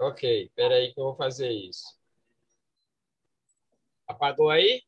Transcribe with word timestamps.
Ok, 0.00 0.44
espera 0.44 0.76
aí 0.76 0.94
que 0.94 0.98
eu 0.98 1.04
vou 1.04 1.14
fazer 1.14 1.52
isso. 1.52 1.84
Apagou 4.08 4.48
aí? 4.48 4.82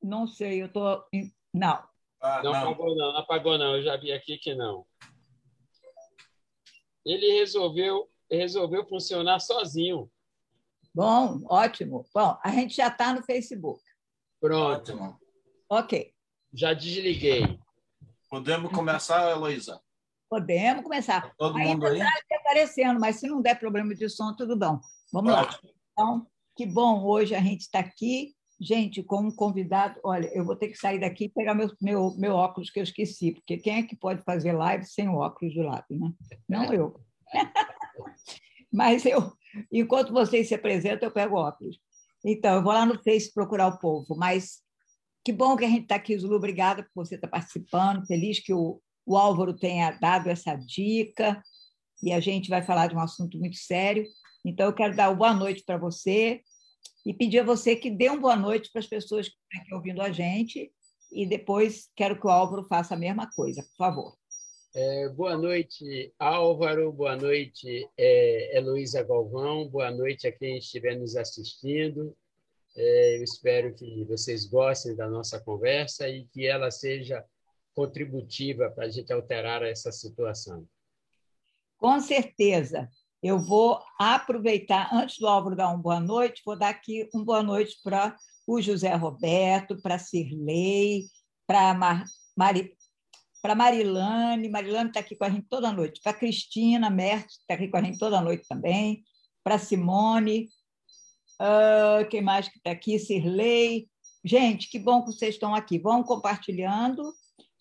Não 0.00 0.26
sei, 0.26 0.62
eu 0.62 0.66
estou. 0.66 1.04
Não. 1.52 1.84
Ah, 2.20 2.40
não, 2.44 2.52
não 2.52 2.60
apagou, 2.60 2.96
não, 2.96 3.12
não 3.12 3.18
apagou, 3.18 3.58
não. 3.58 3.76
Eu 3.76 3.82
já 3.82 3.96
vi 3.96 4.12
aqui 4.12 4.38
que 4.38 4.54
não. 4.54 4.86
Ele 7.04 7.32
resolveu, 7.32 8.08
resolveu 8.30 8.86
funcionar 8.86 9.40
sozinho. 9.40 10.08
Bom, 10.94 11.42
ótimo. 11.48 12.06
Bom, 12.14 12.38
a 12.40 12.50
gente 12.50 12.76
já 12.76 12.86
está 12.86 13.12
no 13.12 13.24
Facebook. 13.24 13.82
Pronto. 14.40 14.92
Ótimo. 14.92 15.20
Ok. 15.68 16.14
Já 16.52 16.72
desliguei. 16.72 17.58
Podemos 18.30 18.70
começar, 18.70 19.28
Heloísa? 19.30 19.82
Podemos 20.32 20.82
começar. 20.82 21.20
Tá 21.20 21.34
todo 21.36 21.58
mundo 21.58 21.86
aí? 21.88 22.00
Está 22.00 22.36
aparecendo, 22.36 22.98
mas 22.98 23.16
se 23.16 23.26
não 23.26 23.42
der 23.42 23.54
problema 23.60 23.94
de 23.94 24.08
som, 24.08 24.34
tudo 24.34 24.56
bom. 24.56 24.80
Vamos 25.12 25.30
lá. 25.30 25.46
Então, 25.92 26.26
que 26.56 26.64
bom, 26.64 27.04
hoje 27.04 27.34
a 27.34 27.40
gente 27.42 27.60
está 27.60 27.80
aqui, 27.80 28.32
gente, 28.58 29.02
com 29.02 29.26
um 29.26 29.30
convidado. 29.30 30.00
Olha, 30.02 30.30
eu 30.34 30.42
vou 30.42 30.56
ter 30.56 30.68
que 30.68 30.78
sair 30.78 30.98
daqui 30.98 31.24
e 31.24 31.28
pegar 31.28 31.54
meu, 31.54 31.70
meu, 31.78 32.16
meu 32.16 32.32
óculos 32.32 32.70
que 32.70 32.78
eu 32.78 32.82
esqueci, 32.82 33.32
porque 33.32 33.58
quem 33.58 33.74
é 33.74 33.82
que 33.82 33.94
pode 33.94 34.22
fazer 34.22 34.52
live 34.52 34.86
sem 34.86 35.06
o 35.06 35.16
óculos 35.16 35.54
do 35.54 35.64
lado, 35.64 35.84
né? 35.90 36.10
Não 36.48 36.72
eu. 36.72 36.98
mas 38.72 39.04
eu, 39.04 39.34
enquanto 39.70 40.14
vocês 40.14 40.48
se 40.48 40.54
apresentam, 40.54 41.10
eu 41.10 41.12
pego 41.12 41.36
o 41.36 41.40
óculos. 41.40 41.78
Então, 42.24 42.54
eu 42.54 42.62
vou 42.62 42.72
lá 42.72 42.86
no 42.86 42.98
Face 43.02 43.30
procurar 43.34 43.66
o 43.66 43.78
povo, 43.78 44.16
mas 44.16 44.62
que 45.22 45.30
bom 45.30 45.58
que 45.58 45.64
a 45.66 45.68
gente 45.68 45.82
está 45.82 45.96
aqui, 45.96 46.16
Zulu. 46.16 46.36
Obrigada 46.36 46.84
por 46.84 47.04
você 47.04 47.16
estar 47.16 47.28
tá 47.28 47.32
participando. 47.32 48.06
Feliz 48.06 48.40
que 48.40 48.54
o, 48.54 48.80
o 49.04 49.16
Álvaro 49.16 49.54
tenha 49.54 49.90
dado 49.92 50.28
essa 50.28 50.54
dica 50.54 51.42
e 52.02 52.12
a 52.12 52.20
gente 52.20 52.48
vai 52.48 52.62
falar 52.62 52.88
de 52.88 52.94
um 52.94 53.00
assunto 53.00 53.38
muito 53.38 53.56
sério. 53.56 54.06
Então, 54.44 54.66
eu 54.66 54.74
quero 54.74 54.96
dar 54.96 55.14
boa 55.14 55.32
noite 55.32 55.62
para 55.64 55.78
você 55.78 56.40
e 57.06 57.14
pedir 57.14 57.40
a 57.40 57.44
você 57.44 57.76
que 57.76 57.90
dê 57.90 58.08
uma 58.08 58.20
boa 58.20 58.36
noite 58.36 58.70
para 58.72 58.80
as 58.80 58.86
pessoas 58.86 59.28
que 59.28 59.34
estão 59.34 59.62
aqui 59.62 59.74
ouvindo 59.74 60.02
a 60.02 60.10
gente 60.10 60.72
e 61.12 61.26
depois 61.26 61.88
quero 61.94 62.18
que 62.18 62.26
o 62.26 62.30
Álvaro 62.30 62.66
faça 62.68 62.94
a 62.94 62.98
mesma 62.98 63.30
coisa, 63.34 63.62
por 63.62 63.76
favor. 63.76 64.16
É, 64.74 65.08
boa 65.10 65.36
noite, 65.36 66.14
Álvaro. 66.18 66.90
Boa 66.92 67.14
noite, 67.14 67.86
é, 67.96 68.56
Heloísa 68.56 69.02
Galvão. 69.02 69.68
Boa 69.68 69.90
noite 69.90 70.26
a 70.26 70.32
quem 70.32 70.56
estiver 70.56 70.96
nos 70.96 71.14
assistindo. 71.14 72.16
É, 72.74 73.18
eu 73.18 73.22
espero 73.22 73.74
que 73.74 74.02
vocês 74.04 74.46
gostem 74.46 74.96
da 74.96 75.08
nossa 75.10 75.38
conversa 75.38 76.08
e 76.08 76.24
que 76.28 76.46
ela 76.46 76.70
seja 76.70 77.22
contributiva 77.74 78.70
para 78.70 78.86
a 78.86 78.90
gente 78.90 79.12
alterar 79.12 79.62
essa 79.62 79.90
situação. 79.90 80.66
Com 81.78 82.00
certeza. 82.00 82.88
Eu 83.22 83.38
vou 83.38 83.80
aproveitar, 83.98 84.92
antes 84.92 85.18
do 85.18 85.28
Álvaro 85.28 85.54
dar 85.54 85.68
uma 85.68 85.78
boa 85.78 86.00
noite, 86.00 86.42
vou 86.44 86.56
dar 86.58 86.70
aqui 86.70 87.08
uma 87.14 87.24
boa 87.24 87.42
noite 87.42 87.76
para 87.82 88.16
o 88.46 88.60
José 88.60 88.92
Roberto, 88.94 89.80
para 89.80 89.98
Cirlei, 89.98 91.04
para 91.46 91.72
Mar, 91.72 92.04
Mari, 92.36 92.76
para 93.40 93.54
Marilane, 93.54 94.48
Marilane 94.48 94.88
está 94.88 95.00
aqui 95.00 95.14
com 95.14 95.24
a 95.24 95.30
gente 95.30 95.46
toda 95.48 95.72
noite, 95.72 96.00
para 96.02 96.14
Cristina 96.14 96.90
Mert, 96.90 97.26
está 97.26 97.54
aqui 97.54 97.68
com 97.68 97.76
a 97.76 97.82
gente 97.82 97.98
toda 97.98 98.20
noite 98.20 98.46
também, 98.48 99.04
para 99.44 99.58
Simone, 99.58 100.48
uh, 101.40 102.08
quem 102.08 102.22
mais 102.22 102.48
que 102.48 102.58
está 102.58 102.70
aqui? 102.70 102.98
Cirlei. 102.98 103.88
Gente, 104.24 104.68
que 104.68 104.78
bom 104.78 105.04
que 105.04 105.12
vocês 105.12 105.34
estão 105.34 105.54
aqui. 105.54 105.78
Vão 105.78 106.04
compartilhando 106.04 107.12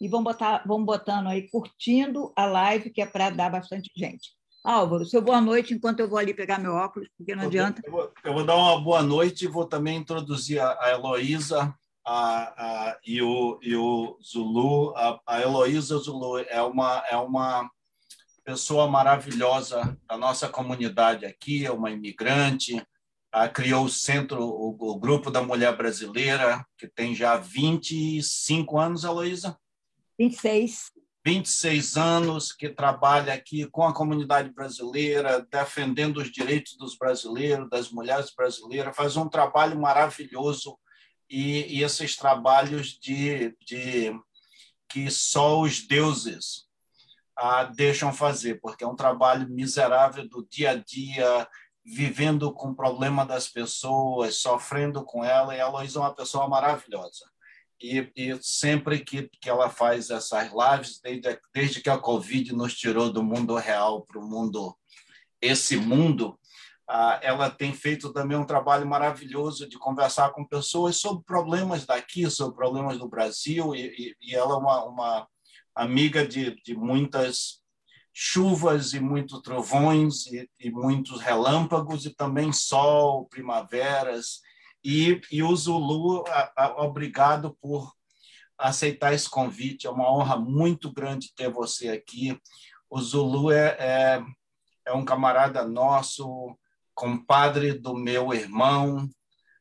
e 0.02 0.08
vão, 0.08 0.24
botar, 0.24 0.64
vão 0.66 0.84
botando 0.84 1.28
aí, 1.28 1.48
curtindo 1.48 2.34
a 2.36 2.46
live, 2.46 2.90
que 2.90 3.04
é 3.04 3.06
para 3.06 3.30
dar 3.30 3.52
bastante 3.52 3.92
gente. 3.96 4.32
Álvaro, 4.64 5.06
seu 5.06 5.22
boa 5.22 5.40
noite, 5.40 5.76
enquanto 5.76 6.00
eu 6.00 6.10
vou 6.10 6.18
ali 6.18 6.34
pegar 6.34 6.58
meu 6.58 6.74
óculos, 6.74 7.08
porque 7.16 7.36
não 7.36 7.44
adianta. 7.44 7.84
Eu 7.86 7.92
vou, 7.92 8.14
eu 8.24 8.34
vou 8.34 8.44
dar 8.44 8.56
uma 8.56 8.82
boa 8.82 9.04
noite 9.04 9.46
e 9.46 9.48
vou 9.48 9.66
também 9.66 9.98
introduzir 9.98 10.60
a, 10.60 10.76
a 10.82 10.90
Heloísa 10.90 11.72
a, 12.04 12.18
a, 12.18 13.00
e, 13.06 13.22
o, 13.22 13.60
e 13.62 13.76
o 13.76 14.18
Zulu. 14.24 14.96
A, 14.98 15.20
a 15.28 15.42
Heloísa 15.42 15.98
Zulu 16.00 16.40
é 16.40 16.62
uma, 16.64 17.04
é 17.08 17.18
uma 17.18 17.70
pessoa 18.44 18.88
maravilhosa 18.88 19.96
da 20.08 20.18
nossa 20.18 20.50
comunidade 20.50 21.28
aqui, 21.28 21.64
é 21.64 21.72
uma 21.72 21.92
imigrante, 21.92 22.84
ah, 23.32 23.48
criou 23.48 23.86
o 23.86 23.90
centro, 23.90 24.44
o, 24.44 24.76
o, 24.80 25.00
Grupo 25.00 25.30
da 25.30 25.44
Mulher 25.44 25.78
Brasileira, 25.78 26.66
que 26.76 26.88
tem 26.88 27.14
já 27.14 27.38
25 27.38 28.80
anos, 28.80 29.04
Heloísa? 29.04 29.58
26. 30.22 30.92
26 31.26 31.98
anos, 31.98 32.52
que 32.52 32.70
trabalha 32.70 33.34
aqui 33.34 33.66
com 33.66 33.84
a 33.84 33.94
comunidade 33.94 34.52
brasileira, 34.52 35.46
defendendo 35.52 36.18
os 36.18 36.32
direitos 36.32 36.78
dos 36.78 36.96
brasileiros, 36.96 37.70
das 37.70 37.90
mulheres 37.90 38.32
brasileiras, 38.36 38.96
faz 38.96 39.18
um 39.18 39.28
trabalho 39.28 39.80
maravilhoso 39.80 40.78
e, 41.28 41.78
e 41.78 41.84
esses 41.84 42.16
trabalhos 42.16 43.00
de, 43.00 43.56
de 43.66 44.14
que 44.88 45.10
só 45.10 45.60
os 45.60 45.88
deuses 45.88 46.68
ah, 47.36 47.64
deixam 47.64 48.14
fazer, 48.14 48.60
porque 48.62 48.84
é 48.84 48.88
um 48.88 48.96
trabalho 48.96 49.50
miserável 49.50 50.28
do 50.30 50.48
dia 50.48 50.72
a 50.72 50.76
dia, 50.76 51.48
vivendo 51.84 52.54
com 52.54 52.70
o 52.70 52.76
problema 52.76 53.26
das 53.26 53.48
pessoas, 53.48 54.36
sofrendo 54.38 55.04
com 55.04 55.26
ela, 55.26 55.56
e 55.56 55.62
a 55.62 55.64
é 55.64 56.00
uma 56.00 56.14
pessoa 56.14 56.48
maravilhosa. 56.48 57.32
E, 57.82 58.12
e, 58.16 58.38
sempre 58.42 59.00
que, 59.00 59.30
que 59.42 59.50
ela 59.50 59.70
faz 59.70 60.10
essas 60.10 60.52
lives, 60.52 61.00
desde, 61.02 61.40
desde 61.54 61.82
que 61.82 61.90
a 61.90 61.98
Covid 61.98 62.54
nos 62.54 62.76
tirou 62.76 63.12
do 63.12 63.24
mundo 63.24 63.56
real 63.56 64.04
para 64.04 64.20
o 64.20 64.28
mundo, 64.28 64.78
esse 65.42 65.76
mundo, 65.78 66.40
ah, 66.88 67.20
ela 67.24 67.50
tem 67.50 67.74
feito 67.74 68.12
também 68.12 68.38
um 68.38 68.46
trabalho 68.46 68.86
maravilhoso 68.86 69.68
de 69.68 69.80
conversar 69.80 70.32
com 70.32 70.46
pessoas 70.46 70.98
sobre 70.98 71.24
problemas 71.24 71.86
daqui, 71.86 72.30
sobre 72.30 72.56
problemas 72.56 73.00
do 73.00 73.08
Brasil, 73.08 73.74
e, 73.74 73.88
e, 73.98 74.16
e 74.22 74.36
ela 74.36 74.54
é 74.54 74.58
uma, 74.58 74.86
uma 74.86 75.28
amiga 75.74 76.28
de, 76.28 76.62
de 76.64 76.76
muitas 76.76 77.62
chuvas 78.14 78.94
e 78.94 79.00
muitos 79.00 79.42
trovões 79.42 80.28
e, 80.28 80.50
e, 80.60 80.70
muitos 80.70 81.22
relâmpagos 81.22 82.06
e 82.06 82.14
também 82.14 82.52
sol, 82.52 83.26
primaveras. 83.28 84.42
E, 84.84 85.22
e 85.32 85.44
o 85.44 85.56
Zulu, 85.56 86.24
a, 86.28 86.52
a, 86.56 86.84
obrigado 86.84 87.58
por 87.62 87.92
aceitar 88.58 89.14
esse 89.14 89.30
convite. 89.30 89.88
É 89.88 89.90
uma 89.90 90.12
honra 90.12 90.38
muito 90.38 90.92
grande 90.92 91.34
ter 91.36 91.50
você 91.50 91.90
aqui. 91.90 92.40
O 92.90 93.00
Zulu 93.00 93.52
é, 93.52 93.76
é, 93.80 94.24
é 94.86 94.94
um 94.94 95.06
camarada 95.06 95.66
nosso, 95.66 96.58
compadre 96.94 97.74
do 97.74 97.96
meu 97.96 98.34
irmão, 98.34 99.10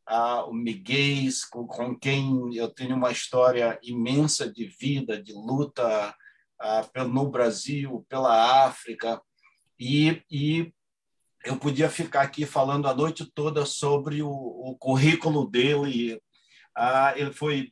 ah, 0.06 0.44
o 0.44 0.52
Miguel, 0.52 1.30
com, 1.50 1.66
com 1.66 1.98
quem 1.98 2.54
eu 2.54 2.68
tenho 2.68 2.96
uma 2.96 3.12
história 3.12 3.78
imensa 3.82 4.50
de 4.52 4.66
vida, 4.66 5.22
de 5.22 5.32
luta 5.32 6.14
no 7.08 7.30
Brasil, 7.30 8.04
pela 8.08 8.66
África, 8.66 9.22
e, 9.78 10.22
e 10.30 10.74
eu 11.44 11.56
podia 11.56 11.88
ficar 11.88 12.22
aqui 12.22 12.44
falando 12.44 12.86
a 12.86 12.94
noite 12.94 13.24
toda 13.24 13.64
sobre 13.64 14.22
o, 14.22 14.30
o 14.30 14.76
currículo 14.78 15.48
dele. 15.48 16.20
Ah, 16.76 17.12
ele 17.16 17.32
foi, 17.32 17.70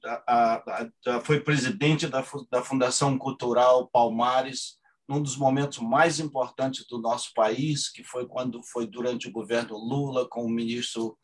foi 1.24 1.40
presidente 1.40 2.06
da, 2.06 2.24
da 2.50 2.62
Fundação 2.62 3.16
Cultural 3.18 3.88
Palmares, 3.88 4.78
num 5.08 5.22
dos 5.22 5.36
momentos 5.36 5.78
mais 5.78 6.18
importantes 6.20 6.86
do 6.86 6.98
nosso 6.98 7.32
país, 7.34 7.90
que 7.90 8.04
foi 8.04 8.26
quando 8.26 8.62
foi 8.62 8.86
durante 8.86 9.28
o 9.28 9.32
governo 9.32 9.76
Lula, 9.76 10.28
com 10.28 10.44
o 10.44 10.50
ministro 10.50 11.16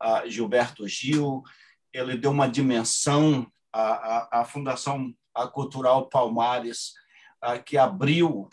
ah, 0.00 0.26
Gilberto 0.26 0.86
Gil. 0.86 1.42
Ele 1.92 2.16
deu 2.16 2.30
uma 2.30 2.48
dimensão 2.48 3.46
à, 3.72 3.82
à, 3.82 4.40
à 4.40 4.44
Fundação 4.44 5.12
Cultural 5.52 6.08
Palmares 6.08 6.92
que 7.64 7.76
abriu, 7.76 8.48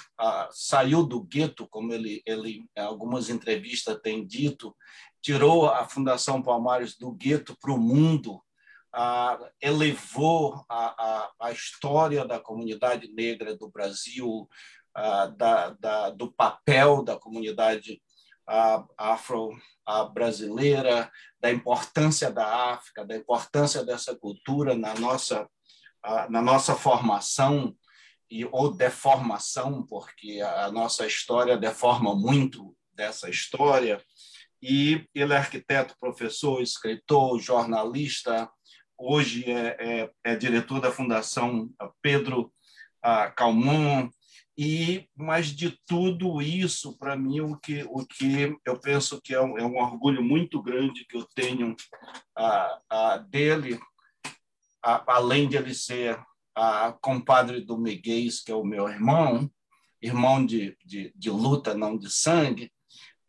saiu 0.51 1.03
do 1.03 1.21
gueto, 1.21 1.67
como 1.67 1.93
ele, 1.93 2.21
ele 2.25 2.65
algumas 2.77 3.29
entrevistas 3.29 3.99
tem 4.01 4.25
dito, 4.25 4.75
tirou 5.21 5.67
a 5.67 5.87
Fundação 5.87 6.41
Palmares 6.41 6.97
do 6.97 7.11
gueto 7.11 7.55
para 7.59 7.71
o 7.71 7.77
mundo, 7.77 8.41
elevou 9.61 10.65
a, 10.67 11.05
a, 11.05 11.31
a, 11.39 11.51
história 11.51 12.25
da 12.25 12.39
comunidade 12.39 13.07
negra 13.13 13.55
do 13.55 13.69
Brasil, 13.69 14.49
da, 15.37 15.69
da, 15.79 16.09
do 16.09 16.33
papel 16.33 17.01
da 17.01 17.17
comunidade 17.17 18.01
afro-brasileira, 18.97 21.09
da 21.39 21.49
importância 21.51 22.29
da 22.29 22.73
África, 22.73 23.05
da 23.05 23.15
importância 23.15 23.85
dessa 23.85 24.13
cultura 24.15 24.75
na 24.75 24.93
nossa, 24.95 25.47
na 26.29 26.41
nossa 26.41 26.75
formação 26.75 27.73
e, 28.31 28.45
ou 28.45 28.73
deformação, 28.73 29.85
porque 29.85 30.39
a 30.41 30.71
nossa 30.71 31.05
história 31.05 31.57
deforma 31.57 32.15
muito 32.15 32.73
dessa 32.93 33.29
história. 33.29 34.01
E 34.61 35.05
ele 35.13 35.33
é 35.33 35.37
arquiteto, 35.37 35.95
professor, 35.99 36.61
escritor, 36.61 37.39
jornalista, 37.39 38.49
hoje 38.97 39.51
é, 39.51 39.75
é, 39.79 40.11
é 40.23 40.35
diretor 40.35 40.79
da 40.79 40.91
Fundação 40.91 41.69
Pedro 42.01 42.53
Calmon, 43.35 44.09
e 44.57 45.07
mas 45.15 45.47
de 45.47 45.77
tudo 45.87 46.41
isso 46.41 46.97
para 46.97 47.15
mim 47.15 47.39
o 47.39 47.57
que 47.57 47.83
o 47.89 48.05
que 48.05 48.55
eu 48.65 48.77
penso 48.79 49.19
que 49.21 49.33
é 49.33 49.41
um, 49.41 49.57
é 49.57 49.65
um 49.65 49.77
orgulho 49.77 50.21
muito 50.21 50.61
grande 50.61 51.05
que 51.05 51.17
eu 51.17 51.25
tenho 51.33 51.75
a, 52.35 52.79
a 52.89 53.17
dele 53.17 53.79
além 54.83 55.47
de 55.47 55.55
ele 55.55 55.73
ser 55.73 56.21
a 56.55 56.91
compadre 57.01 57.61
do 57.61 57.77
Miguel 57.77 58.29
que 58.45 58.51
é 58.51 58.55
o 58.55 58.63
meu 58.63 58.87
irmão 58.87 59.49
irmão 60.01 60.45
de, 60.45 60.77
de, 60.85 61.13
de 61.15 61.29
luta 61.29 61.73
não 61.73 61.97
de 61.97 62.09
sangue 62.09 62.71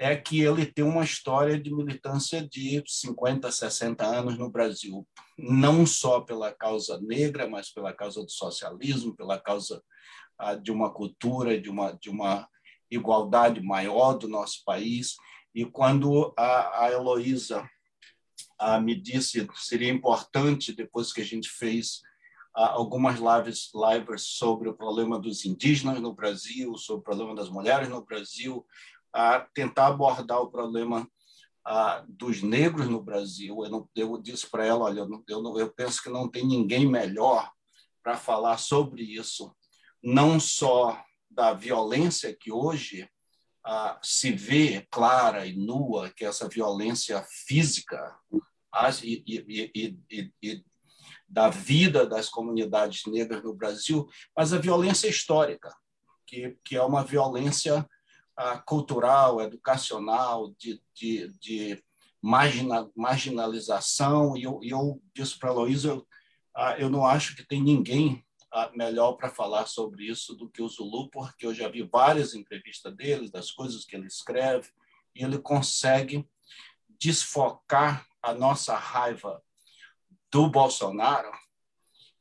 é 0.02 0.16
que 0.16 0.40
ele 0.40 0.66
tem 0.66 0.84
uma 0.84 1.04
história 1.04 1.58
de 1.58 1.72
militância 1.72 2.46
de 2.46 2.82
50, 2.84 3.52
60 3.52 4.04
anos 4.04 4.36
no 4.36 4.50
Brasil, 4.50 5.06
não 5.38 5.86
só 5.86 6.20
pela 6.20 6.52
causa 6.52 7.00
negra, 7.00 7.48
mas 7.48 7.70
pela 7.70 7.92
causa 7.92 8.20
do 8.20 8.30
socialismo, 8.30 9.14
pela 9.14 9.38
causa 9.38 9.80
ah, 10.36 10.56
de 10.56 10.72
uma 10.72 10.92
cultura, 10.92 11.60
de 11.60 11.70
uma, 11.70 11.92
de 11.92 12.10
uma 12.10 12.48
igualdade 12.90 13.60
maior 13.62 14.14
do 14.14 14.26
nosso 14.26 14.64
país. 14.64 15.14
E 15.54 15.64
quando 15.64 16.34
a, 16.36 16.86
a 16.86 16.90
Heloísa 16.90 17.64
ah, 18.58 18.80
me 18.80 19.00
disse 19.00 19.46
seria 19.54 19.92
importante, 19.92 20.74
depois 20.74 21.12
que 21.12 21.20
a 21.20 21.24
gente 21.24 21.48
fez 21.48 22.00
algumas 22.54 23.18
lives, 23.18 23.70
lives 23.74 24.22
sobre 24.22 24.68
o 24.68 24.74
problema 24.74 25.18
dos 25.18 25.44
indígenas 25.44 26.00
no 26.00 26.14
Brasil, 26.14 26.76
sobre 26.76 27.00
o 27.00 27.04
problema 27.04 27.34
das 27.34 27.48
mulheres 27.48 27.88
no 27.88 28.04
Brasil, 28.04 28.66
a 29.12 29.40
tentar 29.54 29.88
abordar 29.88 30.40
o 30.40 30.50
problema 30.50 31.08
ah, 31.64 32.04
dos 32.08 32.42
negros 32.42 32.88
no 32.88 33.02
Brasil. 33.02 33.64
Eu, 33.64 33.70
não, 33.70 33.88
eu 33.94 34.18
disse 34.20 34.48
para 34.48 34.66
ela, 34.66 34.84
olha, 34.84 35.06
eu, 35.28 35.42
não, 35.42 35.58
eu 35.58 35.72
penso 35.72 36.02
que 36.02 36.10
não 36.10 36.28
tem 36.28 36.46
ninguém 36.46 36.86
melhor 36.86 37.50
para 38.02 38.16
falar 38.16 38.58
sobre 38.58 39.02
isso, 39.02 39.54
não 40.02 40.40
só 40.40 41.02
da 41.30 41.52
violência 41.52 42.36
que 42.38 42.50
hoje 42.50 43.08
ah, 43.64 43.98
se 44.02 44.32
vê 44.32 44.86
clara 44.90 45.46
e 45.46 45.56
nua, 45.56 46.10
que 46.10 46.24
é 46.24 46.28
essa 46.28 46.48
violência 46.48 47.24
física 47.46 48.18
e, 49.02 49.22
e, 49.26 49.70
e, 50.10 50.32
e, 50.42 50.64
da 51.32 51.48
vida 51.48 52.06
das 52.06 52.28
comunidades 52.28 53.06
negras 53.06 53.42
no 53.42 53.54
Brasil, 53.54 54.06
mas 54.36 54.52
a 54.52 54.58
violência 54.58 55.08
histórica, 55.08 55.74
que, 56.26 56.58
que 56.62 56.76
é 56.76 56.82
uma 56.82 57.02
violência 57.02 57.88
cultural, 58.66 59.40
educacional, 59.40 60.52
de, 60.58 60.82
de, 60.94 61.28
de 61.38 61.84
margina, 62.20 62.90
marginalização. 62.94 64.36
E 64.36 64.42
eu, 64.42 64.60
eu 64.62 65.00
disse 65.14 65.38
para 65.38 65.48
a 65.50 65.54
Luísa, 65.54 66.02
ah, 66.54 66.76
eu 66.78 66.90
não 66.90 67.06
acho 67.06 67.34
que 67.34 67.46
tem 67.46 67.62
ninguém 67.62 68.22
ah, 68.52 68.70
melhor 68.74 69.14
para 69.14 69.30
falar 69.30 69.66
sobre 69.66 70.04
isso 70.04 70.34
do 70.34 70.50
que 70.50 70.60
o 70.60 70.68
Zulu, 70.68 71.08
porque 71.10 71.46
eu 71.46 71.54
já 71.54 71.66
vi 71.66 71.82
várias 71.82 72.34
entrevistas 72.34 72.94
dele, 72.94 73.30
das 73.30 73.50
coisas 73.50 73.86
que 73.86 73.96
ele 73.96 74.06
escreve, 74.06 74.68
e 75.14 75.24
ele 75.24 75.38
consegue 75.38 76.28
desfocar 77.00 78.06
a 78.22 78.34
nossa 78.34 78.76
raiva 78.76 79.42
do 80.32 80.48
Bolsonaro 80.48 81.30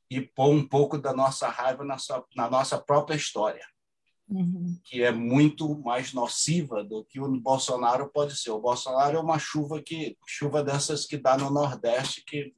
e 0.10 0.22
pôr 0.22 0.50
um 0.50 0.68
pouco 0.68 0.98
da 0.98 1.14
nossa 1.14 1.48
raiva 1.48 1.84
na, 1.86 1.98
sua, 1.98 2.26
na 2.36 2.50
nossa 2.50 2.78
própria 2.78 3.16
história 3.16 3.66
uhum. 4.32 4.80
que 4.84 5.04
é 5.04 5.12
muito 5.12 5.78
mais 5.80 6.14
nociva 6.14 6.84
do 6.84 7.04
que 7.04 7.20
o 7.20 7.40
Bolsonaro 7.40 8.10
pode 8.10 8.36
ser. 8.38 8.52
O 8.52 8.62
Bolsonaro 8.62 9.18
é 9.18 9.20
uma 9.20 9.38
chuva 9.38 9.82
que 9.82 10.18
chuva 10.26 10.64
dessas 10.64 11.06
que 11.06 11.18
dá 11.18 11.38
no 11.38 11.52
Nordeste 11.52 12.24
que 12.26 12.54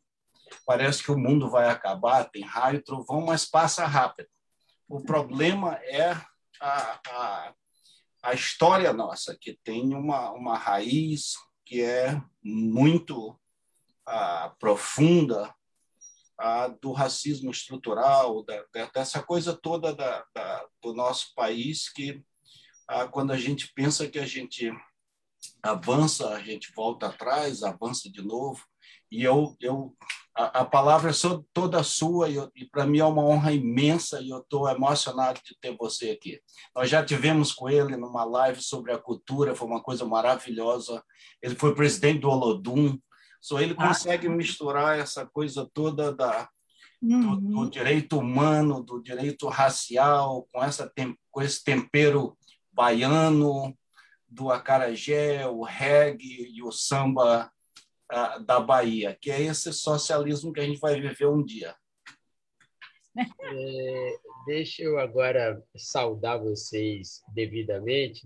parece 0.66 1.04
que 1.04 1.12
o 1.12 1.18
mundo 1.18 1.50
vai 1.50 1.68
acabar, 1.68 2.30
tem 2.30 2.44
raio, 2.44 2.84
trovão, 2.84 3.26
mas 3.26 3.44
passa 3.44 3.86
rápido. 3.88 4.30
O 4.88 5.02
problema 5.02 5.80
é 5.84 6.12
a, 6.62 7.00
a, 7.10 7.54
a 8.22 8.34
história 8.34 8.94
nossa, 8.94 9.36
que 9.40 9.58
tem 9.64 9.96
uma, 9.96 10.32
uma 10.32 10.58
raiz 10.58 11.34
que 11.66 11.82
é 11.82 12.22
muito 12.44 13.40
uh, 14.08 14.56
profunda 14.60 15.54
a, 16.38 16.68
do 16.68 16.92
racismo 16.92 17.52
estrutural, 17.52 18.44
da, 18.44 18.64
dessa 18.94 19.22
coisa 19.22 19.54
toda 19.54 19.94
da, 19.94 20.26
da, 20.34 20.66
do 20.82 20.94
nosso 20.94 21.34
país, 21.36 21.90
que 21.90 22.24
a, 22.88 23.08
quando 23.08 23.32
a 23.32 23.38
gente 23.38 23.72
pensa 23.74 24.08
que 24.08 24.20
a 24.20 24.26
gente 24.26 24.72
avança, 25.62 26.30
a 26.30 26.42
gente 26.42 26.72
volta 26.76 27.08
atrás, 27.08 27.64
avança 27.64 28.10
de 28.12 28.22
novo. 28.22 28.64
E 29.12 29.24
eu, 29.24 29.56
eu 29.60 29.96
a, 30.36 30.62
a 30.62 30.66
palavra 30.66 31.12
é 31.12 31.14
toda 31.54 31.84
sua 31.84 32.30
e, 32.30 32.38
e 32.56 32.66
para 32.66 32.86
mim 32.86 33.00
é 33.00 33.06
uma 33.06 33.24
honra 33.24 33.54
imensa 33.54 34.20
e 34.20 34.30
eu 34.30 34.40
estou 34.40 34.68
emocionado 34.68 35.40
de 35.46 35.56
ter 35.62 35.76
você 35.78 36.10
aqui. 36.10 36.42
Nós 36.76 36.90
já 36.90 37.06
tivemos 37.06 37.54
com 37.54 37.70
ele 37.70 37.96
numa 37.96 38.24
live 38.24 38.62
sobre 38.62 38.92
a 38.92 38.98
cultura, 38.98 39.56
foi 39.56 39.68
uma 39.68 39.82
coisa 39.82 40.06
maravilhosa. 40.06 41.04
Ele 41.42 41.56
foi 41.56 41.76
presidente 41.76 42.22
do 42.22 42.30
Olodum, 42.30 42.98
só 43.44 43.60
ele 43.60 43.76
ah. 43.78 43.88
consegue 43.88 44.30
misturar 44.30 44.98
essa 44.98 45.26
coisa 45.26 45.70
toda 45.74 46.14
da, 46.14 46.50
do, 47.02 47.36
do, 47.36 47.58
uhum. 47.58 47.70
direito 47.70 48.18
humano, 48.18 48.82
do 48.82 49.04
direito 49.04 49.50
racial, 49.50 50.48
com, 50.50 50.64
essa, 50.64 50.90
com 51.30 51.42
esse 51.42 51.62
tempero 51.62 52.38
baiano, 52.72 53.78
do 54.30 54.50
acarajé, 54.50 55.46
o 55.46 55.62
reggae 55.62 56.54
e 56.54 56.64
o 56.64 56.72
samba 56.72 57.52
uh, 58.10 58.40
da 58.46 58.62
Bahia, 58.62 59.18
que 59.20 59.30
é 59.30 59.42
esse 59.42 59.74
socialismo 59.74 60.54
que 60.54 60.62
a 60.62 60.66
gente 60.66 60.80
vai 60.80 61.00
viver 61.02 61.28
um 61.28 61.44
dia. 61.44 61.76
É, 63.18 64.18
deixa 64.46 64.84
eu 64.84 64.98
agora 64.98 65.62
saudar 65.76 66.40
vocês 66.40 67.22
devidamente, 67.36 68.26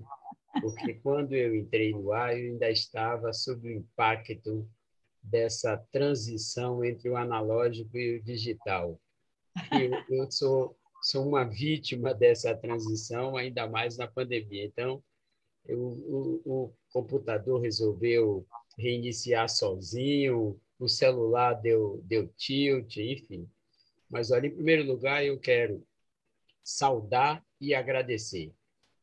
porque 0.62 0.94
quando 1.02 1.34
eu 1.34 1.56
entrei 1.56 1.92
no 1.92 2.14
ar, 2.14 2.38
eu 2.38 2.52
ainda 2.52 2.70
estava 2.70 3.34
sob 3.34 3.68
o 3.68 3.72
impacto 3.72 4.70
dessa 5.30 5.78
transição 5.92 6.84
entre 6.84 7.10
o 7.10 7.18
analógico 7.18 7.98
e 7.98 8.18
o 8.18 8.24
digital. 8.24 9.00
Eu, 9.72 9.92
eu 10.10 10.32
sou, 10.32 10.78
sou 11.02 11.28
uma 11.28 11.44
vítima 11.44 12.14
dessa 12.14 12.56
transição, 12.56 13.36
ainda 13.36 13.68
mais 13.68 13.98
na 13.98 14.08
pandemia. 14.08 14.66
Então, 14.66 15.04
eu, 15.66 15.80
o, 15.80 16.42
o 16.46 16.74
computador 16.92 17.62
resolveu 17.62 18.46
reiniciar 18.78 19.50
sozinho, 19.50 20.60
o 20.80 20.88
celular 20.88 21.54
deu, 21.56 22.02
deu 22.04 22.28
tilt, 22.38 22.98
enfim. 22.98 23.50
Mas, 24.10 24.32
olha, 24.32 24.48
em 24.48 24.54
primeiro 24.54 24.84
lugar, 24.86 25.26
eu 25.26 25.40
quero 25.40 25.86
saudar 26.64 27.44
e 27.60 27.74
agradecer. 27.74 28.54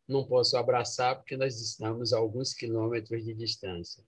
Não 0.06 0.24
posso 0.24 0.56
abraçar 0.56 1.16
porque 1.16 1.36
nós 1.36 1.60
estamos 1.60 2.12
a 2.12 2.18
alguns 2.18 2.54
quilômetros 2.54 3.24
de 3.24 3.34
distância 3.34 4.04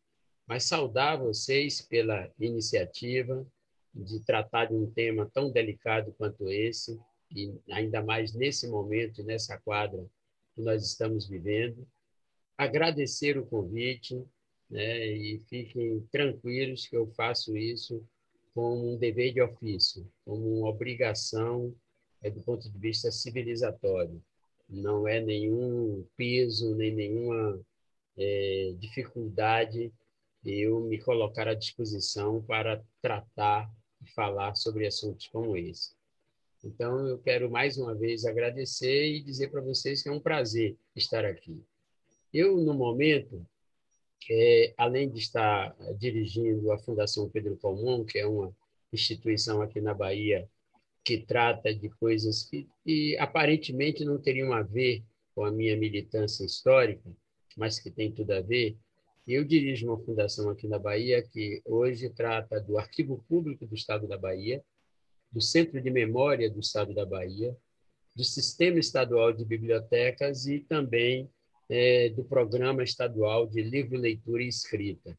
mas 0.47 0.65
saudar 0.65 1.19
vocês 1.19 1.81
pela 1.81 2.31
iniciativa 2.39 3.47
de 3.93 4.21
tratar 4.21 4.67
de 4.67 4.75
um 4.75 4.91
tema 4.91 5.29
tão 5.33 5.51
delicado 5.51 6.15
quanto 6.17 6.51
esse, 6.51 6.99
e 7.31 7.53
ainda 7.71 8.03
mais 8.03 8.33
nesse 8.33 8.69
momento, 8.69 9.23
nessa 9.25 9.59
quadra 9.59 10.05
que 10.55 10.63
nós 10.63 10.85
estamos 10.85 11.27
vivendo. 11.27 11.87
Agradecer 12.57 13.37
o 13.37 13.47
convite 13.47 14.23
né, 14.71 15.07
e 15.07 15.41
fiquem 15.49 16.01
tranquilos 16.13 16.87
que 16.87 16.97
eu 16.97 17.07
faço 17.09 17.57
isso 17.57 18.05
como 18.55 18.95
um 18.95 18.97
dever 18.97 19.35
de 19.35 19.43
ofício, 19.43 20.07
como 20.25 20.61
uma 20.61 20.69
obrigação 20.69 21.75
é, 22.23 22.31
do 22.31 22.41
ponto 22.43 22.71
de 22.71 22.79
vista 22.79 23.11
civilizatório. 23.11 24.23
Não 24.69 25.07
é 25.07 25.21
nenhum 25.21 26.05
peso, 26.17 26.75
nem 26.75 26.95
nenhuma 26.95 27.61
é, 28.17 28.75
dificuldade 28.79 29.93
eu 30.51 30.81
me 30.81 30.99
colocar 30.99 31.49
à 31.49 31.55
disposição 31.55 32.43
para 32.43 32.83
tratar 33.01 33.71
e 34.03 34.11
falar 34.13 34.55
sobre 34.55 34.87
assuntos 34.87 35.27
como 35.29 35.57
esse. 35.57 35.95
Então, 36.65 37.07
eu 37.07 37.19
quero 37.19 37.51
mais 37.51 37.79
uma 37.79 37.95
vez 37.95 38.25
agradecer 38.25 39.07
e 39.07 39.23
dizer 39.23 39.51
para 39.51 39.61
vocês 39.61 40.03
que 40.03 40.09
é 40.09 40.13
um 40.13 40.21
prazer 40.21 40.77
estar 40.95 41.25
aqui. 41.25 41.63
Eu, 42.33 42.57
no 42.59 42.75
momento, 42.75 43.47
é, 44.31 44.75
além 44.77 45.09
de 45.09 45.19
estar 45.19 45.77
dirigindo 45.99 46.73
a 46.73 46.79
Fundação 46.79 47.29
Pedro 47.29 47.57
Calmon, 47.57 48.05
que 48.05 48.19
é 48.19 48.27
uma 48.27 48.55
instituição 48.93 49.63
aqui 49.63 49.81
na 49.81 49.95
Bahia 49.95 50.49
que 51.05 51.19
trata 51.19 51.73
de 51.73 51.89
coisas 51.89 52.43
que, 52.43 52.69
que 52.85 53.17
aparentemente 53.19 54.05
não 54.05 54.21
teriam 54.21 54.53
a 54.53 54.63
ver 54.63 55.05
com 55.35 55.45
a 55.45 55.53
minha 55.53 55.77
militância 55.77 56.45
histórica, 56.45 57.09
mas 57.57 57.79
que 57.79 57.91
tem 57.91 58.11
tudo 58.11 58.33
a 58.33 58.41
ver, 58.41 58.77
eu 59.35 59.45
dirijo 59.45 59.87
uma 59.87 59.99
fundação 59.99 60.49
aqui 60.51 60.69
na 60.69 60.79
Bahia 60.79 61.23
que 61.23 61.61
hoje 61.65 62.09
trata 62.11 62.61
do 62.61 62.79
Arquivo 62.79 63.25
Público 63.29 63.67
do 63.67 63.75
Estado 63.75 64.07
da 64.07 64.17
Bahia, 64.17 64.63
do 65.33 65.41
Centro 65.41 65.81
de 65.81 65.91
Memória 65.91 66.49
do 66.49 66.61
Estado 66.61 66.95
da 66.95 67.05
Bahia, 67.05 67.57
do 68.15 68.25
Sistema 68.25 68.79
Estadual 68.79 69.33
de 69.33 69.45
Bibliotecas 69.45 70.47
e 70.47 70.61
também 70.61 71.29
é, 71.69 72.09
do 72.11 72.25
Programa 72.25 72.83
Estadual 72.83 73.47
de 73.47 73.63
Livro, 73.63 73.99
Leitura 73.99 74.43
e 74.43 74.49
Escrita. 74.49 75.19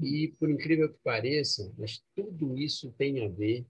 E, 0.00 0.28
por 0.38 0.48
incrível 0.48 0.88
que 0.88 0.98
pareça, 1.04 1.72
mas 1.76 2.02
tudo 2.14 2.56
isso 2.56 2.92
tem 2.96 3.24
a 3.24 3.28
ver 3.28 3.66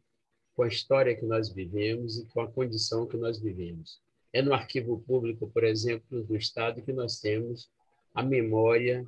com 0.55 0.63
a 0.63 0.69
história 0.69 1.17
que 1.17 1.25
nós 1.25 1.53
vivemos 1.53 2.19
e 2.19 2.27
com 2.27 2.41
a 2.41 2.51
condição 2.51 3.07
que 3.07 3.17
nós 3.17 3.41
vivemos. 3.41 4.01
É 4.33 4.43
no 4.43 4.53
arquivo 4.53 5.01
público, 5.01 5.49
por 5.49 5.65
exemplo, 5.65 6.23
do 6.23 6.37
Estado, 6.37 6.83
que 6.83 6.93
nós 6.93 7.19
temos 7.19 7.71
a 8.15 8.23
memória 8.23 9.07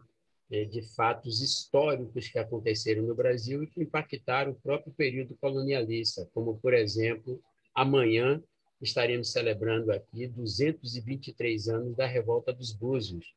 de 0.50 0.82
fatos 0.96 1.40
históricos 1.40 2.28
que 2.28 2.38
aconteceram 2.38 3.04
no 3.04 3.14
Brasil 3.14 3.62
e 3.62 3.68
que 3.68 3.80
impactaram 3.80 4.50
o 4.50 4.56
próprio 4.56 4.92
período 4.92 5.36
colonialista, 5.40 6.28
como, 6.34 6.58
por 6.58 6.74
exemplo, 6.74 7.40
amanhã 7.72 8.42
estaremos 8.82 9.30
celebrando 9.30 9.92
aqui 9.92 10.26
223 10.26 11.68
anos 11.68 11.96
da 11.96 12.04
Revolta 12.04 12.52
dos 12.52 12.72
Búzios, 12.72 13.32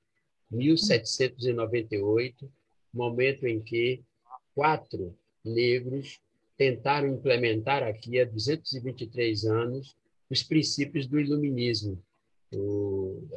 1798, 0.49 2.51
momento 2.91 3.45
em 3.45 3.61
que 3.61 4.01
quatro 4.55 5.15
negros 5.45 6.19
tentaram 6.57 7.09
implementar 7.09 7.83
aqui 7.83 8.19
há 8.19 8.25
223 8.25 9.45
anos 9.45 9.95
os 10.29 10.41
princípios 10.41 11.05
do 11.05 11.19
iluminismo, 11.19 12.01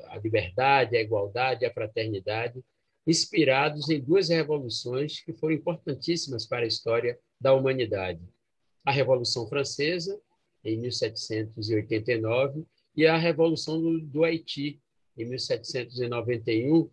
a 0.09 0.18
liberdade, 0.18 0.97
a 0.97 1.02
igualdade, 1.02 1.66
a 1.66 1.73
fraternidade, 1.73 2.62
inspirados 3.06 3.88
em 3.88 4.00
duas 4.00 4.28
revoluções 4.28 5.20
que 5.20 5.32
foram 5.32 5.54
importantíssimas 5.54 6.46
para 6.46 6.64
a 6.64 6.68
história 6.68 7.18
da 7.40 7.54
humanidade. 7.54 8.20
A 8.84 8.90
Revolução 8.90 9.46
Francesa, 9.46 10.20
em 10.64 10.78
1789, 10.80 12.64
e 12.96 13.06
a 13.06 13.16
Revolução 13.16 13.80
do, 13.80 14.00
do 14.00 14.25
Haiti, 14.25 14.80
em 15.16 15.25
1791. 15.25 16.90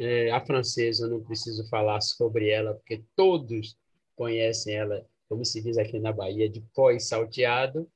É, 0.00 0.30
a 0.30 0.40
francesa, 0.44 1.08
não 1.08 1.20
preciso 1.24 1.68
falar 1.68 2.00
sobre 2.00 2.50
ela, 2.50 2.74
porque 2.74 3.02
todos 3.16 3.76
conhecem 4.14 4.76
ela, 4.76 5.04
como 5.28 5.44
se 5.44 5.60
diz 5.60 5.76
aqui 5.76 5.98
na 5.98 6.12
Bahia, 6.12 6.48
de 6.48 6.60
pó 6.72 6.92
e 6.92 7.00
salteado, 7.00 7.90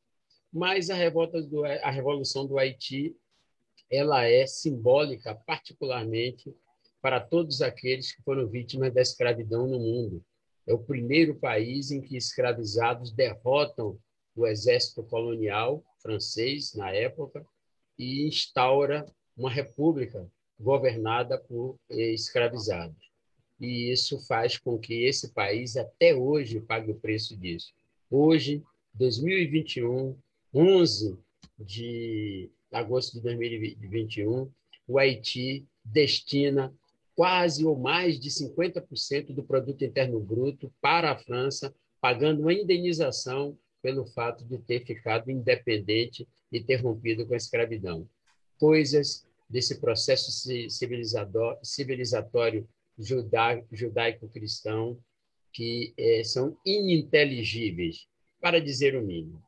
mas 0.53 0.91
a, 0.91 0.95
revolta 0.95 1.41
do, 1.41 1.65
a 1.65 1.91
Revolução 1.91 2.45
do 2.45 2.59
Haiti 2.59 3.17
ela 3.89 4.25
é 4.25 4.47
simbólica, 4.47 5.35
particularmente 5.35 6.53
para 7.03 7.21
todos 7.21 7.61
aqueles 7.61 8.13
que 8.13 8.23
foram 8.23 8.47
vítimas 8.47 8.95
da 8.95 9.03
escravidão 9.03 9.67
no 9.67 9.81
mundo. 9.81 10.25
É 10.65 10.73
o 10.73 10.79
primeiro 10.79 11.35
país 11.35 11.91
em 11.91 12.01
que 12.01 12.17
escravizados 12.17 13.11
derrotam 13.11 13.99
o 14.37 14.47
exército 14.47 15.03
colonial 15.03 15.85
francês, 16.01 16.75
na 16.75 16.91
época, 16.93 17.45
e 17.99 18.27
instaura 18.27 19.05
uma 19.37 19.51
república 19.51 20.31
governada 20.59 21.37
por 21.37 21.77
escravizados. 21.91 23.11
E 23.61 23.93
isso 23.93 24.19
faz 24.27 24.57
com 24.57 24.79
que 24.79 25.05
esse 25.05 25.33
país, 25.33 25.77
até 25.77 26.15
hoje, 26.15 26.61
pague 26.61 26.93
o 26.93 27.01
preço 27.01 27.37
disso. 27.37 27.73
Hoje, 28.11 28.63
2021, 28.95 30.17
11 30.55 31.19
de 31.59 32.51
agosto 32.73 33.15
de 33.15 33.21
2021, 33.21 34.51
o 34.87 34.99
Haiti 34.99 35.67
destina 35.85 36.73
quase 37.15 37.65
ou 37.65 37.77
mais 37.77 38.19
de 38.19 38.31
50% 38.31 39.35
do 39.35 39.43
produto 39.43 39.85
interno 39.85 40.19
bruto 40.21 40.73
para 40.81 41.13
a 41.13 41.19
França, 41.19 41.75
pagando 42.01 42.43
uma 42.43 42.53
indenização 42.53 43.57
pelo 43.83 44.07
fato 44.07 44.45
de 44.45 44.59
ter 44.59 44.85
ficado 44.85 45.31
independente 45.31 46.27
e 46.51 46.63
ter 46.63 46.77
rompido 46.77 47.27
com 47.27 47.35
a 47.35 47.37
escravidão. 47.37 48.09
Coisas 48.59 49.27
desse 49.49 49.81
processo 49.81 50.31
civilizatório 51.63 52.67
judaico-cristão 53.71 54.99
que 55.53 55.93
é, 55.99 56.25
são 56.25 56.57
ininteligíveis, 56.65 58.07
para 58.41 58.61
dizer 58.61 58.97
o 58.97 59.03
mínimo. 59.03 59.43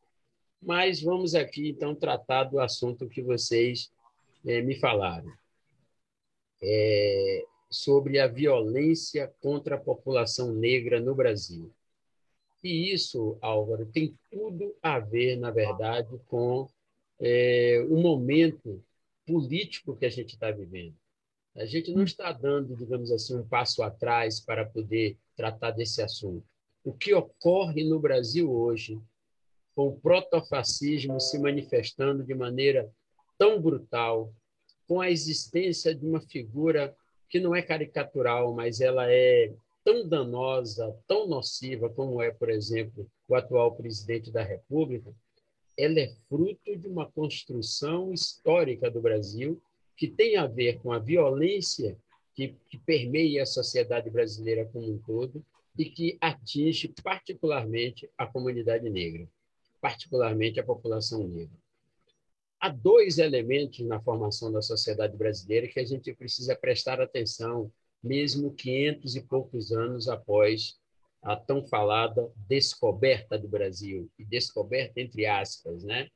Mas 0.61 1.01
vamos 1.01 1.35
aqui, 1.35 1.71
então, 1.71 1.95
tratar 1.95 2.45
do 2.45 2.61
assunto 2.61 3.09
que 3.09 3.23
vocês 3.23 3.91
é, 4.47 4.61
me 4.61 4.79
falaram. 4.79 5.33
É, 6.63 7.45
sobre 7.75 8.19
a 8.19 8.27
violência 8.27 9.33
contra 9.41 9.75
a 9.75 9.81
população 9.81 10.53
negra 10.53 11.01
no 11.01 11.15
Brasil. 11.15 11.71
E 12.63 12.93
isso, 12.93 13.37
Álvaro, 13.41 13.85
tem 13.87 14.17
tudo 14.31 14.75
a 14.83 14.99
ver, 14.99 15.37
na 15.37 15.51
verdade, 15.51 16.09
com 16.27 16.69
é, 17.21 17.85
o 17.91 17.97
momento 17.97 18.83
político 19.27 19.97
que 19.97 20.07
a 20.07 20.11
gente 20.11 20.35
está 20.35 20.51
vivendo. 20.51 20.95
A 21.57 21.65
gente 21.67 21.93
não 21.93 22.05
está 22.05 22.33
dando, 22.33 22.77
digamos 22.77 23.13
assim, 23.13 23.37
um 23.37 23.47
passo 23.47 23.83
atrás 23.83 24.41
para 24.41 24.65
poder 24.65 25.17
tratar 25.37 25.73
desse 25.73 26.01
assunto. 26.01 26.45
O 26.83 26.93
que 26.93 27.13
ocorre 27.13 27.85
no 27.85 28.01
Brasil 28.01 28.51
hoje, 28.51 29.01
com 29.75 29.89
o 29.89 30.01
protofascismo 30.01 31.21
se 31.21 31.39
manifestando 31.39 32.25
de 32.25 32.35
maneira 32.35 32.91
tão 33.37 33.61
brutal, 33.61 34.33
com 34.87 35.01
a 35.01 35.11
existência 35.11 35.95
de 35.95 36.07
uma 36.07 36.21
figura 36.21 36.95
que 37.35 37.41
não 37.41 37.53
é 37.53 37.63
caricatural, 37.63 38.55
mas 38.55 38.81
ela 38.81 39.11
é 39.11 39.53
tão 39.83 40.09
danosa, 40.09 40.97
tão 41.05 41.27
nociva 41.27 41.91
como 41.91 42.23
é, 42.23 42.31
por 42.31 42.49
exemplo, 42.49 43.11
o 43.27 43.35
atual 43.35 43.75
presidente 43.75 44.31
da 44.31 44.41
República, 44.41 45.13
ela 45.77 45.99
é 45.99 46.15
fruto 46.29 46.77
de 46.77 46.87
uma 46.87 47.11
construção 47.11 48.13
histórica 48.13 48.89
do 48.89 49.01
Brasil 49.01 49.61
que 49.97 50.07
tem 50.07 50.37
a 50.37 50.47
ver 50.47 50.79
com 50.79 50.93
a 50.93 51.01
violência 51.01 51.99
que, 52.37 52.55
que 52.69 52.79
permeia 52.79 53.43
a 53.43 53.47
sociedade 53.47 54.09
brasileira 54.11 54.65
como 54.67 54.93
um 54.93 54.99
todo 54.99 55.45
e 55.77 55.87
que 55.87 56.17
atinge 56.21 56.95
particularmente 57.03 58.09
a 58.17 58.29
comunidade 58.29 58.89
negra, 58.89 59.29
particularmente 59.81 60.61
a 60.61 60.65
população 60.65 61.27
negra 61.27 61.64
há 62.65 62.69
dois 62.71 63.19
elementos 63.19 63.81
na 63.81 64.01
formação 64.01 64.51
da 64.51 64.63
sociedade 64.63 65.15
brasileira 65.19 65.69
que 65.69 65.79
a 65.79 65.85
gente 65.85 66.15
precisa 66.15 66.57
prestar 66.57 66.99
atenção, 66.99 67.71
mesmo 68.03 68.55
500 68.55 69.17
e 69.17 69.23
poucos 69.23 69.71
anos 69.71 70.09
após 70.09 70.79
a 71.23 71.37
tão 71.37 71.63
falada 71.63 72.27
descoberta 72.49 73.39
do 73.39 73.47
Brasil, 73.47 74.11
e 74.19 74.25
descoberta 74.25 74.99
entre 74.99 75.27
aspas, 75.27 75.85
né? 75.85 76.09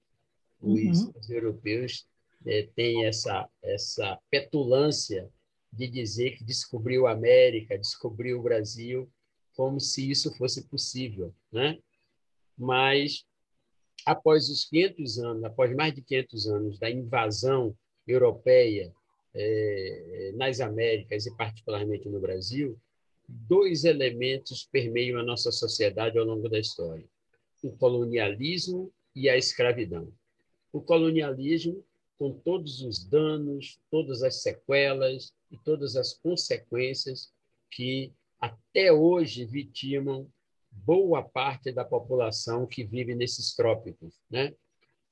Os, 0.59 1.03
uhum. 1.03 1.13
os 1.21 1.29
europeus 1.29 2.07
é, 2.47 2.67
têm 2.75 3.05
essa, 3.05 3.47
essa 3.63 4.19
petulância 4.31 5.29
de 5.71 5.87
dizer 5.87 6.39
que 6.39 6.45
descobriu 6.45 7.07
a 7.07 7.13
América, 7.13 7.77
descobriu 7.77 8.39
o 8.39 8.43
Brasil, 8.43 9.07
como 9.55 9.79
se 9.79 10.11
isso 10.11 10.35
fosse 10.35 10.67
possível, 10.67 11.35
né? 11.53 11.79
Mas 12.57 13.27
após 14.05 14.49
os 14.49 14.65
500 14.65 15.19
anos, 15.19 15.45
após 15.45 15.75
mais 15.75 15.95
de 15.95 16.03
500 16.03 16.47
anos 16.49 16.79
da 16.79 16.91
invasão 16.91 17.77
europeia 18.07 18.93
é, 19.35 20.33
nas 20.35 20.61
Américas 20.61 21.27
e 21.27 21.37
particularmente 21.37 22.09
no 22.09 22.19
Brasil, 22.19 22.79
dois 23.29 23.85
elementos 23.85 24.67
permeiam 24.71 25.21
a 25.21 25.23
nossa 25.23 25.53
sociedade 25.53 26.19
ao 26.19 26.25
longo 26.25 26.49
da 26.49 26.59
história: 26.59 27.05
o 27.63 27.71
colonialismo 27.73 28.91
e 29.15 29.29
a 29.29 29.37
escravidão. 29.37 30.11
O 30.73 30.81
colonialismo, 30.81 31.85
com 32.19 32.33
todos 32.33 32.81
os 32.83 33.05
danos, 33.05 33.79
todas 33.91 34.23
as 34.23 34.43
sequelas 34.43 35.33
e 35.51 35.57
todas 35.59 35.97
as 35.97 36.15
consequências 36.15 37.33
que 37.71 38.13
até 38.41 38.93
hoje 38.93 39.45
vitimam 39.45 40.27
boa 40.85 41.23
parte 41.23 41.73
da 41.73 41.85
população 41.85 42.67
que 42.67 42.85
vive 42.85 43.15
nesses 43.15 43.55
trópicos, 43.55 44.15
né? 44.31 44.53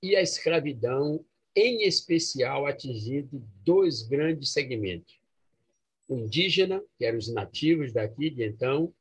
E 0.02 0.14
a 0.14 0.22
escravidão, 0.22 1.24
em 1.54 1.82
especial, 1.82 2.66
atingindo 2.66 3.42
dois 3.64 4.02
grandes 4.02 4.52
segmentos: 4.52 5.18
o 6.08 6.16
indígena, 6.16 6.82
que 6.98 7.04
eram 7.04 7.18
os 7.18 7.28
nativos 7.32 7.92
daqui 7.92 8.30
de 8.30 8.44
então, 8.44 8.92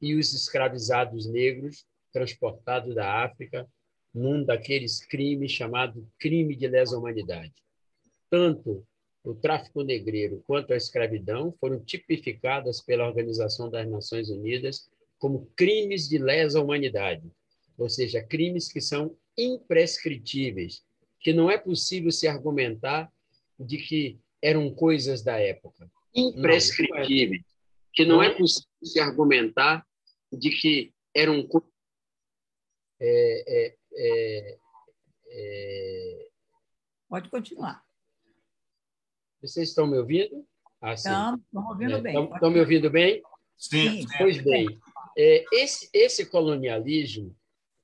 e 0.00 0.14
os 0.14 0.32
escravizados 0.32 1.26
negros 1.26 1.86
transportados 2.12 2.94
da 2.94 3.24
África 3.24 3.66
num 4.12 4.44
daqueles 4.44 5.04
crimes 5.04 5.50
chamado 5.50 6.06
crime 6.18 6.54
de 6.54 6.68
lesa 6.68 6.96
humanidade. 6.96 7.54
Tanto 8.30 8.86
o 9.24 9.34
tráfico 9.34 9.82
negreiro 9.82 10.42
quanto 10.46 10.72
a 10.72 10.76
escravidão 10.76 11.52
foram 11.58 11.80
tipificadas 11.80 12.80
pela 12.80 13.06
Organização 13.06 13.70
das 13.70 13.88
Nações 13.88 14.28
Unidas 14.28 14.88
como 15.24 15.50
crimes 15.56 16.06
de 16.06 16.18
lesa 16.18 16.60
humanidade, 16.60 17.32
ou 17.78 17.88
seja, 17.88 18.22
crimes 18.22 18.70
que 18.70 18.78
são 18.78 19.16
imprescritíveis, 19.38 20.84
que 21.18 21.32
não 21.32 21.50
é 21.50 21.56
possível 21.56 22.10
se 22.10 22.28
argumentar 22.28 23.10
de 23.58 23.78
que 23.78 24.20
eram 24.42 24.70
coisas 24.74 25.22
da 25.22 25.40
época. 25.40 25.90
Imprescritíveis, 26.14 27.42
que 27.94 28.04
não 28.04 28.22
é 28.22 28.34
possível 28.34 28.68
se 28.82 29.00
argumentar 29.00 29.86
de 30.30 30.50
que 30.50 30.92
eram 31.14 31.48
é, 33.00 33.44
é, 33.48 33.76
é, 33.94 34.58
é, 35.26 36.28
Pode 37.08 37.30
continuar. 37.30 37.82
Vocês 39.40 39.70
estão 39.70 39.86
me 39.86 39.96
ouvindo? 39.96 40.46
Ah, 40.82 40.92
estamos 40.92 41.40
ouvindo 41.54 41.96
é, 41.96 42.00
bem. 42.02 42.12
Estão, 42.12 42.34
estão 42.34 42.50
me 42.50 42.60
ouvindo 42.60 42.90
bem? 42.90 43.22
Sim. 43.56 44.02
sim. 44.02 44.06
Pois 44.18 44.42
bem, 44.44 44.66
é, 44.66 44.83
esse, 45.16 45.88
esse 45.92 46.26
colonialismo, 46.26 47.34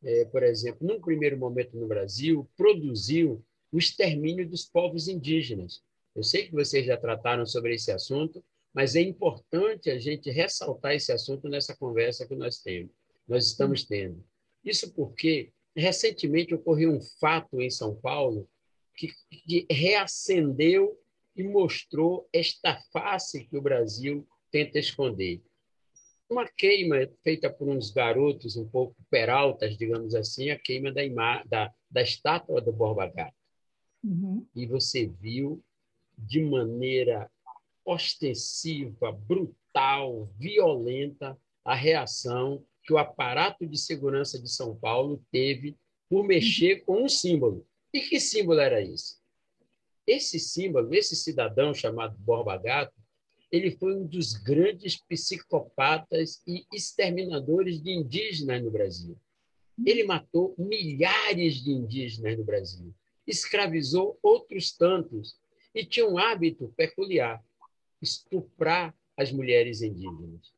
é, 0.03 0.25
por 0.27 0.43
exemplo, 0.43 0.87
num 0.87 1.01
primeiro 1.01 1.39
momento 1.39 1.77
no 1.77 1.87
Brasil, 1.87 2.49
produziu 2.57 3.45
o 3.73 3.79
extermínio 3.79 4.49
dos 4.49 4.65
povos 4.65 5.09
indígenas. 5.09 5.83
Eu 6.15 6.23
sei 6.23 6.47
que 6.47 6.53
vocês 6.53 6.87
já 6.87 6.97
trataram 6.97 7.47
sobre 7.47 7.75
esse 7.75 7.93
assunto, 7.93 8.45
mas 8.73 8.97
é 8.97 9.01
importante 9.01 9.91
a 9.91 9.99
gente 9.99 10.31
ressaltar 10.31 10.95
esse 10.95 11.13
assunto 11.13 11.49
nessa 11.49 11.77
conversa 11.77 12.27
que 12.27 12.35
nós 12.35 12.59
temos, 12.59 12.93
nós 13.27 13.47
estamos 13.47 13.85
tendo. 13.85 14.25
Isso 14.65 14.93
porque 14.93 15.53
recentemente 15.75 16.55
ocorreu 16.55 16.93
um 16.93 17.01
fato 17.21 17.61
em 17.61 17.71
São 17.71 17.95
Paulo 17.95 18.49
que, 18.97 19.09
que 19.31 19.67
reacendeu 19.71 20.99
e 21.37 21.43
mostrou 21.43 22.29
esta 22.33 22.79
face 22.93 23.47
que 23.47 23.57
o 23.57 23.63
Brasil 23.63 24.27
tenta 24.51 24.79
esconder. 24.79 25.41
Uma 26.31 26.47
queima 26.47 26.97
feita 27.25 27.51
por 27.51 27.69
uns 27.69 27.91
garotos 27.91 28.57
um 28.57 28.67
pouco 28.69 28.95
peraltas, 29.11 29.77
digamos 29.77 30.15
assim, 30.15 30.51
a 30.51 30.59
queima 30.59 30.93
da, 30.93 31.03
da, 31.45 31.75
da 31.91 32.03
estátua 32.03 32.61
do 32.61 32.73
Borba 32.73 33.09
Gato. 33.09 33.35
Uhum. 34.05 34.47
E 34.55 34.65
você 34.65 35.07
viu 35.07 35.61
de 36.17 36.41
maneira 36.41 37.29
ostensiva, 37.85 39.11
brutal, 39.11 40.31
violenta 40.39 41.37
a 41.65 41.75
reação 41.75 42.65
que 42.85 42.93
o 42.93 42.99
aparato 42.99 43.67
de 43.67 43.79
segurança 43.79 44.41
de 44.41 44.49
São 44.49 44.77
Paulo 44.77 45.23
teve 45.31 45.77
por 46.09 46.25
mexer 46.25 46.85
com 46.85 47.05
um 47.05 47.09
símbolo. 47.09 47.67
E 47.93 48.01
que 48.01 48.21
símbolo 48.21 48.61
era 48.61 48.81
esse? 48.81 49.19
Esse 50.07 50.39
símbolo, 50.39 50.95
esse 50.95 51.15
cidadão 51.15 51.75
chamado 51.75 52.17
Borba 52.19 52.57
Gato, 52.57 53.00
ele 53.51 53.73
foi 53.73 53.97
um 53.97 54.07
dos 54.07 54.33
grandes 54.35 54.97
psicopatas 54.97 56.43
e 56.47 56.65
exterminadores 56.73 57.83
de 57.83 57.91
indígenas 57.91 58.63
no 58.63 58.71
Brasil. 58.71 59.17
Ele 59.85 60.05
matou 60.05 60.55
milhares 60.59 61.55
de 61.57 61.71
indígenas 61.71 62.39
no 62.39 62.45
Brasil, 62.45 62.95
escravizou 63.27 64.19
outros 64.23 64.73
tantos 64.73 65.37
e 65.75 65.85
tinha 65.85 66.07
um 66.07 66.19
hábito 66.19 66.73
peculiar 66.77 67.43
estuprar 68.01 68.95
as 69.17 69.31
mulheres 69.31 69.83
indígenas. 69.83 70.53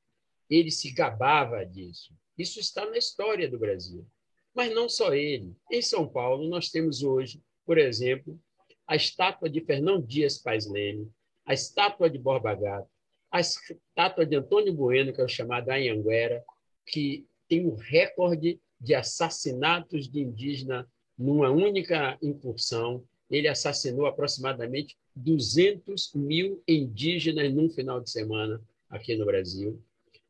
Ele 0.49 0.71
se 0.71 0.93
gabava 0.93 1.65
disso. 1.65 2.15
Isso 2.39 2.61
está 2.61 2.89
na 2.89 2.99
história 2.99 3.49
do 3.49 3.59
Brasil. 3.59 4.07
Mas 4.55 4.73
não 4.75 4.89
só 4.89 5.15
ele. 5.15 5.55
Em 5.71 5.81
São 5.81 6.07
Paulo, 6.07 6.49
nós 6.49 6.69
temos 6.69 7.03
hoje, 7.03 7.43
por 7.65 7.79
exemplo, 7.79 8.39
a 8.87 8.95
estátua 8.95 9.49
de 9.49 9.61
Fernão 9.63 10.01
Dias 10.01 10.39
Pais 10.39 10.69
Leme, 10.69 11.11
a 11.53 11.55
estátua 11.55 12.09
de 12.09 12.19
Borba 12.19 12.55
Gato, 12.55 12.89
a 13.31 13.39
estátua 13.39 14.25
de 14.25 14.37
Antônio 14.37 14.73
Bueno, 14.73 15.13
que 15.13 15.21
é 15.21 15.25
o 15.25 15.29
chamado 15.29 15.69
Anhanguera, 15.69 16.43
que 16.87 17.27
tem 17.47 17.67
o 17.67 17.75
recorde 17.75 18.59
de 18.81 18.95
assassinatos 18.95 20.09
de 20.09 20.21
indígena 20.21 20.91
numa 21.17 21.51
única 21.51 22.17
incursão. 22.23 23.05
Ele 23.31 23.49
assassinou 23.49 24.07
aproximadamente 24.07 24.97
200 25.15 26.15
mil 26.15 26.63
indígenas 26.67 27.53
num 27.53 27.69
final 27.69 28.01
de 28.01 28.11
semana 28.11 28.59
aqui 28.89 29.15
no 29.15 29.27
Brasil. 29.27 29.79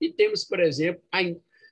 E 0.00 0.12
temos, 0.12 0.44
por 0.44 0.58
exemplo, 0.58 1.04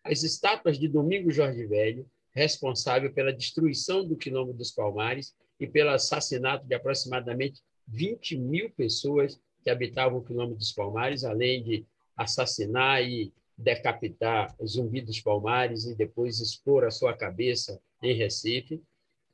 as 0.04 0.23
estátuas 0.23 0.78
de 0.78 0.87
Domingo 0.87 1.28
Jorge 1.33 1.66
Velho, 1.66 2.09
responsável 2.33 3.12
pela 3.12 3.33
destruição 3.33 4.07
do 4.07 4.16
Quilombo 4.16 4.52
dos 4.52 4.71
Palmares 4.71 5.35
e 5.59 5.66
pelo 5.66 5.90
assassinato 5.90 6.64
de 6.69 6.75
aproximadamente 6.75 7.61
20 7.90 8.38
mil 8.38 8.70
pessoas 8.70 9.40
que 9.62 9.70
habitavam 9.70 10.18
o 10.18 10.25
Quilombo 10.25 10.54
dos 10.54 10.73
Palmares, 10.73 11.25
além 11.25 11.62
de 11.62 11.85
assassinar 12.16 13.02
e 13.02 13.32
decapitar 13.56 14.56
Zumbi 14.64 15.00
dos 15.00 15.20
Palmares 15.20 15.85
e 15.85 15.94
depois 15.94 16.40
expor 16.40 16.85
a 16.85 16.90
sua 16.90 17.14
cabeça 17.14 17.80
em 18.02 18.14
Recife, 18.14 18.82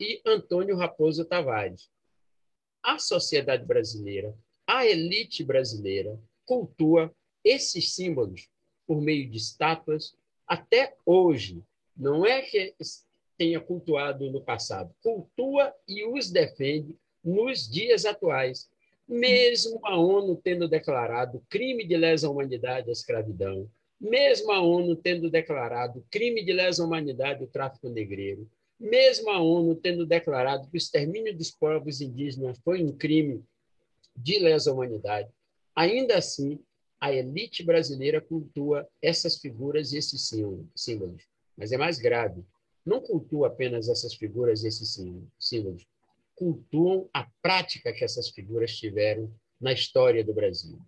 e 0.00 0.20
Antônio 0.26 0.76
Raposo 0.76 1.24
Tavares, 1.24 1.88
a 2.82 2.98
sociedade 2.98 3.64
brasileira, 3.64 4.34
a 4.66 4.84
elite 4.84 5.44
brasileira, 5.44 6.18
cultua 6.44 7.14
esses 7.44 7.94
símbolos 7.94 8.48
por 8.86 9.00
meio 9.00 9.28
de 9.30 9.36
estátuas 9.36 10.14
até 10.46 10.96
hoje. 11.04 11.62
Não 11.96 12.26
é 12.26 12.42
que 12.42 12.74
tenha 13.38 13.60
cultuado 13.60 14.30
no 14.30 14.40
passado, 14.40 14.94
cultua 15.02 15.72
e 15.88 16.04
os 16.04 16.30
defende 16.30 16.96
nos 17.26 17.68
dias 17.68 18.04
atuais, 18.04 18.68
mesmo 19.08 19.80
a 19.84 19.98
ONU 19.98 20.36
tendo 20.36 20.68
declarado 20.68 21.42
crime 21.48 21.84
de 21.84 21.96
lesa 21.96 22.30
humanidade 22.30 22.88
a 22.88 22.92
escravidão, 22.92 23.68
mesmo 24.00 24.52
a 24.52 24.60
ONU 24.60 24.94
tendo 24.94 25.28
declarado 25.28 26.04
crime 26.08 26.44
de 26.44 26.52
lesa 26.52 26.84
humanidade 26.84 27.42
o 27.42 27.48
tráfico 27.48 27.88
negreiro, 27.88 28.48
mesmo 28.78 29.30
a 29.30 29.40
ONU 29.40 29.74
tendo 29.74 30.06
declarado 30.06 30.68
que 30.68 30.76
o 30.76 30.78
extermínio 30.78 31.36
dos 31.36 31.50
povos 31.50 32.00
indígenas 32.00 32.58
foi 32.64 32.84
um 32.84 32.92
crime 32.92 33.42
de 34.14 34.38
lesa 34.38 34.72
humanidade, 34.72 35.28
ainda 35.74 36.16
assim, 36.16 36.60
a 37.00 37.12
elite 37.12 37.62
brasileira 37.62 38.20
cultua 38.20 38.88
essas 39.02 39.36
figuras 39.38 39.92
e 39.92 39.98
esses 39.98 40.30
símbolos. 40.74 41.22
Mas 41.56 41.72
é 41.72 41.76
mais 41.76 41.98
grave. 41.98 42.42
Não 42.84 43.00
cultua 43.00 43.48
apenas 43.48 43.88
essas 43.88 44.14
figuras 44.14 44.62
e 44.62 44.68
esses 44.68 44.98
símbolos. 45.38 45.86
Cultuam 46.36 47.08
a 47.12 47.26
prática 47.42 47.92
que 47.92 48.04
essas 48.04 48.28
figuras 48.28 48.76
tiveram 48.76 49.32
na 49.60 49.72
história 49.72 50.22
do 50.22 50.32
Brasil. 50.32 50.78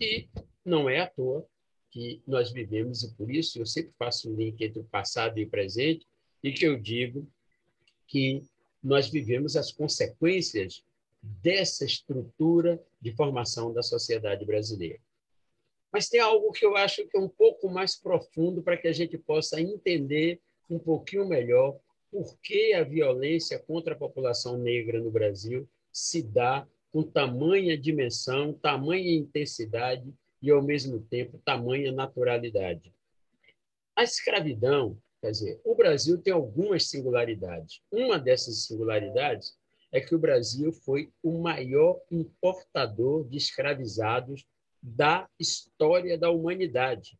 E 0.00 0.28
não 0.64 0.88
é 0.88 1.00
à 1.00 1.06
toa 1.06 1.46
que 1.90 2.22
nós 2.26 2.50
vivemos, 2.50 3.02
e 3.02 3.14
por 3.14 3.30
isso 3.30 3.58
eu 3.58 3.66
sempre 3.66 3.92
faço 3.98 4.30
um 4.30 4.34
link 4.34 4.58
entre 4.62 4.80
o 4.80 4.84
passado 4.84 5.38
e 5.38 5.44
o 5.44 5.50
presente, 5.50 6.06
e 6.42 6.50
que 6.50 6.66
eu 6.66 6.80
digo 6.80 7.28
que 8.06 8.42
nós 8.82 9.10
vivemos 9.10 9.56
as 9.56 9.70
consequências 9.70 10.82
dessa 11.22 11.84
estrutura 11.84 12.82
de 13.00 13.12
formação 13.12 13.72
da 13.72 13.82
sociedade 13.82 14.44
brasileira. 14.44 14.98
Mas 15.92 16.08
tem 16.08 16.20
algo 16.20 16.50
que 16.52 16.64
eu 16.64 16.76
acho 16.76 17.06
que 17.06 17.16
é 17.16 17.20
um 17.20 17.28
pouco 17.28 17.68
mais 17.68 17.94
profundo 17.94 18.62
para 18.62 18.76
que 18.76 18.88
a 18.88 18.92
gente 18.92 19.18
possa 19.18 19.60
entender 19.60 20.40
um 20.70 20.78
pouquinho 20.78 21.28
melhor 21.28 21.78
por 22.12 22.38
que 22.42 22.74
a 22.74 22.84
violência 22.84 23.58
contra 23.58 23.94
a 23.94 23.98
população 23.98 24.56
negra 24.58 25.00
no 25.00 25.10
Brasil 25.10 25.68
se 25.90 26.22
dá 26.22 26.68
com 26.92 27.02
tamanha 27.02 27.76
dimensão, 27.76 28.52
tamanha 28.52 29.16
intensidade 29.16 30.14
e, 30.40 30.50
ao 30.50 30.62
mesmo 30.62 31.00
tempo, 31.00 31.40
tamanha 31.44 31.90
naturalidade. 31.90 32.94
A 33.96 34.04
escravidão 34.04 34.98
Quer 35.22 35.30
dizer, 35.30 35.60
o 35.64 35.76
Brasil 35.76 36.18
tem 36.18 36.32
algumas 36.32 36.88
singularidades. 36.88 37.80
Uma 37.92 38.18
dessas 38.18 38.66
singularidades 38.66 39.56
é 39.92 40.00
que 40.00 40.16
o 40.16 40.18
Brasil 40.18 40.72
foi 40.72 41.12
o 41.22 41.38
maior 41.38 42.00
importador 42.10 43.28
de 43.28 43.36
escravizados 43.36 44.44
da 44.82 45.28
história 45.38 46.18
da 46.18 46.28
humanidade. 46.28 47.16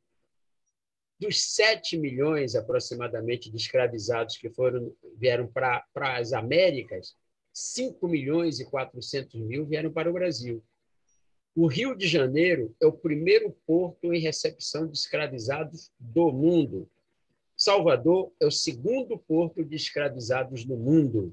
Dos 1.23 1.41
7 1.55 1.97
milhões 1.97 2.57
aproximadamente 2.57 3.49
de 3.49 3.57
escravizados 3.57 4.37
que 4.37 4.51
foram 4.51 4.93
vieram 5.17 5.47
para 5.47 5.87
as 5.95 6.33
Américas, 6.33 7.15
5 7.53 8.09
milhões 8.09 8.59
e 8.59 8.65
400 8.65 9.41
mil 9.41 9.65
vieram 9.65 9.93
para 9.93 10.11
o 10.11 10.13
Brasil. 10.13 10.61
O 11.55 11.69
Rio 11.69 11.95
de 11.95 12.09
Janeiro 12.09 12.75
é 12.83 12.87
o 12.87 12.93
primeiro 12.93 13.57
porto 13.65 14.13
em 14.13 14.19
recepção 14.19 14.85
de 14.89 14.99
escravizados 14.99 15.93
do 15.97 16.33
mundo. 16.33 16.91
Salvador 17.57 18.33
é 18.41 18.47
o 18.47 18.51
segundo 18.51 19.17
porto 19.17 19.65
de 19.65 19.77
escravizados 19.77 20.65
no 20.65 20.77
mundo. 20.77 21.33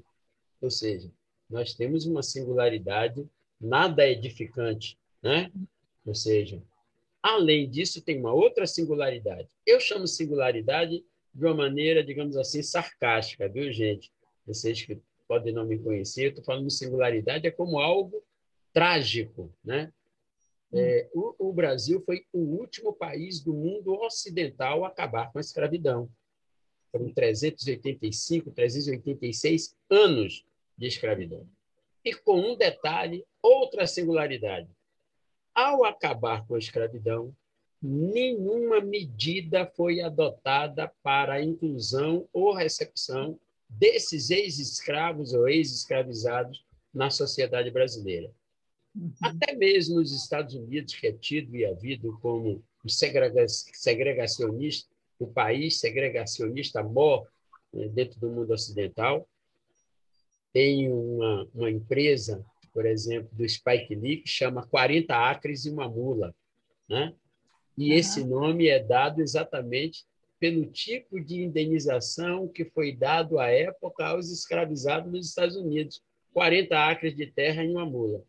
Ou 0.60 0.70
seja, 0.70 1.10
nós 1.48 1.74
temos 1.74 2.06
uma 2.06 2.22
singularidade 2.22 3.28
nada 3.60 4.08
edificante, 4.08 4.96
né? 5.20 5.50
Ou 6.06 6.14
seja, 6.14 6.62
além 7.22 7.68
disso, 7.68 8.02
tem 8.02 8.18
uma 8.18 8.32
outra 8.32 8.66
singularidade. 8.66 9.48
Eu 9.66 9.80
chamo 9.80 10.06
singularidade 10.06 11.04
de 11.32 11.44
uma 11.44 11.54
maneira, 11.54 12.02
digamos 12.02 12.36
assim, 12.36 12.62
sarcástica, 12.62 13.48
viu, 13.48 13.72
gente? 13.72 14.12
Vocês 14.46 14.82
que 14.82 15.00
podem 15.28 15.52
não 15.52 15.64
me 15.64 15.78
conhecer, 15.78 16.24
eu 16.24 16.28
estou 16.30 16.44
falando 16.44 16.70
singularidade 16.70 17.46
é 17.46 17.50
como 17.50 17.78
algo 17.78 18.22
trágico, 18.72 19.52
né? 19.64 19.92
É, 20.72 21.08
o, 21.12 21.48
o, 21.48 21.52
Brasil 21.52 22.00
foi 22.06 22.24
o 22.32 22.38
último 22.38 22.92
país 22.92 23.40
do 23.40 23.52
mundo 23.52 23.92
ocidental 23.92 24.84
a 24.84 24.88
acabar 24.88 25.32
com 25.32 25.38
a 25.38 25.40
escravidão. 25.40 26.08
Foram 26.92 27.12
385, 27.12 28.52
386 28.52 29.76
anos 29.90 30.44
de 30.78 30.86
escravidão. 30.86 31.46
E 32.04 32.14
com 32.14 32.40
um 32.40 32.56
detalhe, 32.56 33.24
outra 33.42 33.86
singularidade. 33.86 34.68
Ao 35.60 35.84
acabar 35.84 36.46
com 36.46 36.54
a 36.54 36.58
escravidão, 36.58 37.36
nenhuma 37.82 38.80
medida 38.80 39.70
foi 39.76 40.00
adotada 40.00 40.90
para 41.02 41.34
a 41.34 41.44
inclusão 41.44 42.26
ou 42.32 42.54
recepção 42.54 43.38
desses 43.68 44.30
ex-escravos 44.30 45.34
ou 45.34 45.46
ex-escravizados 45.46 46.64
na 46.94 47.10
sociedade 47.10 47.70
brasileira. 47.70 48.32
Uhum. 48.96 49.12
Até 49.22 49.54
mesmo 49.54 49.96
nos 49.96 50.14
Estados 50.14 50.54
Unidos, 50.54 50.94
que 50.94 51.08
é 51.08 51.12
tido 51.12 51.54
e 51.54 51.66
havido 51.66 52.18
como 52.22 52.64
segregacionista, 52.88 54.88
o 55.18 55.26
país 55.26 55.78
segregacionista 55.78 56.82
mor 56.82 57.28
né, 57.70 57.86
dentro 57.88 58.18
do 58.18 58.30
mundo 58.30 58.54
ocidental, 58.54 59.28
tem 60.54 60.90
uma, 60.90 61.46
uma 61.54 61.70
empresa, 61.70 62.42
por 62.72 62.86
exemplo, 62.86 63.28
do 63.32 63.48
Spike 63.48 63.94
Lee, 63.94 64.18
que 64.18 64.28
chama 64.28 64.66
40 64.66 65.14
acres 65.14 65.64
e 65.64 65.70
uma 65.70 65.88
mula. 65.88 66.34
Né? 66.88 67.14
E 67.76 67.90
uhum. 67.90 67.98
esse 67.98 68.24
nome 68.24 68.68
é 68.68 68.78
dado 68.78 69.20
exatamente 69.20 70.04
pelo 70.38 70.64
tipo 70.66 71.20
de 71.20 71.42
indenização 71.42 72.48
que 72.48 72.64
foi 72.64 72.92
dado 72.92 73.38
à 73.38 73.48
época 73.48 74.06
aos 74.06 74.30
escravizados 74.30 75.12
nos 75.12 75.28
Estados 75.28 75.54
Unidos, 75.54 76.02
40 76.32 76.88
acres 76.88 77.14
de 77.14 77.26
terra 77.26 77.62
em 77.62 77.70
uma 77.70 77.84
mula. 77.84 78.22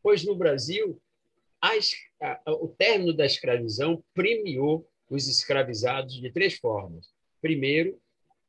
Pois 0.00 0.24
no 0.24 0.36
Brasil, 0.36 1.00
a, 1.60 1.72
a, 2.20 2.52
o 2.52 2.68
término 2.68 3.12
da 3.12 3.26
escravidão 3.26 4.02
premiou 4.14 4.88
os 5.10 5.26
escravizados 5.26 6.20
de 6.20 6.30
três 6.30 6.56
formas. 6.58 7.08
Primeiro, 7.40 8.00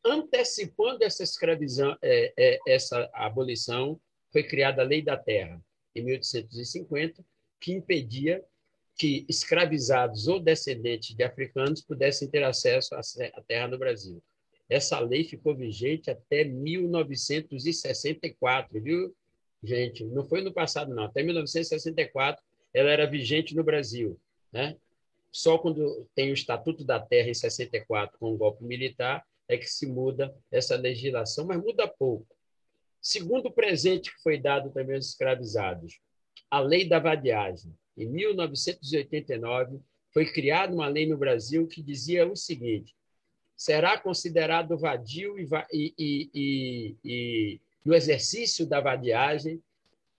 antecipando 0.05 1.03
essa 1.03 1.23
escravidão, 1.23 1.97
é, 2.01 2.33
é, 2.37 2.59
essa 2.67 3.09
abolição, 3.13 3.99
foi 4.31 4.43
criada 4.43 4.81
a 4.81 4.85
Lei 4.85 5.01
da 5.01 5.17
Terra, 5.17 5.61
em 5.95 6.03
1850, 6.03 7.23
que 7.59 7.73
impedia 7.73 8.43
que 8.99 9.25
escravizados 9.29 10.27
ou 10.27 10.41
descendentes 10.41 11.15
de 11.15 11.23
africanos 11.23 11.81
pudessem 11.81 12.29
ter 12.29 12.43
acesso 12.43 12.93
à 12.95 13.01
terra 13.47 13.69
no 13.69 13.77
Brasil. 13.77 14.21
Essa 14.69 14.99
lei 14.99 15.23
ficou 15.23 15.55
vigente 15.55 16.11
até 16.11 16.43
1964, 16.43 18.81
viu, 18.81 19.15
gente? 19.63 20.03
Não 20.03 20.25
foi 20.25 20.41
no 20.41 20.51
passado, 20.53 20.93
não. 20.93 21.05
Até 21.05 21.23
1964 21.23 22.43
ela 22.73 22.91
era 22.91 23.09
vigente 23.09 23.55
no 23.55 23.63
Brasil. 23.63 24.19
Né? 24.51 24.75
Só 25.31 25.57
quando 25.57 26.05
tem 26.13 26.29
o 26.29 26.33
Estatuto 26.33 26.83
da 26.83 26.99
Terra, 26.99 27.29
em 27.29 27.33
64, 27.33 28.19
com 28.19 28.33
o 28.33 28.37
golpe 28.37 28.65
militar, 28.65 29.25
é 29.47 29.57
que 29.57 29.65
se 29.65 29.87
muda 29.87 30.35
essa 30.51 30.75
legislação, 30.75 31.45
mas 31.45 31.57
muda 31.57 31.87
pouco. 31.87 32.27
Segundo 33.01 33.51
presente 33.51 34.13
que 34.13 34.21
foi 34.21 34.37
dado 34.37 34.71
também 34.71 34.95
aos 34.95 35.07
escravizados, 35.07 35.99
a 36.49 36.59
Lei 36.59 36.87
da 36.87 36.99
Vadiagem. 36.99 37.73
Em 37.97 38.07
1989, 38.07 39.79
foi 40.13 40.25
criada 40.25 40.73
uma 40.73 40.87
lei 40.87 41.05
no 41.05 41.17
Brasil 41.17 41.67
que 41.67 41.81
dizia 41.81 42.27
o 42.27 42.35
seguinte: 42.35 42.95
será 43.55 43.97
considerado 43.97 44.77
vadio 44.77 45.37
e, 45.37 45.47
e, 45.71 46.29
e, 46.33 46.95
e, 47.03 47.61
no 47.83 47.93
exercício 47.93 48.65
da 48.65 48.79
vadiagem 48.79 49.61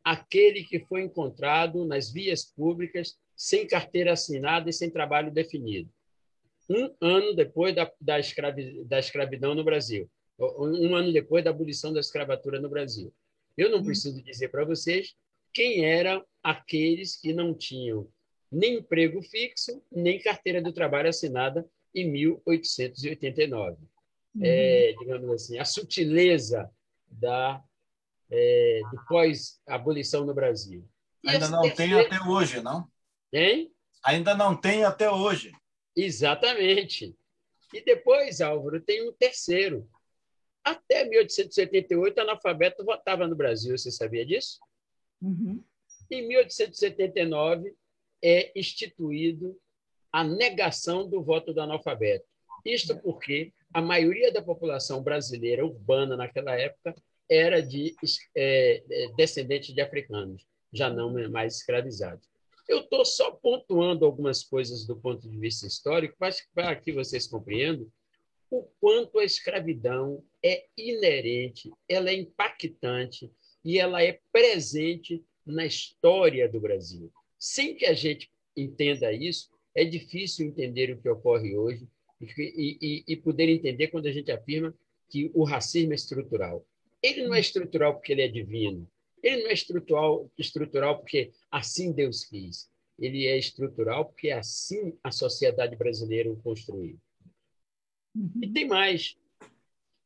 aquele 0.04 0.64
que 0.64 0.80
foi 0.80 1.02
encontrado 1.02 1.84
nas 1.84 2.10
vias 2.10 2.44
públicas 2.44 3.18
sem 3.36 3.66
carteira 3.66 4.12
assinada 4.12 4.68
e 4.68 4.72
sem 4.72 4.90
trabalho 4.90 5.30
definido. 5.30 5.90
Um 6.68 6.94
ano 7.00 7.34
depois 7.34 7.74
da, 7.74 7.90
da, 8.00 8.18
escravi, 8.18 8.84
da 8.84 8.98
escravidão 8.98 9.54
no 9.54 9.64
Brasil, 9.64 10.08
um 10.40 10.94
ano 10.94 11.12
depois 11.12 11.44
da 11.44 11.50
abolição 11.50 11.92
da 11.92 12.00
escravatura 12.00 12.60
no 12.60 12.68
Brasil. 12.68 13.12
Eu 13.56 13.70
não 13.70 13.78
uhum. 13.78 13.84
preciso 13.84 14.22
dizer 14.22 14.48
para 14.48 14.64
vocês 14.64 15.14
quem 15.52 15.84
eram 15.84 16.24
aqueles 16.42 17.16
que 17.16 17.32
não 17.32 17.52
tinham 17.54 18.08
nem 18.50 18.78
emprego 18.78 19.22
fixo, 19.22 19.82
nem 19.90 20.20
carteira 20.20 20.62
de 20.62 20.72
trabalho 20.72 21.08
assinada 21.08 21.68
em 21.94 22.10
1889. 22.10 23.76
Uhum. 24.34 24.42
É, 24.42 24.94
digamos 24.98 25.30
assim, 25.30 25.58
a 25.58 25.64
sutileza 25.64 26.70
da, 27.08 27.62
é, 28.30 28.80
do 28.90 29.04
pós-abolição 29.06 30.24
no 30.24 30.34
Brasil. 30.34 30.88
Ainda 31.26 31.48
não 31.48 31.62
terceiro... 31.62 31.96
tem 31.96 32.06
até 32.06 32.28
hoje, 32.28 32.62
não? 32.62 32.88
Hein? 33.32 33.72
Ainda 34.04 34.34
não 34.34 34.56
tem 34.56 34.84
até 34.84 35.10
hoje. 35.10 35.52
Exatamente. 35.94 37.14
E 37.72 37.84
depois, 37.84 38.40
Álvaro, 38.40 38.80
tem 38.80 39.06
um 39.08 39.12
terceiro. 39.12 39.88
Até 40.64 41.04
1878, 41.04 42.20
analfabeto 42.20 42.84
votava 42.84 43.26
no 43.26 43.34
Brasil. 43.34 43.76
Você 43.76 43.90
sabia 43.90 44.24
disso? 44.24 44.58
Uhum. 45.20 45.62
Em 46.10 46.26
1879, 46.26 47.74
é 48.22 48.52
instituído 48.58 49.56
a 50.12 50.24
negação 50.24 51.08
do 51.08 51.22
voto 51.22 51.54
do 51.54 51.60
analfabeto. 51.60 52.26
Isto 52.64 52.98
porque 52.98 53.52
a 53.72 53.80
maioria 53.80 54.32
da 54.32 54.42
população 54.42 55.02
brasileira 55.02 55.64
urbana 55.64 56.16
naquela 56.16 56.54
época 56.58 56.94
era 57.28 57.62
de 57.62 57.94
é, 58.36 58.82
é 58.90 59.12
descendentes 59.16 59.72
de 59.72 59.80
africanos, 59.80 60.44
já 60.72 60.90
não 60.90 61.12
mais 61.30 61.56
escravizados. 61.56 62.28
Eu 62.68 62.80
estou 62.80 63.04
só 63.04 63.30
pontuando 63.30 64.04
algumas 64.04 64.44
coisas 64.44 64.84
do 64.84 64.96
ponto 64.96 65.28
de 65.28 65.38
vista 65.38 65.66
histórico, 65.66 66.16
mas 66.20 66.46
para 66.54 66.74
que 66.76 66.92
vocês 66.92 67.26
compreendam 67.26 67.90
o 68.50 68.64
quanto 68.80 69.18
a 69.18 69.24
escravidão 69.24 70.22
é 70.42 70.66
inerente, 70.76 71.70
ela 71.88 72.10
é 72.10 72.14
impactante 72.14 73.30
e 73.64 73.78
ela 73.78 74.02
é 74.02 74.20
presente 74.32 75.22
na 75.46 75.64
história 75.64 76.48
do 76.48 76.60
Brasil. 76.60 77.12
Sem 77.38 77.74
que 77.74 77.86
a 77.86 77.94
gente 77.94 78.30
entenda 78.56 79.12
isso, 79.12 79.50
é 79.74 79.84
difícil 79.84 80.46
entender 80.46 80.90
o 80.90 81.00
que 81.00 81.08
ocorre 81.08 81.56
hoje 81.56 81.86
e, 82.20 82.78
e, 82.80 83.04
e 83.06 83.16
poder 83.16 83.48
entender 83.48 83.88
quando 83.88 84.06
a 84.06 84.12
gente 84.12 84.30
afirma 84.32 84.74
que 85.08 85.30
o 85.34 85.44
racismo 85.44 85.92
é 85.92 85.96
estrutural. 85.96 86.66
Ele 87.02 87.22
não 87.22 87.34
é 87.34 87.40
estrutural 87.40 87.94
porque 87.94 88.12
ele 88.12 88.22
é 88.22 88.28
divino. 88.28 88.86
Ele 89.22 89.42
não 89.42 89.50
é 89.50 89.54
estrutural, 89.54 90.30
estrutural 90.36 90.98
porque 90.98 91.30
assim 91.50 91.92
Deus 91.92 92.24
quis. 92.24 92.68
Ele 92.98 93.26
é 93.26 93.38
estrutural 93.38 94.06
porque 94.06 94.30
assim 94.30 94.98
a 95.02 95.10
sociedade 95.10 95.76
brasileira 95.76 96.30
o 96.30 96.36
construiu. 96.36 96.98
Uhum. 98.14 98.30
E 98.42 98.52
tem 98.52 98.66
mais. 98.66 99.16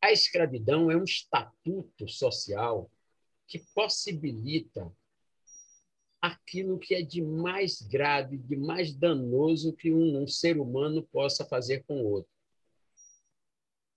A 0.03 0.13
escravidão 0.13 0.91
é 0.91 0.97
um 0.97 1.05
estatuto 1.05 2.07
social 2.09 2.91
que 3.47 3.59
possibilita 3.75 4.93
aquilo 6.21 6.79
que 6.79 6.95
é 6.95 7.03
de 7.03 7.21
mais 7.21 7.83
grave, 7.83 8.39
de 8.39 8.57
mais 8.57 8.95
danoso 8.95 9.75
que 9.75 9.93
um, 9.93 10.23
um 10.23 10.27
ser 10.27 10.59
humano 10.59 11.03
possa 11.03 11.45
fazer 11.45 11.85
com 11.85 12.03
o 12.03 12.07
outro. 12.07 12.31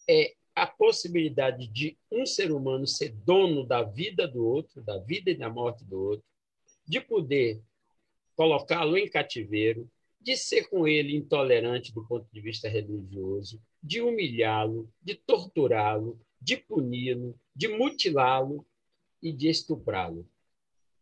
É 0.09 0.35
a 0.53 0.65
possibilidade 0.65 1.67
de 1.67 1.97
um 2.11 2.25
ser 2.25 2.51
humano 2.51 2.87
ser 2.87 3.09
dono 3.09 3.65
da 3.65 3.83
vida 3.83 4.27
do 4.27 4.45
outro, 4.45 4.81
da 4.81 4.97
vida 4.97 5.29
e 5.29 5.37
da 5.37 5.49
morte 5.49 5.85
do 5.85 5.99
outro, 5.99 6.25
de 6.85 6.99
poder 6.99 7.61
colocá-lo 8.35 8.97
em 8.97 9.09
cativeiro, 9.09 9.89
de 10.27 10.37
ser 10.37 10.69
com 10.69 10.87
ele 10.87 11.15
intolerante 11.15 11.93
do 11.93 12.05
ponto 12.05 12.27
de 12.31 12.41
vista 12.41 12.67
religioso, 12.67 13.61
de 13.81 14.01
humilhá-lo, 14.01 14.91
de 15.01 15.15
torturá-lo, 15.15 16.19
de 16.39 16.57
puni-lo, 16.57 17.35
de 17.55 17.67
mutilá-lo 17.67 18.65
e 19.21 19.31
de 19.31 19.47
estuprá-lo 19.47 20.27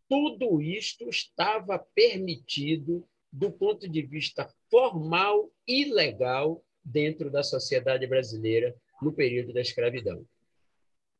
tudo 0.07 0.61
isto 0.61 1.09
estava 1.09 1.79
permitido 1.79 3.07
do 3.31 3.51
ponto 3.51 3.87
de 3.87 4.01
vista 4.01 4.49
formal 4.69 5.51
e 5.67 5.85
legal 5.85 6.63
dentro 6.83 7.29
da 7.29 7.43
sociedade 7.43 8.05
brasileira 8.07 8.75
no 9.01 9.11
período 9.11 9.51
da 9.51 9.61
escravidão. 9.61 10.25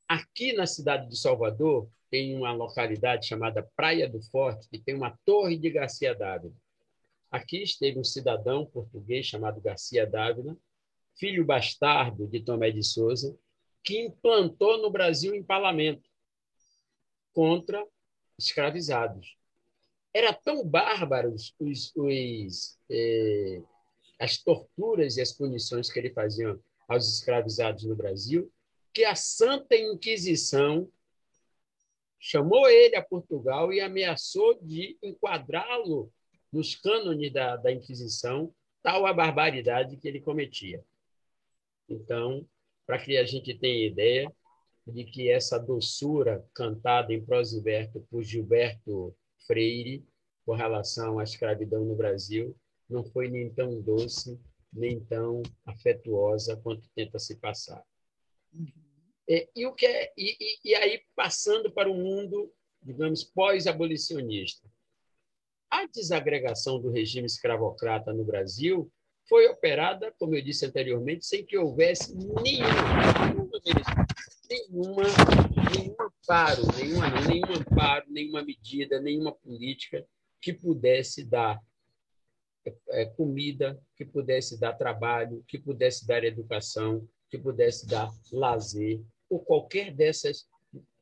Aqui 0.07 0.53
na 0.53 0.67
cidade 0.67 1.09
de 1.09 1.17
Salvador, 1.17 1.89
tem 2.09 2.37
uma 2.37 2.53
localidade 2.53 3.27
chamada 3.27 3.67
Praia 3.75 4.07
do 4.07 4.21
Forte, 4.21 4.69
que 4.69 4.79
tem 4.79 4.95
uma 4.95 5.17
torre 5.25 5.57
de 5.57 5.69
Garcia 5.69 6.13
Dávila. 6.13 6.53
Aqui 7.35 7.63
esteve 7.63 7.99
um 7.99 8.03
cidadão 8.03 8.65
português 8.65 9.25
chamado 9.25 9.59
Garcia 9.59 10.07
Dávila, 10.07 10.57
filho 11.19 11.43
bastardo 11.43 12.25
de 12.29 12.39
Tomé 12.41 12.71
de 12.71 12.81
Souza, 12.81 13.37
que 13.83 13.99
implantou 13.99 14.77
no 14.77 14.89
Brasil 14.89 15.33
o 15.33 15.35
empalamento 15.35 16.09
contra 17.33 17.85
escravizados. 18.39 19.35
Era 20.13 20.31
tão 20.31 20.65
bárbaros 20.65 21.53
os, 21.59 21.93
os 21.97 22.79
eh, 22.89 23.61
as 24.17 24.37
torturas 24.37 25.17
e 25.17 25.21
as 25.21 25.33
punições 25.33 25.91
que 25.91 25.99
ele 25.99 26.13
fazia 26.13 26.57
aos 26.87 27.05
escravizados 27.15 27.83
no 27.83 27.97
Brasil, 27.97 28.49
que 28.93 29.03
a 29.03 29.13
Santa 29.13 29.75
Inquisição 29.75 30.89
chamou 32.17 32.69
ele 32.69 32.95
a 32.95 33.03
Portugal 33.03 33.73
e 33.73 33.81
ameaçou 33.81 34.57
de 34.61 34.97
enquadrá-lo 35.03 36.09
nos 36.55 36.73
cânones 36.73 37.33
da, 37.33 37.57
da 37.57 37.69
Inquisição, 37.69 38.55
tal 38.81 39.05
a 39.05 39.11
barbaridade 39.11 39.97
que 39.97 40.07
ele 40.07 40.21
cometia. 40.21 40.81
Então, 41.89 42.47
para 42.87 42.97
que 42.97 43.17
a 43.17 43.25
gente 43.25 43.53
tenha 43.53 43.85
ideia, 43.85 44.33
de 44.87 45.03
que 45.03 45.29
essa 45.29 45.59
doçura 45.59 46.47
cantada 46.53 47.11
em 47.11 47.23
prosiverto 47.23 47.99
por 48.09 48.23
Gilberto 48.23 49.13
Freire 49.45 50.07
com 50.45 50.53
relação 50.53 51.19
à 51.19 51.23
escravidão 51.23 51.83
no 51.83 51.95
Brasil 51.95 52.55
não 52.89 53.03
foi 53.03 53.27
nem 53.27 53.51
tão 53.51 53.81
doce, 53.81 54.39
nem 54.71 55.03
tão 55.03 55.41
afetuosa 55.65 56.55
quanto 56.55 56.87
tenta 56.95 57.19
se 57.19 57.35
passar. 57.35 57.83
Uhum. 58.53 58.71
E, 59.27 59.49
e, 59.55 59.65
o 59.65 59.73
que 59.73 59.87
é, 59.87 60.13
e, 60.15 60.59
e 60.63 60.75
aí, 60.75 61.01
passando 61.15 61.69
para 61.69 61.91
o 61.91 61.95
mundo, 61.95 62.53
digamos, 62.81 63.25
pós-abolicionista. 63.25 64.69
A 65.75 65.87
desagregação 65.87 66.79
do 66.79 66.89
regime 66.89 67.25
escravocrata 67.25 68.13
no 68.13 68.23
Brasil 68.23 68.89
foi 69.27 69.45
operada, 69.47 70.09
como 70.17 70.33
eu 70.33 70.41
disse 70.41 70.65
anteriormente, 70.65 71.25
sem 71.25 71.45
que 71.45 71.57
houvesse 71.57 72.15
nenhum, 72.15 72.63
nenhum 73.21 73.49
nenhuma, 74.49 75.03
nenhum 75.75 75.95
amparo, 75.99 76.61
nenhuma, 76.77 77.09
nenhum 77.27 77.59
amparo, 77.59 78.05
nenhuma 78.09 78.41
medida, 78.41 79.01
nenhuma 79.01 79.33
política 79.33 80.07
que 80.41 80.53
pudesse 80.53 81.25
dar 81.25 81.59
é, 82.91 83.05
comida, 83.07 83.77
que 83.97 84.05
pudesse 84.05 84.57
dar 84.57 84.75
trabalho, 84.75 85.43
que 85.45 85.59
pudesse 85.59 86.07
dar 86.07 86.23
educação, 86.23 87.05
que 87.29 87.37
pudesse 87.37 87.85
dar 87.85 88.09
lazer, 88.31 89.03
ou 89.29 89.43
qualquer 89.43 89.93
dessas 89.93 90.47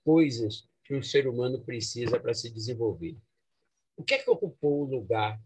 coisas 0.03 0.67
que 0.83 0.95
um 0.95 1.03
ser 1.03 1.27
humano 1.27 1.61
precisa 1.61 2.19
para 2.19 2.33
se 2.33 2.49
desenvolver. 2.49 3.15
O 3.95 4.03
que 4.03 4.15
é 4.15 4.17
que 4.17 4.29
ocupou 4.29 4.81
o 4.81 4.85
lugar 4.85 5.39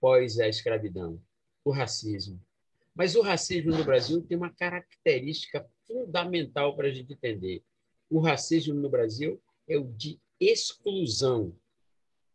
pós 0.00 0.38
a 0.38 0.48
escravidão? 0.48 1.20
O 1.64 1.70
racismo. 1.70 2.40
Mas 2.94 3.14
o 3.14 3.22
racismo 3.22 3.70
no 3.70 3.84
Brasil 3.84 4.22
tem 4.22 4.36
uma 4.36 4.52
característica 4.52 5.68
fundamental 5.86 6.74
para 6.76 6.88
a 6.88 6.90
gente 6.90 7.12
entender. 7.12 7.62
O 8.10 8.20
racismo 8.20 8.74
no 8.74 8.88
Brasil 8.88 9.40
é 9.68 9.76
o 9.76 9.84
de 9.84 10.18
exclusão. 10.40 11.54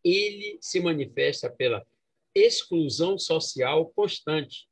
Ele 0.04 0.58
se 0.62 0.80
manifesta 0.80 1.49
pela 1.49 1.86
exclusão 2.36 3.17
social 3.17 3.89
constante. 3.95 4.67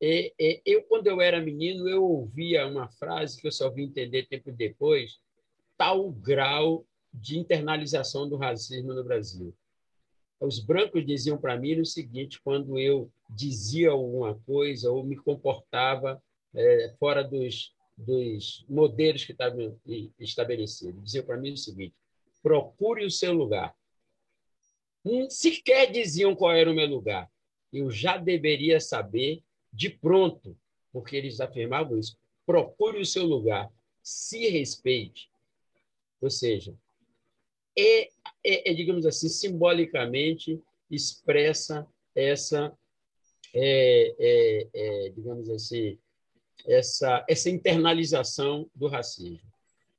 E, 0.00 0.34
e, 0.38 0.62
eu, 0.66 0.82
quando 0.84 1.06
eu 1.06 1.20
era 1.20 1.40
menino, 1.40 1.88
eu 1.88 2.04
ouvia 2.04 2.66
uma 2.66 2.88
frase 2.88 3.40
que 3.40 3.46
eu 3.46 3.52
só 3.52 3.70
vim 3.70 3.84
entender 3.84 4.26
tempo 4.26 4.52
depois, 4.52 5.18
tal 5.76 6.10
grau 6.10 6.86
de 7.14 7.38
internalização 7.38 8.28
do 8.28 8.36
racismo 8.36 8.92
no 8.92 9.04
Brasil. 9.04 9.54
Os 10.40 10.58
brancos 10.58 11.06
diziam 11.06 11.38
para 11.38 11.56
mim 11.56 11.80
o 11.80 11.86
seguinte, 11.86 12.40
quando 12.42 12.78
eu 12.78 13.10
dizia 13.30 13.90
alguma 13.90 14.34
coisa 14.40 14.90
ou 14.90 15.04
me 15.04 15.16
comportava 15.16 16.20
é, 16.52 16.94
fora 16.98 17.22
dos, 17.22 17.72
dos 17.96 18.64
modelos 18.68 19.24
que 19.24 19.32
estavam 19.32 19.78
estabelecidos, 20.18 21.02
diziam 21.02 21.24
para 21.24 21.38
mim 21.38 21.52
o 21.52 21.56
seguinte, 21.56 21.94
procure 22.42 23.06
o 23.06 23.10
seu 23.10 23.32
lugar. 23.32 23.74
Hum, 25.04 25.30
sequer 25.30 25.90
diziam 25.90 26.34
qual 26.34 26.52
era 26.52 26.70
o 26.70 26.74
meu 26.74 26.86
lugar. 26.86 27.30
Eu 27.72 27.90
já 27.90 28.16
deveria 28.16 28.80
saber 28.80 29.42
de 29.72 29.88
pronto, 29.88 30.56
porque 30.92 31.16
eles 31.16 31.40
afirmavam 31.40 31.98
isso. 31.98 32.16
Procure 32.44 33.00
o 33.00 33.06
seu 33.06 33.24
lugar, 33.24 33.70
se 34.02 34.48
respeite. 34.48 35.30
Ou 36.20 36.30
seja, 36.30 36.74
é, 37.76 38.08
é, 38.44 38.70
é 38.70 38.74
digamos 38.74 39.06
assim, 39.06 39.28
simbolicamente 39.28 40.60
expressa 40.90 41.86
essa, 42.14 42.72
é, 43.54 44.14
é, 44.18 44.68
é, 44.74 45.08
digamos 45.10 45.48
assim, 45.50 45.98
essa, 46.66 47.24
essa 47.28 47.50
internalização 47.50 48.70
do 48.74 48.88
racismo. 48.88 49.40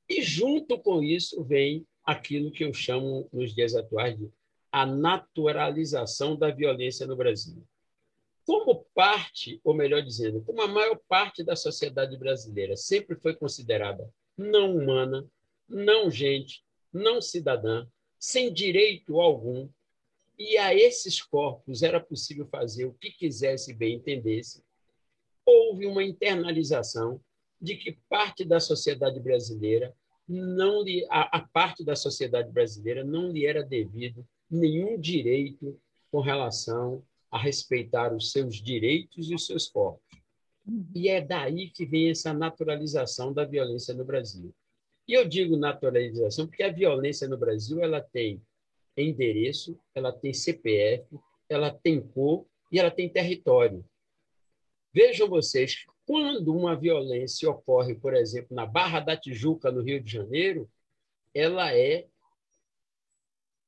E 0.08 0.22
junto 0.22 0.78
com 0.78 1.02
isso 1.02 1.42
vem 1.44 1.86
aquilo 2.04 2.50
que 2.52 2.64
eu 2.64 2.72
chamo 2.72 3.28
nos 3.32 3.54
dias 3.54 3.74
atuais 3.74 4.16
de 4.16 4.30
a 4.70 4.84
naturalização 4.84 6.36
da 6.36 6.50
violência 6.50 7.06
no 7.06 7.16
Brasil. 7.16 7.66
Como 8.44 8.84
parte, 8.94 9.58
ou 9.64 9.72
melhor 9.72 10.02
dizendo, 10.02 10.42
como 10.42 10.60
a 10.60 10.68
maior 10.68 11.00
parte 11.08 11.42
da 11.42 11.56
sociedade 11.56 12.16
brasileira 12.16 12.76
sempre 12.76 13.16
foi 13.16 13.34
considerada 13.34 14.08
não 14.36 14.76
humana, 14.76 15.26
não 15.66 16.10
gente, 16.10 16.62
não 16.96 17.20
cidadã, 17.20 17.86
sem 18.18 18.52
direito 18.52 19.20
algum, 19.20 19.68
e 20.38 20.56
a 20.58 20.74
esses 20.74 21.22
corpos 21.22 21.82
era 21.82 22.00
possível 22.00 22.46
fazer 22.46 22.84
o 22.84 22.94
que 22.94 23.10
quisesse 23.10 23.72
bem 23.72 23.96
entendesse, 23.96 24.62
houve 25.44 25.86
uma 25.86 26.02
internalização 26.02 27.20
de 27.60 27.76
que 27.76 27.98
parte 28.08 28.44
da 28.44 28.60
sociedade 28.60 29.20
brasileira 29.20 29.94
não 30.28 30.82
lhe, 30.82 31.06
a, 31.08 31.38
a 31.38 31.40
parte 31.40 31.84
da 31.84 31.94
sociedade 31.94 32.50
brasileira 32.50 33.04
não 33.04 33.30
lhe 33.30 33.46
era 33.46 33.62
devido 33.62 34.26
nenhum 34.50 34.98
direito 34.98 35.80
com 36.10 36.20
relação 36.20 37.02
a 37.30 37.38
respeitar 37.38 38.12
os 38.12 38.32
seus 38.32 38.56
direitos 38.56 39.30
e 39.30 39.34
os 39.34 39.46
seus 39.46 39.68
corpos. 39.68 40.02
E 40.94 41.08
é 41.08 41.20
daí 41.20 41.70
que 41.70 41.86
vem 41.86 42.10
essa 42.10 42.32
naturalização 42.32 43.32
da 43.32 43.44
violência 43.44 43.94
no 43.94 44.04
Brasil. 44.04 44.52
E 45.08 45.12
eu 45.12 45.26
digo 45.26 45.56
naturalização 45.56 46.46
porque 46.46 46.62
a 46.62 46.72
violência 46.72 47.28
no 47.28 47.38
Brasil 47.38 47.80
ela 47.80 48.00
tem 48.00 48.42
endereço, 48.96 49.78
ela 49.94 50.12
tem 50.12 50.32
CPF, 50.32 51.06
ela 51.48 51.70
tem 51.70 52.00
cor 52.00 52.46
e 52.72 52.78
ela 52.78 52.90
tem 52.90 53.08
território. 53.08 53.84
Vejam 54.92 55.28
vocês, 55.28 55.84
quando 56.06 56.54
uma 56.54 56.74
violência 56.74 57.50
ocorre, 57.50 57.94
por 57.94 58.14
exemplo, 58.14 58.56
na 58.56 58.64
Barra 58.64 59.00
da 59.00 59.16
Tijuca, 59.16 59.70
no 59.70 59.82
Rio 59.82 60.02
de 60.02 60.10
Janeiro, 60.10 60.68
ela 61.34 61.76
é 61.76 62.06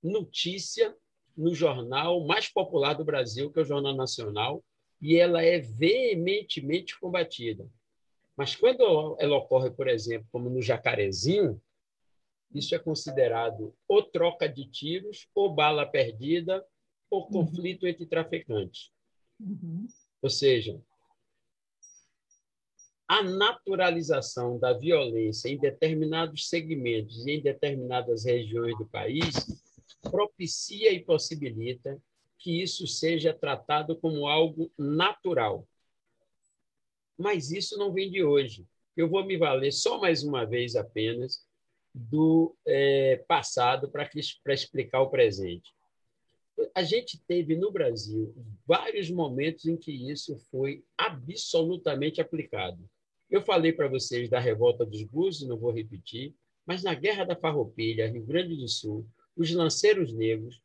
notícia 0.03 0.97
no 1.37 1.55
jornal 1.55 2.27
mais 2.27 2.49
popular 2.49 2.95
do 2.95 3.05
Brasil, 3.05 3.53
que 3.53 3.59
é 3.59 3.63
o 3.63 3.67
Jornal 3.67 3.95
Nacional, 3.95 4.65
e 5.01 5.17
ela 5.17 5.43
é 5.43 5.59
veementemente 5.59 6.99
combatida. 6.99 7.69
Mas 8.39 8.55
quando 8.55 9.17
ela 9.19 9.37
ocorre, 9.37 9.69
por 9.69 9.89
exemplo, 9.89 10.29
como 10.31 10.49
no 10.49 10.63
Jacarezinho, 10.63 11.61
isso 12.55 12.73
é 12.73 12.79
considerado 12.79 13.75
ou 13.89 14.01
troca 14.01 14.49
de 14.49 14.65
tiros, 14.71 15.29
ou 15.35 15.53
bala 15.53 15.85
perdida, 15.85 16.65
ou 17.11 17.25
uhum. 17.25 17.31
conflito 17.33 17.85
entre 17.85 18.07
traficantes. 18.07 18.93
Uhum. 19.41 19.89
Ou 20.23 20.31
seja, 20.31 20.81
a 23.09 23.25
naturalização 23.25 24.57
da 24.57 24.73
violência 24.73 25.49
em 25.49 25.59
determinados 25.59 26.49
segmentos 26.49 27.27
e 27.27 27.33
em 27.33 27.43
determinadas 27.43 28.25
regiões 28.25 28.79
do 28.79 28.87
país 28.87 29.35
propicia 30.01 30.93
e 30.93 31.05
possibilita 31.05 32.01
que 32.39 32.63
isso 32.63 32.87
seja 32.87 33.35
tratado 33.35 33.97
como 33.97 34.29
algo 34.29 34.71
natural 34.79 35.67
mas 37.19 37.51
isso 37.51 37.77
não 37.77 37.93
vem 37.93 38.11
de 38.11 38.23
hoje. 38.23 38.65
Eu 38.97 39.09
vou 39.09 39.25
me 39.25 39.37
valer 39.37 39.73
só 39.73 39.99
mais 39.99 40.23
uma 40.23 40.45
vez 40.45 40.77
apenas 40.77 41.45
do 41.93 42.55
é, 42.67 43.17
passado 43.27 43.91
para 43.91 44.09
explicar 44.55 45.01
o 45.01 45.11
presente. 45.11 45.75
A 46.75 46.83
gente 46.83 47.21
teve 47.27 47.57
no 47.57 47.71
Brasil 47.71 48.35
vários 48.67 49.11
momentos 49.11 49.67
em 49.67 49.77
que 49.77 49.93
isso 50.11 50.39
foi 50.51 50.85
absolutamente 50.97 52.21
aplicado. 52.21 52.89
Eu 53.31 53.43
falei 53.43 53.73
para 53.73 53.89
vocês 53.89 54.29
da 54.29 54.39
revolta 54.39 54.85
dos 54.85 55.03
Búzios, 55.03 55.49
não 55.49 55.57
vou 55.57 55.71
repetir, 55.71 56.35
mas 56.65 56.83
na 56.83 56.95
Guerra 56.95 57.25
da 57.25 57.37
Farroupilha, 57.37 58.11
Rio 58.11 58.25
Grande 58.25 58.57
do 58.57 58.69
Sul, 58.69 59.07
os 59.37 59.53
lanceiros 59.53 60.13
negros 60.13 60.61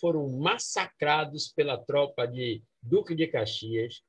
foram 0.00 0.28
massacrados 0.28 1.48
pela 1.48 1.76
tropa 1.76 2.26
de 2.26 2.62
Duque 2.82 3.14
de 3.14 3.26
Caxias, 3.26 4.02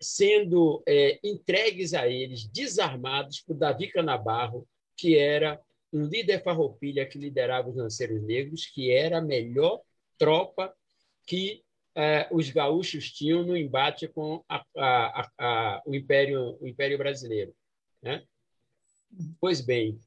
sendo 0.00 0.82
é, 0.86 1.20
entregues 1.22 1.92
a 1.92 2.08
eles, 2.08 2.44
desarmados 2.44 3.40
por 3.40 3.54
Davi 3.54 3.88
Canabarro, 3.88 4.66
que 4.96 5.16
era 5.16 5.60
um 5.92 6.04
líder 6.04 6.42
farroupilha 6.42 7.06
que 7.06 7.18
liderava 7.18 7.68
os 7.68 7.76
lanceiros 7.76 8.22
negros, 8.22 8.66
que 8.66 8.90
era 8.90 9.18
a 9.18 9.22
melhor 9.22 9.80
tropa 10.16 10.74
que 11.26 11.62
é, 11.94 12.28
os 12.30 12.50
gaúchos 12.50 13.10
tinham 13.10 13.42
no 13.42 13.56
embate 13.56 14.08
com 14.08 14.42
a, 14.48 14.64
a, 14.76 15.30
a, 15.38 15.82
o, 15.84 15.94
Império, 15.94 16.56
o 16.60 16.66
Império 16.66 16.96
Brasileiro. 16.96 17.54
Né? 18.02 18.22
Pois 19.40 19.60
bem, 19.60 19.98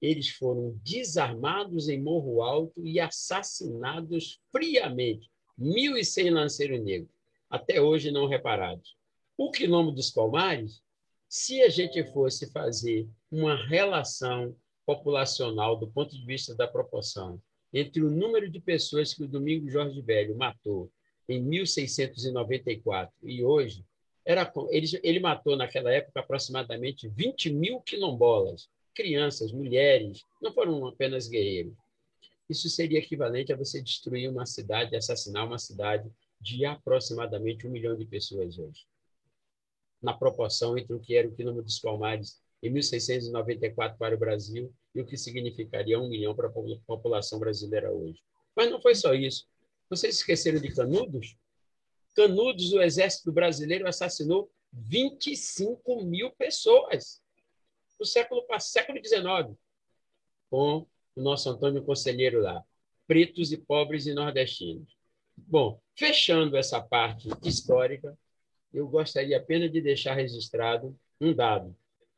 eles 0.00 0.30
foram 0.30 0.78
desarmados 0.82 1.88
em 1.88 2.00
Morro 2.00 2.42
Alto 2.42 2.86
e 2.86 2.98
assassinados 2.98 4.40
friamente. 4.50 5.30
1.100 5.58 6.32
lanceiros 6.32 6.80
negros, 6.82 7.14
até 7.48 7.80
hoje 7.80 8.10
não 8.10 8.26
reparados. 8.26 8.96
O 9.36 9.50
quilombo 9.50 9.90
dos 9.90 10.12
Palmares, 10.12 10.80
se 11.28 11.60
a 11.60 11.68
gente 11.68 12.04
fosse 12.12 12.52
fazer 12.52 13.08
uma 13.32 13.56
relação 13.66 14.56
populacional 14.86 15.76
do 15.76 15.90
ponto 15.90 16.14
de 16.16 16.24
vista 16.24 16.54
da 16.54 16.68
proporção 16.68 17.42
entre 17.72 18.00
o 18.00 18.10
número 18.10 18.48
de 18.48 18.60
pessoas 18.60 19.12
que 19.12 19.24
o 19.24 19.28
Domingo 19.28 19.68
Jorge 19.68 20.00
Velho 20.00 20.36
matou 20.36 20.88
em 21.28 21.42
1694 21.42 23.12
e 23.24 23.42
hoje, 23.42 23.84
era, 24.24 24.52
ele, 24.70 24.86
ele 25.02 25.18
matou 25.18 25.56
naquela 25.56 25.92
época 25.92 26.20
aproximadamente 26.20 27.08
20 27.08 27.52
mil 27.52 27.80
quilombolas, 27.80 28.68
crianças, 28.94 29.50
mulheres, 29.50 30.22
não 30.40 30.52
foram 30.52 30.86
apenas 30.86 31.26
guerreiros. 31.26 31.74
Isso 32.48 32.68
seria 32.68 33.00
equivalente 33.00 33.52
a 33.52 33.56
você 33.56 33.82
destruir 33.82 34.30
uma 34.30 34.46
cidade, 34.46 34.94
assassinar 34.94 35.44
uma 35.44 35.58
cidade 35.58 36.08
de 36.40 36.64
aproximadamente 36.64 37.66
um 37.66 37.70
milhão 37.70 37.96
de 37.96 38.06
pessoas 38.06 38.56
hoje 38.56 38.86
na 40.04 40.12
proporção 40.12 40.76
entre 40.76 40.94
o 40.94 41.00
que 41.00 41.16
era 41.16 41.26
o 41.26 41.34
quilômetro 41.34 41.64
dos 41.64 41.78
Palmares 41.80 42.38
em 42.62 42.70
1694 42.70 43.96
para 43.96 44.14
o 44.14 44.18
Brasil 44.18 44.72
e 44.94 45.00
o 45.00 45.06
que 45.06 45.16
significaria 45.16 45.98
um 45.98 46.08
milhão 46.08 46.34
para 46.34 46.48
a 46.48 46.52
população 46.86 47.38
brasileira 47.38 47.90
hoje. 47.90 48.22
Mas 48.54 48.70
não 48.70 48.80
foi 48.80 48.94
só 48.94 49.14
isso. 49.14 49.46
Vocês 49.88 50.16
esqueceram 50.16 50.60
de 50.60 50.72
Canudos? 50.74 51.36
Canudos, 52.14 52.72
o 52.72 52.82
exército 52.82 53.32
brasileiro 53.32 53.88
assassinou 53.88 54.50
25 54.72 56.04
mil 56.04 56.30
pessoas. 56.32 57.22
no 57.98 58.04
século, 58.04 58.44
século 58.60 59.00
XIX, 59.02 59.56
com 60.50 60.86
o 61.16 61.22
nosso 61.22 61.48
Antônio 61.48 61.82
Conselheiro 61.82 62.42
lá, 62.42 62.62
pretos 63.06 63.52
e 63.52 63.56
pobres 63.56 64.06
e 64.06 64.12
nordestinos. 64.12 64.94
Bom, 65.36 65.80
fechando 65.96 66.56
essa 66.56 66.80
parte 66.80 67.28
histórica, 67.42 68.16
eu 68.74 68.88
gostaria 68.88 69.36
apenas 69.36 69.70
de 69.70 69.80
deixar 69.80 70.14
registrado 70.14 70.98
um 71.20 71.32
dado. 71.32 71.74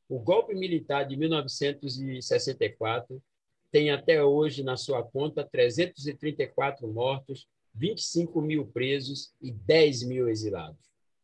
O 0.08 0.18
golpe 0.18 0.54
militar 0.54 1.06
de 1.06 1.16
1964 1.16 3.22
tem 3.70 3.90
até 3.90 4.24
hoje 4.24 4.62
na 4.62 4.76
sua 4.76 5.02
conta 5.02 5.44
334 5.44 6.88
mortos, 6.88 7.46
25 7.74 8.40
mil 8.40 8.66
presos 8.68 9.34
e 9.42 9.52
10 9.52 10.04
mil 10.04 10.28
exilados. 10.28 10.80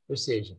Ou 0.06 0.16
seja, 0.16 0.58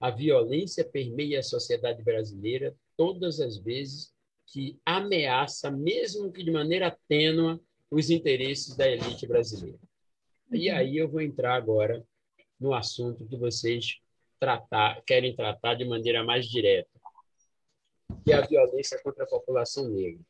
a 0.00 0.10
violência 0.10 0.84
permeia 0.84 1.38
a 1.38 1.44
sociedade 1.44 2.02
brasileira 2.02 2.74
todas 2.96 3.38
as 3.38 3.56
vezes 3.56 4.12
que 4.46 4.80
ameaça, 4.84 5.70
mesmo 5.70 6.32
que 6.32 6.42
de 6.42 6.50
maneira 6.50 6.96
tênua, 7.08 7.60
os 7.90 8.10
interesses 8.10 8.74
da 8.74 8.88
elite 8.88 9.26
brasileira. 9.26 9.78
E 10.50 10.70
uhum. 10.70 10.76
aí 10.76 10.96
eu 10.96 11.08
vou 11.08 11.20
entrar 11.20 11.54
agora 11.54 12.04
no 12.58 12.74
assunto 12.74 13.26
que 13.26 13.36
vocês 13.36 14.00
tratar, 14.38 15.02
querem 15.06 15.34
tratar 15.34 15.74
de 15.74 15.84
maneira 15.84 16.22
mais 16.24 16.46
direta, 16.46 16.88
que 18.24 18.32
é 18.32 18.36
a 18.36 18.46
violência 18.46 18.98
contra 19.02 19.24
a 19.24 19.28
população 19.28 19.88
negra. 19.88 20.20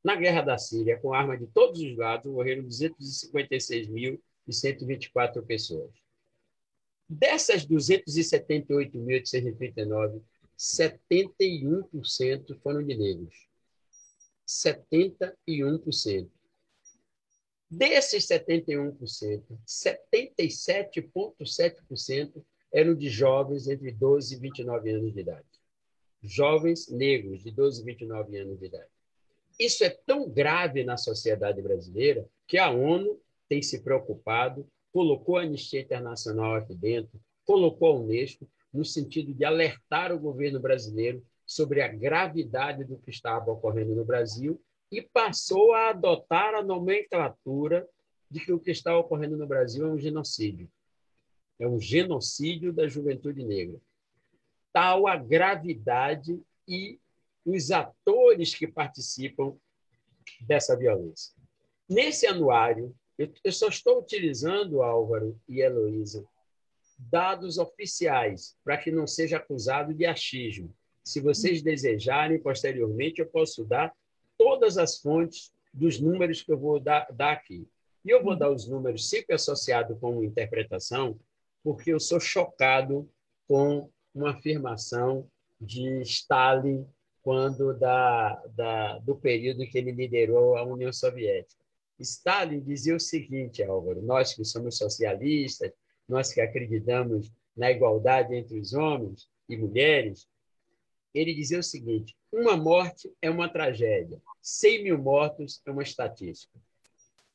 Na 0.03 0.15
Guerra 0.15 0.41
da 0.41 0.57
Síria, 0.57 0.97
com 0.99 1.13
arma 1.13 1.37
de 1.37 1.47
todos 1.47 1.81
os 1.81 1.97
lados, 1.97 2.31
morreram 2.31 2.63
256.124 4.47 5.45
pessoas. 5.45 5.91
Dessas 7.07 7.67
278.839, 7.67 10.23
71% 10.57 12.59
foram 12.59 12.83
de 12.83 12.95
negros. 12.95 13.47
71%. 14.47 16.27
Desses 17.69 18.25
71%, 18.27 19.43
77,7% 19.65 22.43
eram 22.71 22.95
de 22.95 23.09
jovens 23.09 23.67
entre 23.67 23.91
12 23.91 24.35
e 24.35 24.39
29 24.39 24.89
anos 24.91 25.13
de 25.13 25.19
idade. 25.19 25.45
Jovens 26.21 26.87
negros 26.89 27.43
de 27.43 27.51
12 27.51 27.81
e 27.81 27.85
29 27.85 28.37
anos 28.37 28.57
de 28.59 28.67
idade. 28.67 28.87
Isso 29.59 29.83
é 29.83 29.89
tão 29.89 30.29
grave 30.29 30.83
na 30.83 30.97
sociedade 30.97 31.59
brasileira 31.61 32.25
que 32.47 32.57
a 32.57 32.69
ONU 32.69 33.19
tem 33.53 33.61
se 33.61 33.83
preocupado, 33.83 34.67
colocou 34.91 35.37
a 35.37 35.43
Anistia 35.43 35.79
Internacional 35.79 36.55
aqui 36.55 36.73
dentro, 36.73 37.21
colocou 37.45 37.89
a 37.89 37.99
Unesco, 37.99 38.49
no 38.73 38.83
sentido 38.83 39.31
de 39.31 39.45
alertar 39.45 40.11
o 40.11 40.19
governo 40.19 40.59
brasileiro 40.59 41.23
sobre 41.45 41.79
a 41.79 41.87
gravidade 41.87 42.83
do 42.83 42.97
que 42.97 43.11
estava 43.11 43.51
ocorrendo 43.51 43.93
no 43.93 44.03
Brasil 44.03 44.59
e 44.91 45.03
passou 45.03 45.71
a 45.71 45.89
adotar 45.89 46.55
a 46.55 46.63
nomenclatura 46.63 47.87
de 48.27 48.39
que 48.39 48.51
o 48.51 48.59
que 48.59 48.71
está 48.71 48.97
ocorrendo 48.97 49.37
no 49.37 49.45
Brasil 49.45 49.85
é 49.85 49.91
um 49.91 49.99
genocídio. 49.99 50.67
É 51.59 51.67
um 51.67 51.79
genocídio 51.79 52.73
da 52.73 52.87
juventude 52.87 53.45
negra. 53.45 53.79
Tal 54.71 55.05
a 55.05 55.15
gravidade 55.15 56.41
e 56.67 56.99
os 57.45 57.69
atores 57.69 58.55
que 58.55 58.65
participam 58.65 59.55
dessa 60.41 60.75
violência. 60.75 61.35
Nesse 61.87 62.25
anuário, 62.25 62.95
eu 63.17 63.51
só 63.51 63.67
estou 63.67 63.99
utilizando, 63.99 64.81
Álvaro 64.81 65.39
e 65.47 65.61
Heloísa, 65.61 66.25
dados 66.97 67.57
oficiais, 67.57 68.55
para 68.63 68.77
que 68.77 68.91
não 68.91 69.05
seja 69.05 69.37
acusado 69.37 69.93
de 69.93 70.05
achismo. 70.05 70.73
Se 71.03 71.19
vocês 71.19 71.61
desejarem, 71.61 72.39
posteriormente, 72.39 73.19
eu 73.19 73.27
posso 73.27 73.63
dar 73.65 73.93
todas 74.37 74.77
as 74.77 74.99
fontes 74.99 75.51
dos 75.73 75.99
números 75.99 76.41
que 76.41 76.51
eu 76.51 76.57
vou 76.57 76.79
dar, 76.79 77.07
dar 77.11 77.33
aqui. 77.33 77.67
E 78.05 78.09
eu 78.09 78.23
vou 78.23 78.35
dar 78.35 78.51
os 78.51 78.67
números 78.67 79.09
sempre 79.09 79.35
associados 79.35 79.97
com 79.99 80.11
uma 80.11 80.25
interpretação, 80.25 81.19
porque 81.63 81.91
eu 81.91 81.99
sou 81.99 82.19
chocado 82.19 83.09
com 83.47 83.89
uma 84.13 84.31
afirmação 84.31 85.27
de 85.59 86.01
Stalin 86.01 86.85
quando 87.21 87.73
da, 87.73 88.35
da, 88.47 88.99
do 88.99 89.15
período 89.15 89.65
que 89.65 89.77
ele 89.77 89.91
liderou 89.91 90.57
a 90.57 90.63
União 90.63 90.91
Soviética. 90.91 91.62
Stalin 92.03 92.59
dizia 92.59 92.95
o 92.95 92.99
seguinte, 92.99 93.63
Álvaro, 93.63 94.01
nós 94.01 94.33
que 94.33 94.43
somos 94.43 94.77
socialistas, 94.77 95.71
nós 96.07 96.31
que 96.31 96.41
acreditamos 96.41 97.31
na 97.55 97.71
igualdade 97.71 98.35
entre 98.35 98.59
os 98.59 98.73
homens 98.73 99.27
e 99.49 99.57
mulheres, 99.57 100.27
ele 101.13 101.33
dizia 101.33 101.59
o 101.59 101.63
seguinte: 101.63 102.15
uma 102.31 102.57
morte 102.57 103.11
é 103.21 103.29
uma 103.29 103.49
tragédia, 103.49 104.21
100 104.41 104.83
mil 104.83 104.97
mortos 104.97 105.61
é 105.65 105.71
uma 105.71 105.83
estatística. 105.83 106.59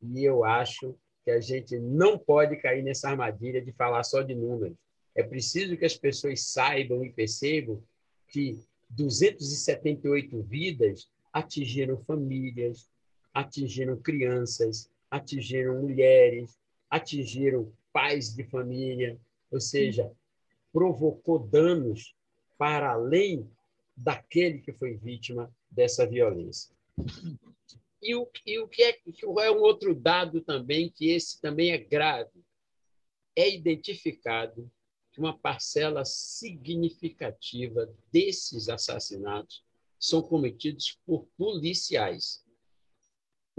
E 0.03 0.25
eu 0.25 0.45
acho 0.45 0.95
que 1.25 1.31
a 1.31 1.41
gente 1.41 1.79
não 1.79 2.19
pode 2.19 2.57
cair 2.57 2.83
nessa 2.83 3.11
armadilha 3.11 3.61
de 3.61 3.73
falar 3.73 4.03
só 4.05 4.23
de 4.23 4.35
números. 4.35 4.77
É 5.15 5.23
preciso 5.23 5.77
que 5.77 5.85
as 5.85 5.97
pessoas 5.97 6.43
saibam 6.43 7.05
e 7.05 7.13
percebam 7.13 7.83
que 8.29 8.59
278 8.91 10.43
vidas 10.43 11.09
atingiram 11.33 11.99
famílias, 12.05 12.89
atingiram 13.39 13.97
crianças, 13.97 14.91
atingiram 15.09 15.81
mulheres, 15.81 16.59
atingiram 16.91 17.73
pais 17.93 18.35
de 18.35 18.43
família, 18.43 19.17
ou 19.49 19.61
seja, 19.61 20.11
provocou 20.73 21.39
danos 21.39 22.17
para 22.59 22.91
além 22.91 23.49
daquele 23.97 24.59
que 24.59 24.73
foi 24.73 24.97
vítima 24.97 25.55
dessa 25.71 26.05
violência. 26.05 26.75
E 28.03 28.13
o, 28.17 28.29
e 28.45 28.59
o 28.59 28.67
que 28.67 28.83
é, 28.83 28.99
é 29.45 29.51
um 29.53 29.61
outro 29.61 29.95
dado 29.95 30.41
também, 30.41 30.91
que 30.91 31.09
esse 31.09 31.41
também 31.41 31.71
é 31.71 31.79
grave, 31.79 32.45
é 33.37 33.49
identificado 33.49 34.69
que 35.13 35.21
uma 35.21 35.39
parcela 35.39 36.05
significativa 36.05 37.89
desses 38.11 38.69
assassinatos 38.69 39.63
são 39.97 40.21
cometidos 40.23 40.99
por 41.07 41.25
policiais. 41.37 42.45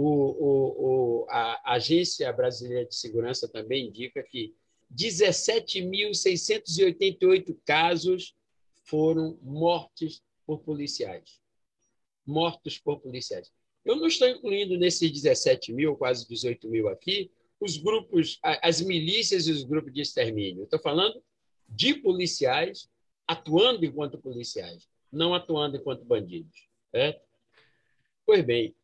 O, 0.02 0.06
o, 0.06 1.24
o, 1.24 1.28
a 1.30 1.74
Agência 1.74 2.32
Brasileira 2.32 2.86
de 2.86 2.96
Segurança 2.96 3.50
também 3.50 3.88
indica 3.88 4.24
que 4.24 4.56
17.688 4.96 7.58
casos 7.66 8.34
foram 8.86 9.38
mortes 9.42 10.24
por 10.46 10.60
policiais 10.60 11.42
mortos 12.30 12.78
por 12.78 13.02
policiais. 13.02 13.52
Eu 13.84 13.96
não 13.96 14.08
estou 14.08 14.28
incluindo 14.28 14.78
nesses 14.78 15.12
17 15.12 15.74
mil, 15.74 15.96
quase 15.96 16.28
18 16.28 16.70
mil 16.70 16.88
aqui, 16.88 17.32
os 17.60 17.78
grupos, 17.78 18.40
as 18.44 18.80
milícias 18.80 19.48
e 19.48 19.52
os 19.52 19.64
grupos 19.64 19.92
de 19.92 20.02
extermínio. 20.02 20.64
estou 20.64 20.80
falando 20.80 21.22
de 21.68 21.96
policiais 21.96 22.90
atuando 23.28 23.86
enquanto 23.86 24.18
policiais, 24.18 24.88
não 25.12 25.34
atuando 25.34 25.78
enquanto 25.78 26.06
bandidos. 26.06 26.68
Certo? 26.92 27.22
Pois 28.26 28.46
bem, 28.46 28.76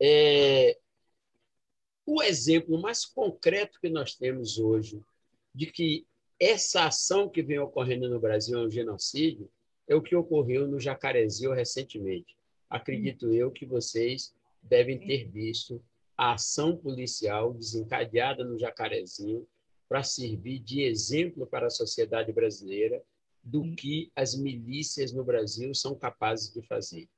é, 0.00 0.78
o 2.06 2.22
exemplo 2.22 2.80
mais 2.80 3.04
concreto 3.04 3.78
que 3.80 3.88
nós 3.88 4.14
temos 4.14 4.58
hoje 4.58 5.02
de 5.54 5.66
que 5.66 6.06
essa 6.38 6.86
ação 6.86 7.28
que 7.28 7.42
vem 7.42 7.58
ocorrendo 7.58 8.08
no 8.08 8.18
Brasil 8.18 8.58
é 8.58 8.66
um 8.66 8.70
genocídio 8.70 9.50
é 9.86 9.94
o 9.94 10.02
que 10.02 10.16
ocorreu 10.16 10.66
no 10.66 10.78
Jacarezinho 10.78 11.52
recentemente. 11.52 12.36
Acredito 12.68 13.32
eu 13.32 13.50
que 13.50 13.66
vocês 13.66 14.32
devem 14.62 14.98
ter 14.98 15.28
visto 15.28 15.82
a 16.16 16.34
ação 16.34 16.76
policial 16.76 17.52
desencadeada 17.52 18.44
no 18.44 18.58
Jacarezinho 18.58 19.46
para 19.88 20.02
servir 20.02 20.60
de 20.60 20.82
exemplo 20.82 21.46
para 21.46 21.66
a 21.66 21.70
sociedade 21.70 22.32
brasileira 22.32 23.02
do 23.42 23.74
que 23.74 24.12
as 24.14 24.36
milícias 24.36 25.12
no 25.12 25.24
Brasil 25.24 25.74
são 25.74 25.94
capazes 25.94 26.52
de 26.52 26.62
fazer. 26.62 27.08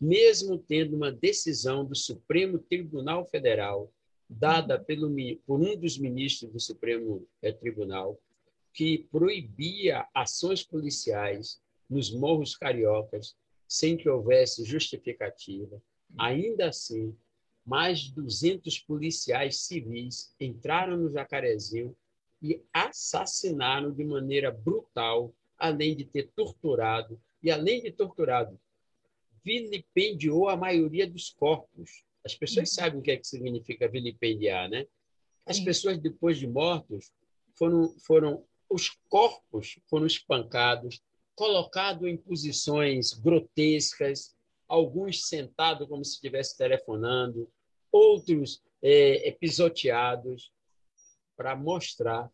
Mesmo 0.00 0.58
tendo 0.58 0.96
uma 0.96 1.12
decisão 1.12 1.84
do 1.84 1.94
Supremo 1.94 2.58
Tribunal 2.58 3.26
Federal, 3.26 3.92
dada 4.28 4.78
pelo, 4.78 5.08
por 5.46 5.60
um 5.60 5.76
dos 5.76 5.98
ministros 5.98 6.50
do 6.50 6.60
Supremo 6.60 7.26
eh, 7.42 7.52
Tribunal, 7.52 8.18
que 8.72 9.06
proibia 9.10 10.06
ações 10.12 10.64
policiais 10.64 11.60
nos 11.88 12.10
morros 12.12 12.56
cariocas, 12.56 13.36
sem 13.68 13.96
que 13.96 14.08
houvesse 14.08 14.64
justificativa. 14.64 15.80
Ainda 16.18 16.68
assim, 16.68 17.16
mais 17.64 18.00
de 18.00 18.14
200 18.14 18.78
policiais 18.80 19.60
civis 19.60 20.34
entraram 20.40 20.96
no 20.96 21.10
Jacarezinho 21.10 21.96
e 22.42 22.60
assassinaram 22.72 23.92
de 23.92 24.04
maneira 24.04 24.50
brutal 24.50 25.32
além 25.56 25.96
de 25.96 26.04
ter 26.04 26.30
torturado, 26.34 27.18
e 27.42 27.50
além 27.50 27.82
de 27.82 27.90
torturado, 27.90 28.58
vilipendiou 29.44 30.48
a 30.48 30.56
maioria 30.56 31.06
dos 31.06 31.30
corpos. 31.30 32.02
As 32.24 32.34
pessoas 32.34 32.70
uhum. 32.70 32.74
sabem 32.74 33.00
o 33.00 33.02
que, 33.02 33.10
é 33.10 33.16
que 33.16 33.26
significa 33.26 33.88
vilipendiar, 33.88 34.68
né? 34.68 34.86
As 35.44 35.56
Sim. 35.56 35.64
pessoas, 35.64 35.98
depois 35.98 36.38
de 36.38 36.46
mortos, 36.46 37.12
foram, 37.54 37.94
foram 38.00 38.44
os 38.68 38.90
corpos 39.08 39.78
foram 39.88 40.06
espancados, 40.06 41.00
colocados 41.34 42.08
em 42.08 42.16
posições 42.16 43.12
grotescas, 43.12 44.34
alguns 44.66 45.26
sentados 45.26 45.86
como 45.86 46.04
se 46.04 46.14
estivesse 46.14 46.56
telefonando, 46.56 47.48
outros 47.92 48.62
é, 48.82 49.30
pisoteados, 49.38 50.52
para 51.36 51.54
mostrar 51.54 52.30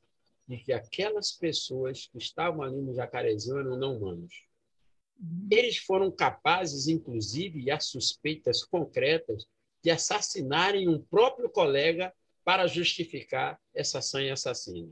de 0.46 0.58
que 0.58 0.72
aquelas 0.72 1.32
pessoas 1.32 2.06
que 2.06 2.18
estavam 2.18 2.62
ali 2.62 2.80
no 2.80 2.94
Jacarezinho 2.94 3.58
eram 3.58 3.76
não 3.76 3.96
humanos. 3.96 4.44
Eles 5.50 5.76
foram 5.78 6.10
capazes, 6.10 6.86
inclusive, 6.88 7.60
e 7.60 7.70
há 7.70 7.78
suspeitas 7.78 8.64
concretas, 8.64 9.46
de 9.82 9.90
assassinarem 9.90 10.88
um 10.88 11.00
próprio 11.02 11.48
colega 11.48 12.12
para 12.44 12.66
justificar 12.66 13.58
essa 13.74 14.00
sanha 14.00 14.34
assassina. 14.34 14.90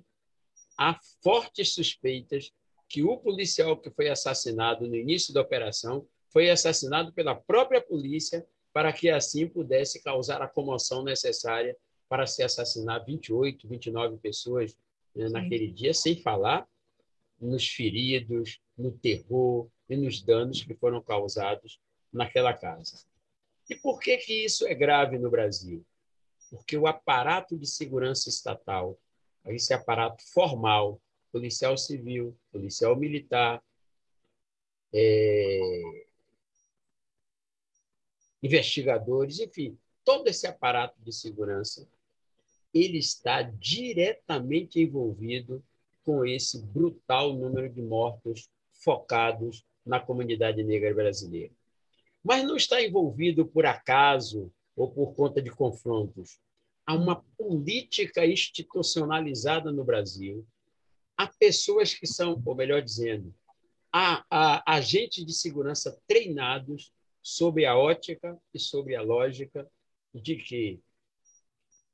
Há 0.78 0.98
fortes 1.22 1.74
suspeitas 1.74 2.52
que 2.88 3.02
o 3.02 3.18
policial 3.18 3.76
que 3.76 3.90
foi 3.90 4.08
assassinado 4.08 4.86
no 4.88 4.96
início 4.96 5.34
da 5.34 5.42
operação 5.42 6.06
foi 6.30 6.50
assassinado 6.50 7.12
pela 7.12 7.34
própria 7.34 7.80
polícia 7.80 8.46
para 8.72 8.92
que 8.92 9.10
assim 9.10 9.46
pudesse 9.46 10.02
causar 10.02 10.40
a 10.40 10.48
comoção 10.48 11.02
necessária 11.02 11.76
para 12.08 12.26
se 12.26 12.42
assassinar 12.42 13.04
28, 13.04 13.68
29 13.68 14.16
pessoas 14.18 14.76
né, 15.14 15.28
naquele 15.28 15.70
dia, 15.70 15.92
sem 15.92 16.22
falar 16.22 16.66
nos 17.40 17.66
feridos, 17.68 18.60
no 18.76 18.92
terror 18.92 19.68
e 19.88 19.96
nos 19.96 20.22
danos 20.22 20.62
que 20.62 20.74
foram 20.74 21.02
causados 21.02 21.80
naquela 22.12 22.52
casa. 22.52 23.04
E 23.68 23.74
por 23.74 24.00
que, 24.00 24.16
que 24.18 24.44
isso 24.44 24.66
é 24.66 24.74
grave 24.74 25.18
no 25.18 25.30
Brasil? 25.30 25.84
Porque 26.50 26.76
o 26.76 26.86
aparato 26.86 27.56
de 27.56 27.66
segurança 27.66 28.28
estatal, 28.28 28.98
esse 29.46 29.72
aparato 29.74 30.22
formal, 30.32 31.00
policial 31.30 31.76
civil, 31.76 32.36
policial 32.50 32.96
militar, 32.96 33.62
é... 34.92 36.06
investigadores, 38.42 39.38
enfim, 39.40 39.78
todo 40.04 40.28
esse 40.28 40.46
aparato 40.46 41.00
de 41.02 41.12
segurança 41.12 41.86
ele 42.72 42.98
está 42.98 43.42
diretamente 43.42 44.80
envolvido 44.80 45.62
com 46.04 46.24
esse 46.24 46.58
brutal 46.58 47.32
número 47.32 47.68
de 47.68 47.82
mortos 47.82 48.48
focados 48.72 49.64
na 49.88 49.98
comunidade 49.98 50.62
negra 50.62 50.94
brasileira. 50.94 51.52
Mas 52.22 52.44
não 52.44 52.56
está 52.56 52.82
envolvido 52.82 53.46
por 53.46 53.64
acaso 53.64 54.52
ou 54.76 54.90
por 54.90 55.14
conta 55.14 55.40
de 55.40 55.50
confrontos. 55.50 56.38
Há 56.86 56.94
uma 56.94 57.24
política 57.36 58.24
institucionalizada 58.26 59.72
no 59.72 59.84
Brasil. 59.84 60.46
Há 61.16 61.26
pessoas 61.26 61.94
que 61.94 62.06
são, 62.06 62.40
ou 62.44 62.54
melhor 62.54 62.82
dizendo, 62.82 63.34
há, 63.92 64.24
há 64.30 64.74
agentes 64.74 65.24
de 65.24 65.32
segurança 65.32 65.98
treinados 66.06 66.92
sob 67.22 67.64
a 67.64 67.76
ótica 67.76 68.38
e 68.54 68.58
sobre 68.58 68.94
a 68.94 69.02
lógica 69.02 69.68
de 70.14 70.36
que 70.36 70.80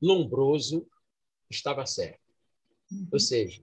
Lombroso 0.00 0.86
estava 1.50 1.86
certo. 1.86 2.20
Uhum. 2.90 3.08
Ou 3.12 3.18
seja, 3.18 3.62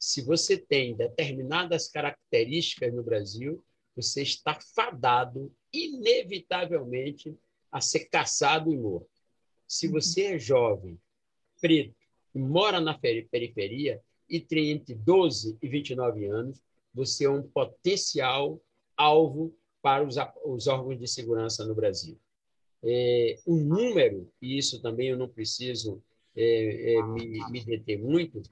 se 0.00 0.22
você 0.22 0.56
tem 0.56 0.96
determinadas 0.96 1.88
características 1.88 2.92
no 2.92 3.02
Brasil, 3.02 3.62
você 3.94 4.22
está 4.22 4.58
fadado, 4.74 5.52
inevitavelmente, 5.72 7.36
a 7.70 7.80
ser 7.80 8.06
caçado 8.06 8.72
e 8.72 8.76
morto. 8.76 9.10
Se 9.68 9.86
uhum. 9.86 9.92
você 9.92 10.34
é 10.34 10.38
jovem, 10.38 10.98
preto, 11.60 11.94
e 12.34 12.38
mora 12.38 12.80
na 12.80 12.98
periferia, 12.98 14.00
e 14.28 14.40
tem 14.40 14.70
entre 14.70 14.94
12 14.94 15.58
e 15.60 15.68
29 15.68 16.24
anos, 16.26 16.60
você 16.94 17.26
é 17.26 17.30
um 17.30 17.42
potencial 17.42 18.60
alvo 18.96 19.54
para 19.82 20.04
os, 20.04 20.16
os 20.44 20.66
órgãos 20.66 20.98
de 20.98 21.06
segurança 21.06 21.64
no 21.64 21.74
Brasil 21.74 22.18
é, 22.82 23.38
o 23.46 23.56
número, 23.56 24.30
e 24.40 24.56
isso 24.56 24.80
também 24.80 25.08
eu 25.08 25.18
não 25.18 25.28
preciso 25.28 26.02
é, 26.34 26.94
é, 26.94 27.02
me, 27.02 27.50
me, 27.50 27.64
deter 27.64 27.98
muito, 27.98 28.42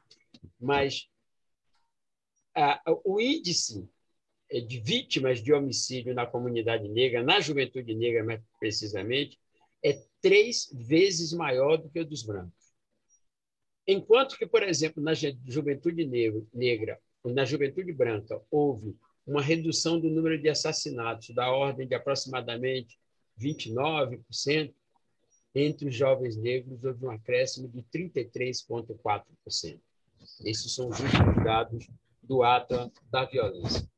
mas 0.61 1.09
o 3.04 3.20
índice 3.20 3.88
é, 4.50 4.61
de 4.61 4.80
vítimas 4.80 5.42
de 5.42 5.52
homicídio 5.52 6.14
na 6.14 6.26
comunidade 6.26 6.88
negra, 6.88 7.22
na 7.22 7.40
juventude 7.40 7.94
negra 7.94 8.24
mais 8.24 8.40
precisamente, 8.59 9.38
é 9.82 10.00
três 10.20 10.68
vezes 10.72 11.32
maior 11.32 11.76
do 11.76 11.88
que 11.88 12.00
o 12.00 12.04
dos 12.04 12.22
brancos. 12.22 12.52
Enquanto 13.86 14.36
que, 14.36 14.46
por 14.46 14.62
exemplo, 14.62 15.02
na 15.02 15.12
juventude 15.14 16.04
negra, 16.52 17.00
na 17.24 17.44
juventude 17.44 17.92
branca, 17.92 18.40
houve 18.50 18.96
uma 19.26 19.42
redução 19.42 20.00
do 20.00 20.11
número 20.11 20.40
de 20.40 20.48
assassinatos 20.48 21.34
da 21.34 21.50
ordem 21.50 21.86
de 21.86 21.94
aproximadamente 21.94 22.98
29%, 23.38 24.74
entre 25.54 25.88
os 25.88 25.94
jovens 25.94 26.36
negros 26.36 26.84
houve 26.84 27.06
um 27.06 27.11
acréscimo 27.11 27.68
de 27.68 27.82
33,4%. 27.82 29.80
Esses 30.44 30.74
são 30.74 30.88
os 30.88 30.98
últimos 31.00 31.44
dados 31.44 31.88
do 32.29 32.43
ato 32.43 32.93
da 33.11 33.24
violência. 33.24 33.89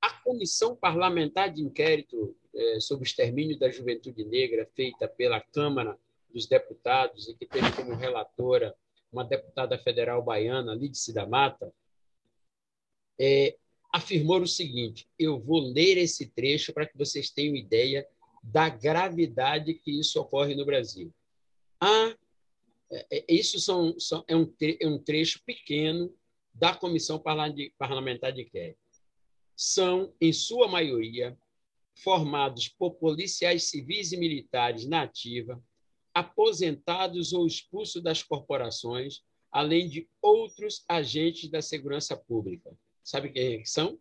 A 0.00 0.10
comissão 0.20 0.76
parlamentar 0.76 1.50
de 1.50 1.62
inquérito 1.62 2.36
é, 2.54 2.78
sobre 2.78 3.04
o 3.04 3.08
extermínio 3.08 3.58
da 3.58 3.70
juventude 3.70 4.22
negra, 4.24 4.68
feita 4.76 5.08
pela 5.08 5.40
Câmara 5.40 5.98
dos 6.30 6.46
Deputados 6.46 7.26
e 7.26 7.34
que 7.34 7.46
teve 7.46 7.72
como 7.72 7.94
relatora 7.94 8.76
uma 9.10 9.24
deputada 9.24 9.78
federal 9.78 10.22
baiana, 10.22 10.74
Lídice 10.74 11.14
da 11.14 11.26
Mata, 11.26 11.72
é, 13.18 13.56
afirmou 13.90 14.42
o 14.42 14.46
seguinte: 14.46 15.08
eu 15.18 15.40
vou 15.40 15.60
ler 15.60 15.96
esse 15.96 16.26
trecho 16.26 16.74
para 16.74 16.86
que 16.86 16.98
vocês 16.98 17.30
tenham 17.30 17.56
ideia 17.56 18.06
da 18.42 18.68
gravidade 18.68 19.72
que 19.72 19.98
isso 19.98 20.20
ocorre 20.20 20.54
no 20.54 20.66
Brasil. 20.66 21.10
Ah, 21.80 22.14
isso 23.26 23.58
são, 23.58 23.98
são, 23.98 24.22
é, 24.28 24.36
um, 24.36 24.52
é 24.80 24.86
um 24.86 24.98
trecho 24.98 25.42
pequeno 25.44 26.12
da 26.54 26.74
Comissão 26.74 27.18
Parlamentar 27.18 28.32
de 28.32 28.42
Inquérito. 28.42 28.78
São, 29.56 30.12
em 30.20 30.32
sua 30.32 30.68
maioria, 30.68 31.36
formados 31.94 32.68
por 32.68 32.94
policiais 32.94 33.64
civis 33.64 34.12
e 34.12 34.16
militares 34.16 34.86
na 34.86 35.02
ativa, 35.02 35.62
aposentados 36.12 37.32
ou 37.32 37.46
expulsos 37.46 38.02
das 38.02 38.22
corporações, 38.22 39.22
além 39.50 39.88
de 39.88 40.08
outros 40.22 40.84
agentes 40.88 41.50
da 41.50 41.60
segurança 41.60 42.16
pública. 42.16 42.76
Sabe 43.02 43.30
quem 43.30 43.64
são? 43.64 43.98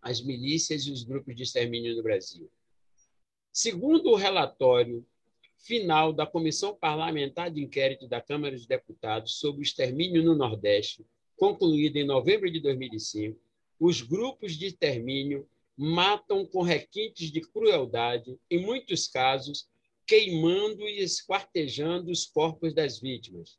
As 0.00 0.20
milícias 0.20 0.86
e 0.86 0.92
os 0.92 1.02
grupos 1.02 1.34
de 1.34 1.42
extermínio 1.42 1.96
no 1.96 2.02
Brasil. 2.02 2.50
Segundo 3.52 4.10
o 4.10 4.14
relatório 4.14 5.04
final 5.56 6.12
da 6.12 6.26
Comissão 6.26 6.74
Parlamentar 6.74 7.50
de 7.50 7.60
Inquérito 7.62 8.06
da 8.06 8.20
Câmara 8.20 8.54
dos 8.54 8.66
Deputados 8.66 9.38
sobre 9.38 9.60
o 9.60 9.62
extermínio 9.62 10.22
no 10.22 10.34
Nordeste, 10.34 11.04
concluído 11.38 11.96
em 11.96 12.04
novembro 12.04 12.50
de 12.50 12.60
2005, 12.60 13.40
os 13.78 14.02
grupos 14.02 14.54
de 14.54 14.66
extermínio 14.66 15.48
matam 15.76 16.44
com 16.44 16.62
requintes 16.62 17.30
de 17.30 17.40
crueldade, 17.40 18.36
em 18.50 18.60
muitos 18.60 19.06
casos, 19.06 19.68
queimando 20.04 20.88
e 20.88 20.98
esquartejando 20.98 22.10
os 22.10 22.26
corpos 22.26 22.74
das 22.74 22.98
vítimas. 22.98 23.56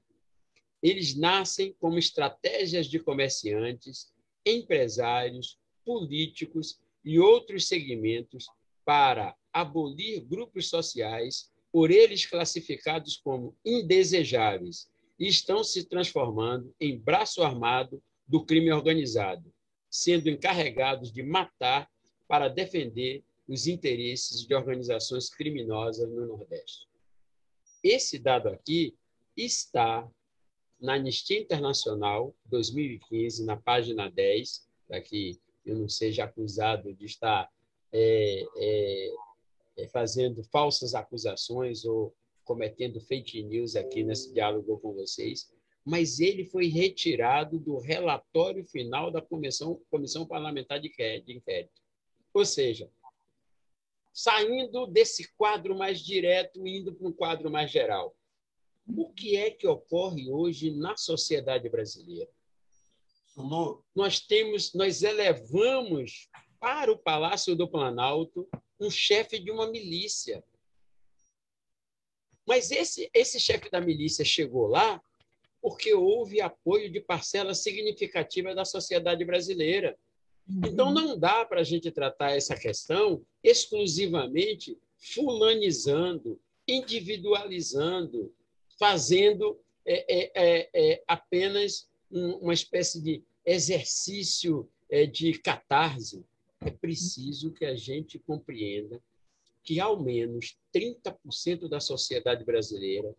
Eles 0.84 1.15
nascem 1.15 1.73
como 1.80 1.97
estratégias 1.97 2.88
de 2.88 2.99
comerciantes, 2.99 4.11
empresários, 4.45 5.57
políticos 5.86 6.80
e 7.05 7.17
outros 7.19 7.67
segmentos 7.67 8.47
para 8.84 9.36
abolir 9.53 10.21
grupos 10.21 10.67
sociais, 10.67 11.49
por 11.71 11.91
eles 11.91 12.25
classificados 12.25 13.15
como 13.15 13.55
indesejáveis, 13.63 14.89
e 15.20 15.28
estão 15.28 15.63
se 15.63 15.84
transformando 15.84 16.74
em 16.80 16.97
braço 16.97 17.43
armado 17.43 18.01
do 18.28 18.45
crime 18.45 18.72
organizado, 18.72 19.51
sendo 19.89 20.30
encarregados 20.30 21.11
de 21.11 21.22
matar 21.22 21.89
para 22.28 22.47
defender 22.47 23.24
os 23.47 23.67
interesses 23.67 24.45
de 24.45 24.53
organizações 24.53 25.30
criminosas 25.30 26.07
no 26.09 26.28
Nordeste. 26.28 26.88
Esse 27.84 28.20
dado 28.20 28.47
aqui 28.49 28.95
está 29.36 30.07
na 30.80 30.93
Anistia 30.93 31.39
Internacional 31.39 32.36
2015, 32.45 33.43
na 33.45 33.57
página 33.57 34.09
10, 34.09 34.67
para 34.88 35.01
que 35.01 35.39
eu 35.65 35.76
não 35.76 35.89
seja 35.89 36.24
acusado 36.24 36.93
de 36.93 37.05
estar 37.05 37.49
é, 37.91 38.45
é, 38.55 39.15
é, 39.78 39.88
fazendo 39.88 40.43
falsas 40.43 40.93
acusações 40.93 41.84
ou 41.84 42.15
cometendo 42.50 43.00
fake 43.00 43.43
news 43.43 43.76
aqui 43.76 44.04
nesse 44.04 44.34
diálogo 44.34 44.80
com 44.80 44.91
vocês, 44.91 45.54
mas 45.86 46.20
ele 46.20 46.43
foi 46.43 46.66
retirado 46.66 47.60
do 47.60 47.78
relatório 47.78 48.66
final 48.66 49.12
da 49.12 49.22
Comissão, 49.22 49.80
Comissão 49.91 50.26
Parlamentar 50.26 50.80
de 50.80 50.88
Inquérito. 50.88 51.80
Ou 52.34 52.43
seja, 52.43 52.89
saindo 54.12 54.88
desse 54.88 55.32
quadro 55.34 55.78
mais 55.78 56.00
direto, 56.00 56.66
indo 56.66 56.91
para 56.91 57.08
um 57.08 57.12
quadro 57.12 57.52
mais 57.52 57.70
geral. 57.70 58.18
O 58.88 59.14
que 59.14 59.38
é 59.38 59.52
que 59.52 59.68
ocorre 59.68 60.28
hoje 60.28 60.72
na 60.72 60.97
sociedade 60.97 61.70
brasileira? 61.70 62.32
Nós 63.95 64.20
temos, 64.20 64.74
nós 64.74 65.04
elevamos 65.04 66.28
para 66.60 66.91
o 66.91 66.97
Palácio 66.97 67.56
do 67.56 67.70
Planalto 67.70 68.50
um 68.80 68.89
chefe 68.89 69.38
de 69.38 69.52
uma 69.52 69.70
milícia. 69.70 70.43
Mas 72.50 72.72
esse, 72.72 73.12
esse 73.14 73.39
chefe 73.39 73.70
da 73.70 73.80
milícia 73.80 74.26
chegou 74.26 74.66
lá 74.66 75.00
porque 75.62 75.93
houve 75.93 76.41
apoio 76.41 76.91
de 76.91 77.00
parcela 77.00 77.54
significativa 77.54 78.56
da 78.56 78.66
sociedade 78.66 79.24
brasileira. 79.24 79.95
Então, 80.66 80.88
uhum. 80.88 80.93
não 80.93 81.20
dá 81.20 81.45
para 81.45 81.62
a 81.62 81.64
gente 81.64 81.91
tratar 81.91 82.32
essa 82.32 82.56
questão 82.56 83.24
exclusivamente 83.43 84.76
fulanizando, 84.97 86.41
individualizando, 86.68 88.34
fazendo 88.80 89.60
é, 89.86 90.06
é, 90.10 90.32
é, 90.34 90.70
é 90.74 91.04
apenas 91.08 91.88
uma 92.10 92.54
espécie 92.54 93.00
de 93.00 93.24
exercício 93.45 94.68
é, 94.89 95.06
de 95.06 95.38
catarse. 95.38 96.26
É 96.62 96.72
preciso 96.72 97.54
que 97.54 97.64
a 97.66 97.76
gente 97.76 98.18
compreenda 98.18 99.00
que, 99.64 99.80
ao 99.80 100.01
menos, 100.01 100.57
30% 100.74 101.68
da 101.68 101.80
sociedade 101.80 102.43
brasileira 102.43 103.16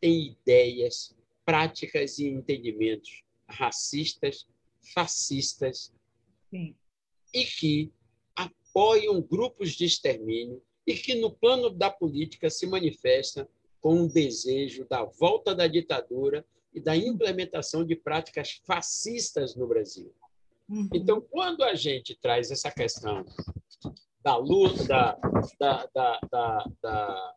tem 0.00 0.32
ideias 0.32 1.14
práticas 1.44 2.18
e 2.18 2.26
entendimentos 2.26 3.22
racistas, 3.48 4.46
fascistas, 4.92 5.92
Sim. 6.50 6.74
e 7.32 7.44
que 7.44 7.92
apoiam 8.34 9.20
grupos 9.20 9.72
de 9.72 9.84
extermínio 9.84 10.62
e 10.86 10.94
que, 10.94 11.14
no 11.14 11.30
plano 11.30 11.70
da 11.70 11.90
política, 11.90 12.50
se 12.50 12.66
manifesta 12.66 13.48
com 13.80 13.94
um 14.00 14.08
desejo 14.08 14.86
da 14.86 15.04
volta 15.04 15.54
da 15.54 15.66
ditadura 15.66 16.44
e 16.72 16.80
da 16.80 16.96
implementação 16.96 17.84
de 17.84 17.94
práticas 17.94 18.60
fascistas 18.64 19.54
no 19.54 19.66
Brasil. 19.66 20.12
Uhum. 20.68 20.88
Então, 20.92 21.20
quando 21.20 21.62
a 21.62 21.74
gente 21.74 22.16
traz 22.16 22.50
essa 22.50 22.70
questão 22.70 23.24
da 24.24 24.36
luta, 24.36 25.18
da, 25.60 25.86
da, 25.94 26.20
da, 26.30 26.64
da, 26.82 27.34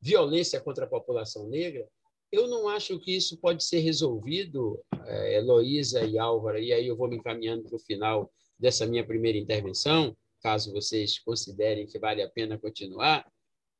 violência 0.00 0.60
contra 0.60 0.84
a 0.84 0.88
população 0.88 1.48
negra, 1.48 1.88
eu 2.30 2.46
não 2.46 2.68
acho 2.68 2.98
que 3.00 3.16
isso 3.16 3.38
pode 3.38 3.64
ser 3.64 3.78
resolvido, 3.78 4.78
é, 5.06 5.36
Heloísa 5.36 6.04
e 6.04 6.18
Álvaro, 6.18 6.58
e 6.58 6.72
aí 6.72 6.86
eu 6.86 6.96
vou 6.96 7.08
me 7.08 7.16
encaminhando 7.16 7.64
para 7.64 7.76
o 7.76 7.80
final 7.80 8.30
dessa 8.58 8.86
minha 8.86 9.04
primeira 9.04 9.38
intervenção, 9.38 10.14
caso 10.42 10.72
vocês 10.72 11.18
considerem 11.18 11.86
que 11.86 11.98
vale 11.98 12.22
a 12.22 12.30
pena 12.30 12.58
continuar. 12.58 13.26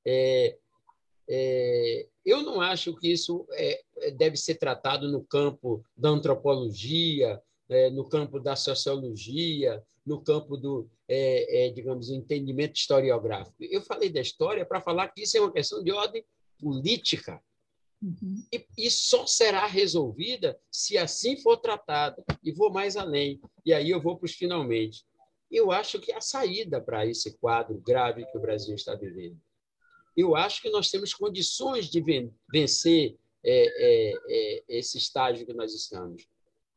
É, 0.05 0.57
é, 1.29 2.09
eu 2.25 2.43
não 2.43 2.61
acho 2.61 2.97
que 2.97 3.13
isso 3.13 3.47
é, 3.53 3.83
deve 4.17 4.37
ser 4.37 4.55
tratado 4.55 5.09
no 5.09 5.23
campo 5.23 5.85
da 5.95 6.09
antropologia, 6.09 7.41
é, 7.69 7.91
no 7.91 8.09
campo 8.09 8.41
da 8.41 8.57
sociologia, 8.57 9.83
no 10.05 10.21
campo 10.23 10.57
do, 10.57 10.91
é, 11.07 11.67
é, 11.67 11.71
digamos, 11.71 12.11
entendimento 12.11 12.77
historiográfico. 12.77 13.57
Eu 13.61 13.83
falei 13.83 14.11
da 14.11 14.21
história 14.21 14.65
para 14.65 14.81
falar 14.81 15.09
que 15.09 15.23
isso 15.23 15.37
é 15.37 15.41
uma 15.41 15.53
questão 15.53 15.83
de 15.83 15.93
ordem 15.93 16.25
política. 16.59 17.43
Uhum. 18.01 18.45
E, 18.53 18.65
e, 18.79 18.91
só 18.91 19.27
será 19.27 19.67
resolvida 19.67 20.59
se 20.71 20.97
assim 20.97 21.37
for 21.37 21.57
tratada. 21.57 22.25
E 22.43 22.53
vou 22.53 22.71
mais 22.73 22.97
além. 22.97 23.41
E 23.65 23.73
aí 23.73 23.91
eu 23.91 24.01
vou 24.01 24.17
para 24.17 24.27
os 24.27 24.33
finalmente. 24.33 25.05
Eu 25.51 25.73
acho 25.73 25.99
que 25.99 26.13
a 26.13 26.21
saída 26.21 26.81
para 26.81 27.07
esse 27.07 27.37
quadro 27.39 27.79
grave 27.81 28.27
que 28.27 28.39
o 28.39 28.41
Brasil 28.41 28.75
está 28.75 28.95
vivendo. 28.95 29.39
Eu 30.17 30.37
acho 30.37 30.61
que 30.63 30.71
nós 30.71 30.91
temos 30.91 31.15
condições 31.15 31.87
de 31.87 32.03
vencer 32.51 33.17
é, 33.45 33.51
é, 33.51 34.15
é, 34.29 34.65
esse 34.69 34.99
estágio 34.99 35.47
que 35.47 35.55
nós 35.55 35.75
estamos. 35.75 36.29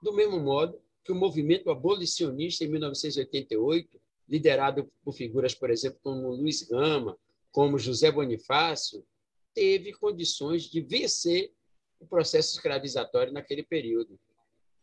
Do 0.01 0.13
mesmo 0.13 0.39
modo 0.39 0.81
que 1.03 1.11
o 1.11 1.15
movimento 1.15 1.69
abolicionista 1.69 2.63
em 2.63 2.67
1988, 2.67 3.99
liderado 4.27 4.89
por 5.03 5.13
figuras, 5.13 5.53
por 5.53 5.69
exemplo, 5.69 5.99
como 6.01 6.29
Luiz 6.29 6.63
Gama, 6.63 7.17
como 7.51 7.77
José 7.77 8.11
Bonifácio, 8.11 9.05
teve 9.53 9.93
condições 9.93 10.63
de 10.63 10.81
vencer 10.81 11.51
o 11.99 12.07
processo 12.07 12.55
escravizatório 12.55 13.33
naquele 13.33 13.63
período. 13.63 14.19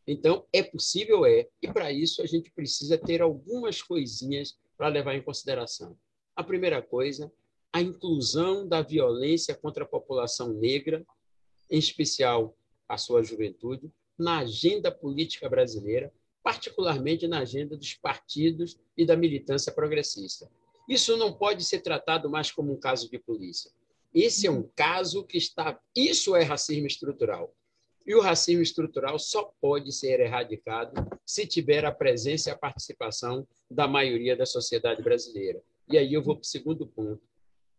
Então, 0.06 0.46
é 0.52 0.62
possível? 0.62 1.26
É. 1.26 1.48
E, 1.60 1.68
para 1.68 1.92
isso, 1.92 2.22
a 2.22 2.26
gente 2.26 2.50
precisa 2.50 2.96
ter 2.96 3.20
algumas 3.20 3.82
coisinhas 3.82 4.58
para 4.76 4.88
levar 4.88 5.14
em 5.14 5.22
consideração. 5.22 5.98
A 6.36 6.44
primeira 6.44 6.80
coisa, 6.80 7.30
a 7.72 7.80
inclusão 7.80 8.66
da 8.66 8.80
violência 8.80 9.54
contra 9.54 9.84
a 9.84 9.88
população 9.88 10.52
negra, 10.54 11.04
em 11.70 11.78
especial 11.78 12.56
a 12.88 12.96
sua 12.96 13.22
juventude, 13.22 13.92
na 14.18 14.38
agenda 14.38 14.90
política 14.90 15.48
brasileira, 15.48 16.12
particularmente 16.42 17.28
na 17.28 17.40
agenda 17.40 17.76
dos 17.76 17.94
partidos 17.94 18.78
e 18.96 19.04
da 19.04 19.16
militância 19.16 19.72
progressista. 19.72 20.50
Isso 20.88 21.16
não 21.16 21.32
pode 21.32 21.64
ser 21.64 21.80
tratado 21.80 22.30
mais 22.30 22.50
como 22.50 22.72
um 22.72 22.80
caso 22.80 23.10
de 23.10 23.18
polícia. 23.18 23.70
Esse 24.14 24.46
é 24.46 24.50
um 24.50 24.62
caso 24.74 25.22
que 25.24 25.36
está. 25.36 25.78
Isso 25.94 26.34
é 26.34 26.42
racismo 26.42 26.86
estrutural. 26.86 27.54
E 28.06 28.14
o 28.14 28.22
racismo 28.22 28.62
estrutural 28.62 29.18
só 29.18 29.52
pode 29.60 29.92
ser 29.92 30.18
erradicado 30.20 30.94
se 31.26 31.46
tiver 31.46 31.84
a 31.84 31.92
presença 31.92 32.48
e 32.48 32.52
a 32.52 32.56
participação 32.56 33.46
da 33.70 33.86
maioria 33.86 34.34
da 34.34 34.46
sociedade 34.46 35.02
brasileira. 35.02 35.62
E 35.90 35.98
aí 35.98 36.14
eu 36.14 36.22
vou 36.22 36.34
para 36.34 36.42
o 36.42 36.46
segundo 36.46 36.86
ponto. 36.86 37.20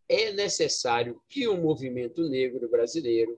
É 0.08 0.32
necessário 0.32 1.20
que 1.28 1.48
o 1.48 1.56
movimento 1.56 2.28
negro 2.28 2.68
brasileiro 2.68 3.36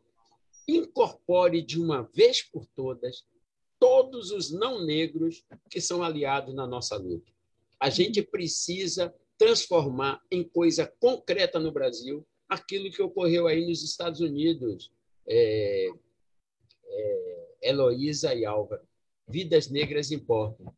incorpore 0.67 1.63
de 1.63 1.81
uma 1.81 2.03
vez 2.03 2.43
por 2.43 2.67
todas 2.67 3.25
todos 3.83 4.31
os 4.31 4.53
não 4.53 4.85
negros 4.85 5.45
que 5.69 5.81
são 5.81 6.05
aliados 6.05 6.55
na 6.55 6.65
nossa 6.69 6.97
luta. 6.97 7.33
A 7.81 7.91
gente 7.91 8.23
precisa 8.23 9.13
transformar 9.37 10.23
em 10.31 10.45
coisa 10.45 10.87
concreta 11.01 11.59
no 11.59 11.73
Brasil 11.73 12.25
aquilo 12.49 12.93
que 12.93 13.03
ocorreu 13.03 13.49
aí 13.49 13.67
nos 13.67 13.83
Estados 13.83 14.21
Unidos, 14.21 14.93
é, 15.27 15.89
é, 16.87 17.55
Heloísa 17.61 18.33
e 18.33 18.45
Álvaro. 18.45 18.87
Vidas 19.27 19.69
negras 19.69 20.13
importam. 20.13 20.73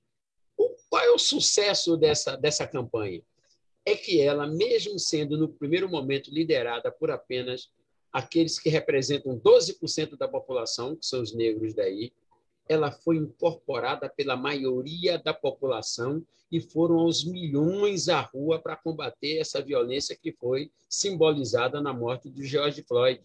O, 0.56 0.74
qual 0.88 1.04
é 1.04 1.10
o 1.10 1.18
sucesso 1.18 1.98
dessa, 1.98 2.36
dessa 2.36 2.66
campanha? 2.66 3.20
É 3.84 3.94
que 3.94 4.18
ela, 4.18 4.46
mesmo 4.46 4.98
sendo 4.98 5.36
no 5.36 5.46
primeiro 5.46 5.90
momento 5.90 6.30
liderada 6.30 6.90
por 6.90 7.10
apenas 7.10 7.70
aqueles 8.14 8.60
que 8.60 8.68
representam 8.68 9.36
12% 9.36 10.16
da 10.16 10.28
população, 10.28 10.94
que 10.94 11.04
são 11.04 11.20
os 11.20 11.34
negros 11.34 11.74
daí, 11.74 12.12
ela 12.68 12.92
foi 12.92 13.16
incorporada 13.16 14.08
pela 14.08 14.36
maioria 14.36 15.18
da 15.18 15.34
população 15.34 16.24
e 16.50 16.60
foram 16.60 17.00
aos 17.00 17.24
milhões 17.24 18.08
à 18.08 18.20
rua 18.20 18.60
para 18.60 18.76
combater 18.76 19.38
essa 19.38 19.60
violência 19.60 20.16
que 20.16 20.30
foi 20.30 20.70
simbolizada 20.88 21.80
na 21.80 21.92
morte 21.92 22.30
de 22.30 22.46
George 22.46 22.84
Floyd. 22.84 23.20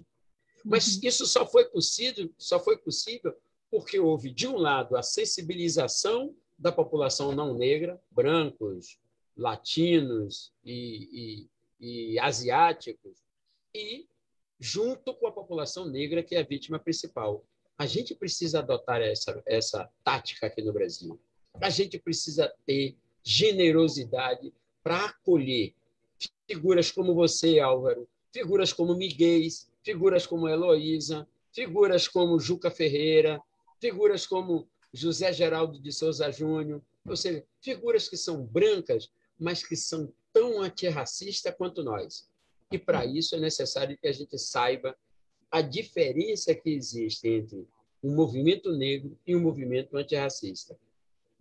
Mas 0.65 0.95
uhum. 0.95 1.01
isso 1.03 1.27
só 1.27 1.45
foi 1.45 1.65
possível, 1.65 2.27
só 2.35 2.59
foi 2.59 2.75
possível 2.75 3.33
porque 3.69 3.99
houve 3.99 4.31
de 4.31 4.47
um 4.47 4.57
lado 4.57 4.97
a 4.97 5.03
sensibilização 5.03 6.35
da 6.57 6.71
população 6.71 7.31
não 7.31 7.53
negra, 7.53 8.01
brancos, 8.09 8.97
latinos 9.37 10.51
e, 10.65 11.47
e, 11.79 12.13
e 12.13 12.19
asiáticos, 12.19 13.19
e 13.73 14.08
junto 14.59 15.13
com 15.15 15.27
a 15.27 15.31
população 15.31 15.85
negra 15.85 16.21
que 16.21 16.35
é 16.35 16.39
a 16.39 16.45
vítima 16.45 16.77
principal. 16.77 17.45
A 17.77 17.85
gente 17.85 18.13
precisa 18.13 18.59
adotar 18.59 19.01
essa, 19.01 19.41
essa 19.45 19.89
tática 20.03 20.47
aqui 20.47 20.61
no 20.61 20.73
Brasil. 20.73 21.19
A 21.61 21.69
gente 21.69 21.97
precisa 21.97 22.53
ter 22.65 22.97
generosidade 23.23 24.53
para 24.83 25.05
acolher 25.05 25.73
figuras 26.47 26.91
como 26.91 27.13
você, 27.13 27.59
Álvaro, 27.59 28.07
figuras 28.33 28.73
como 28.73 28.95
Miguel, 28.95 29.47
figuras 29.83 30.25
como 30.25 30.47
Heloísa, 30.47 31.27
figuras 31.53 32.07
como 32.07 32.39
Juca 32.39 32.69
Ferreira, 32.69 33.41
figuras 33.79 34.27
como 34.27 34.67
José 34.93 35.31
Geraldo 35.31 35.79
de 35.79 35.91
Souza 35.91 36.31
Júnior, 36.31 36.81
ou 37.05 37.15
seja, 37.15 37.43
figuras 37.61 38.09
que 38.09 38.17
são 38.17 38.43
brancas, 38.43 39.09
mas 39.39 39.65
que 39.65 39.75
são 39.75 40.11
tão 40.33 40.61
antirracistas 40.61 41.55
quanto 41.55 41.83
nós. 41.83 42.28
E 42.71 42.77
para 42.77 43.05
isso 43.05 43.35
é 43.35 43.39
necessário 43.39 43.97
que 43.97 44.07
a 44.07 44.11
gente 44.11 44.37
saiba 44.37 44.95
a 45.51 45.61
diferença 45.61 46.53
que 46.53 46.69
existe 46.69 47.27
entre 47.27 47.67
um 48.03 48.15
movimento 48.15 48.71
negro 48.71 49.17
e 49.25 49.35
um 49.35 49.41
movimento 49.41 49.97
antirracista. 49.97 50.77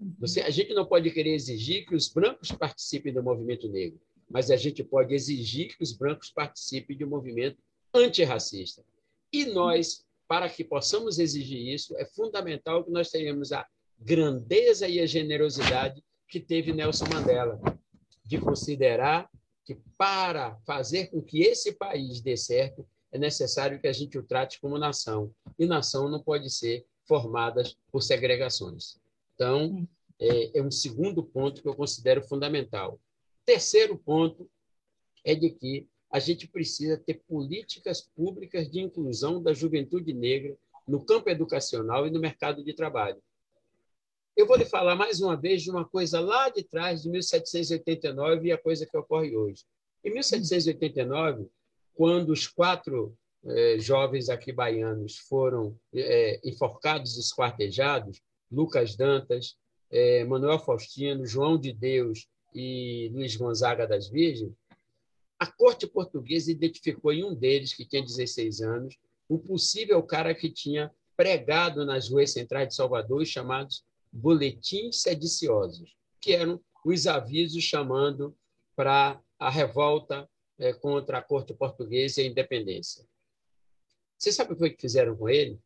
Uhum. 0.01 0.15
Você, 0.21 0.41
a 0.41 0.51
gente 0.51 0.73
não 0.75 0.87
pode 0.87 1.11
querer 1.11 1.35
exigir 1.35 1.87
que 1.87 1.95
os 1.95 2.09
brancos 2.09 2.51
participem 2.51 3.13
do 3.13 3.23
movimento 3.23 3.69
negro, 3.69 4.01
mas 4.29 4.51
a 4.51 4.57
gente 4.57 4.83
pode 4.83 5.15
exigir 5.15 5.77
que 5.77 5.83
os 5.83 5.93
brancos 5.93 6.31
participem 6.31 6.97
de 6.97 7.05
um 7.05 7.09
movimento 7.09 7.59
antirracista. 7.95 8.83
E 9.33 9.45
nós 9.45 10.07
para 10.29 10.49
que 10.51 10.63
possamos 10.63 11.19
exigir 11.19 11.75
isso, 11.75 11.97
é 11.97 12.05
fundamental 12.05 12.85
que 12.85 12.91
nós 12.91 13.11
tenhamos 13.11 13.51
a 13.51 13.67
grandeza 13.99 14.87
e 14.87 15.01
a 15.01 15.07
generosidade 15.07 16.05
que 16.29 16.39
teve 16.39 16.71
Nelson 16.71 17.07
Mandela, 17.07 17.59
de 18.23 18.39
considerar 18.39 19.27
que 19.69 19.79
para 19.99 20.57
fazer 20.65 21.09
com 21.09 21.21
que 21.21 21.43
esse 21.43 21.73
país 21.73 22.23
dê 22.23 22.39
certo, 22.39 22.89
é 23.13 23.19
necessário 23.19 23.79
que 23.79 23.87
a 23.87 23.93
gente 23.93 24.17
o 24.17 24.23
trate 24.23 24.59
como 24.59 24.79
nação. 24.79 25.31
E 25.59 25.67
nação 25.67 26.09
não 26.09 26.23
pode 26.23 26.49
ser 26.49 26.87
formada 27.07 27.63
por 27.93 28.03
segregações. 28.03 28.99
Então, 29.35 29.87
é, 30.19 30.59
é 30.59 30.63
um 30.63 30.71
segundo 30.71 31.23
ponto 31.23 31.61
que 31.61 31.69
eu 31.69 31.75
considero 31.75 32.23
fundamental. 32.23 32.99
Terceiro 33.45 33.99
ponto 33.99 34.51
é 35.23 35.35
de 35.35 35.51
que 35.51 35.87
a 36.11 36.19
gente 36.19 36.49
precisa 36.49 36.97
ter 36.97 37.23
políticas 37.29 38.01
públicas 38.01 38.71
de 38.71 38.81
inclusão 38.81 39.43
da 39.43 39.53
juventude 39.53 40.15
negra 40.15 40.57
no 40.87 41.05
campo 41.05 41.29
educacional 41.29 42.07
e 42.07 42.11
no 42.11 42.19
mercado 42.19 42.65
de 42.65 42.73
trabalho. 42.73 43.23
Eu 44.39 44.47
vou 44.47 44.57
lhe 44.57 44.65
falar 44.65 44.95
mais 44.95 45.21
uma 45.21 45.37
vez 45.37 45.65
de 45.65 45.71
uma 45.73 45.85
coisa 45.85 46.21
lá 46.21 46.49
de 46.49 46.63
trás, 46.63 47.03
de 47.03 47.11
1789, 47.11 48.47
e 48.47 48.53
a 48.53 48.57
coisa 48.57 48.87
que 48.87 48.97
ocorre 48.97 49.37
hoje. 49.37 49.65
Em 50.05 50.15
1789, 50.15 51.49
quando 51.93 52.29
os 52.29 52.47
quatro 52.47 53.19
eh, 53.45 53.81
jovens 53.81 54.29
aqui 54.29 54.53
baianos 54.53 55.17
foram 55.29 55.77
eh, 55.93 56.41
enforcados 56.45 57.17
e 57.17 57.21
esquartejados, 57.21 58.23
Lucas 58.49 58.95
Dantas, 58.95 59.57
eh, 59.91 60.25
Manuel 60.25 60.61
Faustino, 60.61 61.27
João 61.27 61.59
de 61.59 61.73
Deus 61.73 62.29
e 62.55 63.11
Luiz 63.13 63.35
Gonzaga 63.35 63.89
das 63.89 64.09
Virgens, 64.09 64.55
a 65.37 65.49
corte 65.49 65.85
portuguesa 65.85 66.53
identificou 66.53 67.13
em 67.13 67.25
um 67.25 67.35
deles, 67.35 67.75
que 67.75 67.85
tinha 67.85 68.05
16 68.05 68.61
anos, 68.61 68.97
o 69.29 69.37
possível 69.37 70.01
cara 70.01 70.33
que 70.33 70.49
tinha 70.49 70.93
pregado 71.17 71.85
nas 71.85 72.09
ruas 72.09 72.31
centrais 72.31 72.69
de 72.69 72.77
Salvador 72.77 73.23
os 73.23 73.29
chamados 73.29 73.83
boletins 74.13 75.03
sediciosos, 75.03 75.97
que 76.21 76.33
eram 76.33 76.61
os 76.85 77.07
avisos 77.07 77.63
chamando 77.63 78.37
para 78.75 79.21
a 79.39 79.51
revolta 79.51 80.29
é, 80.59 80.73
contra 80.73 81.19
a 81.19 81.23
corte 81.23 81.55
portuguesa 81.55 82.21
e 82.21 82.25
a 82.25 82.29
independência. 82.29 83.05
Você 84.17 84.33
sabe 84.33 84.53
o 84.53 84.57
que, 84.57 84.71
que 84.71 84.81
fizeram 84.81 85.17
com 85.17 85.29
ele? 85.29 85.61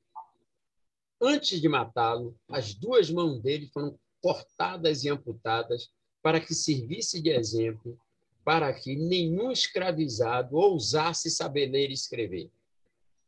Antes 1.21 1.61
de 1.61 1.69
matá-lo, 1.69 2.37
as 2.49 2.75
duas 2.75 3.11
mãos 3.11 3.41
dele 3.41 3.69
foram 3.69 3.99
cortadas 4.21 5.05
e 5.05 5.09
amputadas 5.09 5.91
para 6.21 6.41
que 6.41 6.55
servisse 6.55 7.21
de 7.21 7.31
exemplo 7.31 7.99
para 8.45 8.73
que 8.73 8.97
nenhum 8.97 9.51
escravizado 9.51 10.57
ousasse 10.57 11.31
saber 11.31 11.67
ler 11.71 11.91
e 11.91 11.95
escrever. 11.95 12.51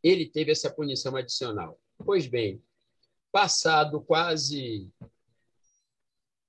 Ele 0.03 0.27
teve 0.27 0.53
essa 0.53 0.71
punição 0.71 1.17
adicional. 1.17 1.79
Pois 2.05 2.27
bem, 2.27 2.61
passado 3.35 4.01
quase 4.01 4.89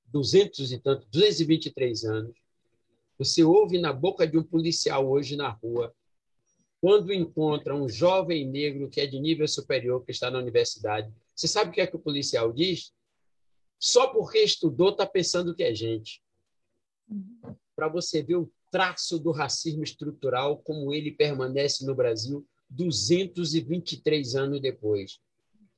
200 0.05 0.71
e 0.71 0.77
tanto, 0.77 1.07
223 1.09 2.05
anos, 2.05 2.37
você 3.17 3.43
ouve 3.43 3.79
na 3.79 3.91
boca 3.91 4.27
de 4.27 4.37
um 4.37 4.43
policial 4.43 5.09
hoje 5.09 5.35
na 5.35 5.49
rua, 5.49 5.91
quando 6.79 7.11
encontra 7.11 7.75
um 7.75 7.89
jovem 7.89 8.47
negro 8.47 8.87
que 8.87 9.01
é 9.01 9.07
de 9.07 9.19
nível 9.19 9.47
superior, 9.47 10.05
que 10.05 10.11
está 10.11 10.29
na 10.29 10.37
universidade, 10.37 11.11
você 11.35 11.47
sabe 11.47 11.71
o 11.71 11.73
que 11.73 11.81
é 11.81 11.87
que 11.87 11.95
o 11.95 11.99
policial 11.99 12.53
diz? 12.53 12.93
Só 13.79 14.09
porque 14.09 14.37
estudou 14.37 14.89
está 14.89 15.07
pensando 15.07 15.55
que 15.55 15.63
é 15.63 15.73
gente. 15.73 16.21
Para 17.75 17.87
você 17.87 18.21
ver 18.21 18.35
o 18.35 18.51
traço 18.69 19.17
do 19.17 19.31
racismo 19.31 19.83
estrutural, 19.83 20.59
como 20.59 20.93
ele 20.93 21.09
permanece 21.09 21.83
no 21.83 21.95
Brasil 21.95 22.45
223 22.69 24.35
anos 24.35 24.61
depois. 24.61 25.19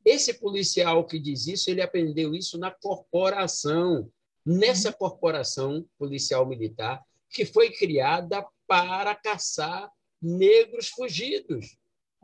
Esse 0.07 0.35
policial 0.35 1.05
que 1.05 1.19
diz 1.19 1.47
isso, 1.47 1.69
ele 1.69 1.81
aprendeu 1.81 2.33
isso 2.33 2.57
na 2.57 2.71
corporação, 2.71 4.09
nessa 4.45 4.93
corporação 4.93 5.85
policial 5.99 6.45
militar, 6.45 7.03
que 7.29 7.43
foi 7.43 7.71
criada 7.71 8.47
para 8.65 9.13
caçar 9.13 9.91
negros 10.21 10.87
fugidos. 10.87 11.77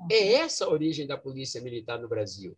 É 0.09 0.31
essa 0.35 0.63
a 0.63 0.69
origem 0.69 1.05
da 1.05 1.17
polícia 1.17 1.59
militar 1.59 1.99
no 1.99 2.07
Brasil. 2.07 2.57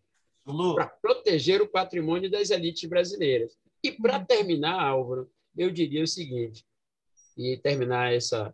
Para 0.76 0.86
proteger 0.86 1.60
o 1.60 1.68
patrimônio 1.68 2.30
das 2.30 2.52
elites 2.52 2.88
brasileiras. 2.88 3.58
E 3.82 3.92
para 3.92 4.24
terminar, 4.24 4.80
Álvaro, 4.80 5.28
eu 5.58 5.72
diria 5.72 6.04
o 6.04 6.08
seguinte, 6.08 6.64
e 7.36 7.58
terminar 7.58 8.14
essa 8.14 8.54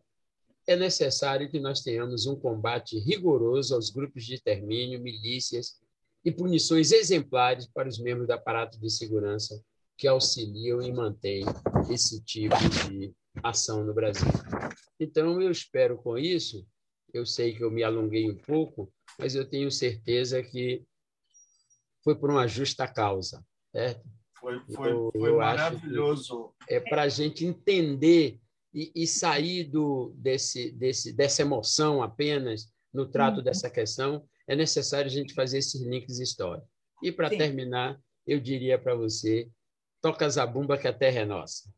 é 0.66 0.78
necessário 0.78 1.52
que 1.52 1.60
nós 1.60 1.82
tenhamos 1.82 2.28
um 2.28 2.36
combate 2.38 2.98
rigoroso 2.98 3.76
aos 3.76 3.90
grupos 3.90 4.24
de 4.24 4.36
extermínio, 4.36 5.02
milícias 5.02 5.81
e 6.24 6.32
punições 6.32 6.92
exemplares 6.92 7.68
para 7.68 7.90
os 7.90 8.00
membros 8.00 8.28
do 8.28 8.34
aparato 8.34 8.80
de 8.80 8.90
segurança 8.90 9.62
que 9.98 10.08
auxiliam 10.08 10.82
e 10.82 10.92
mantêm 10.92 11.44
esse 11.90 12.24
tipo 12.24 12.56
de 12.90 13.14
ação 13.44 13.84
no 13.84 13.94
Brasil. 13.94 14.28
Então, 15.00 15.42
eu 15.42 15.52
espero 15.52 15.98
com 15.98 16.18
isso, 16.18 16.66
eu 17.14 17.26
sei 17.26 17.56
que 17.56 17.64
eu 17.64 17.72
me 17.72 17.84
alonguei 17.84 18.30
um 18.30 18.38
pouco, 18.38 18.92
mas 19.18 19.36
eu 19.36 19.48
tenho 19.48 19.72
certeza 19.72 20.42
que 20.42 20.84
foi 22.04 22.16
por 22.16 22.30
uma 22.30 22.48
justa 22.48 22.88
causa. 22.88 23.44
Certo? 23.72 24.04
Foi, 24.40 24.60
foi, 24.74 24.92
eu, 24.92 25.12
foi 25.12 25.30
eu 25.30 25.38
maravilhoso. 25.38 26.54
É 26.68 26.80
para 26.80 27.04
a 27.04 27.10
gente 27.10 27.46
entender 27.46 28.40
e, 28.74 28.92
e, 28.96 29.06
sair 29.06 29.66
do, 29.66 30.14
desse, 30.16 30.72
desse, 30.72 31.14
dessa 31.14 31.42
emoção 31.42 32.02
apenas 32.02 32.72
no 32.94 33.06
trato 33.06 33.38
uhum. 33.38 33.44
dessa 33.44 33.70
questão 33.70 34.26
é 34.52 34.56
necessário 34.56 35.06
a 35.06 35.10
gente 35.10 35.34
fazer 35.34 35.60
esses 35.60 35.82
links 35.82 36.20
históricos. 36.20 36.68
E, 37.02 37.10
para 37.10 37.30
terminar, 37.30 37.98
eu 38.28 38.38
diria 38.38 38.78
para 38.78 38.94
você: 38.94 39.50
toca 40.02 40.30
zabumba 40.30 40.78
que 40.78 40.90
a 40.90 40.94
terra 40.94 41.22
é 41.22 41.26
nossa. 41.26 41.74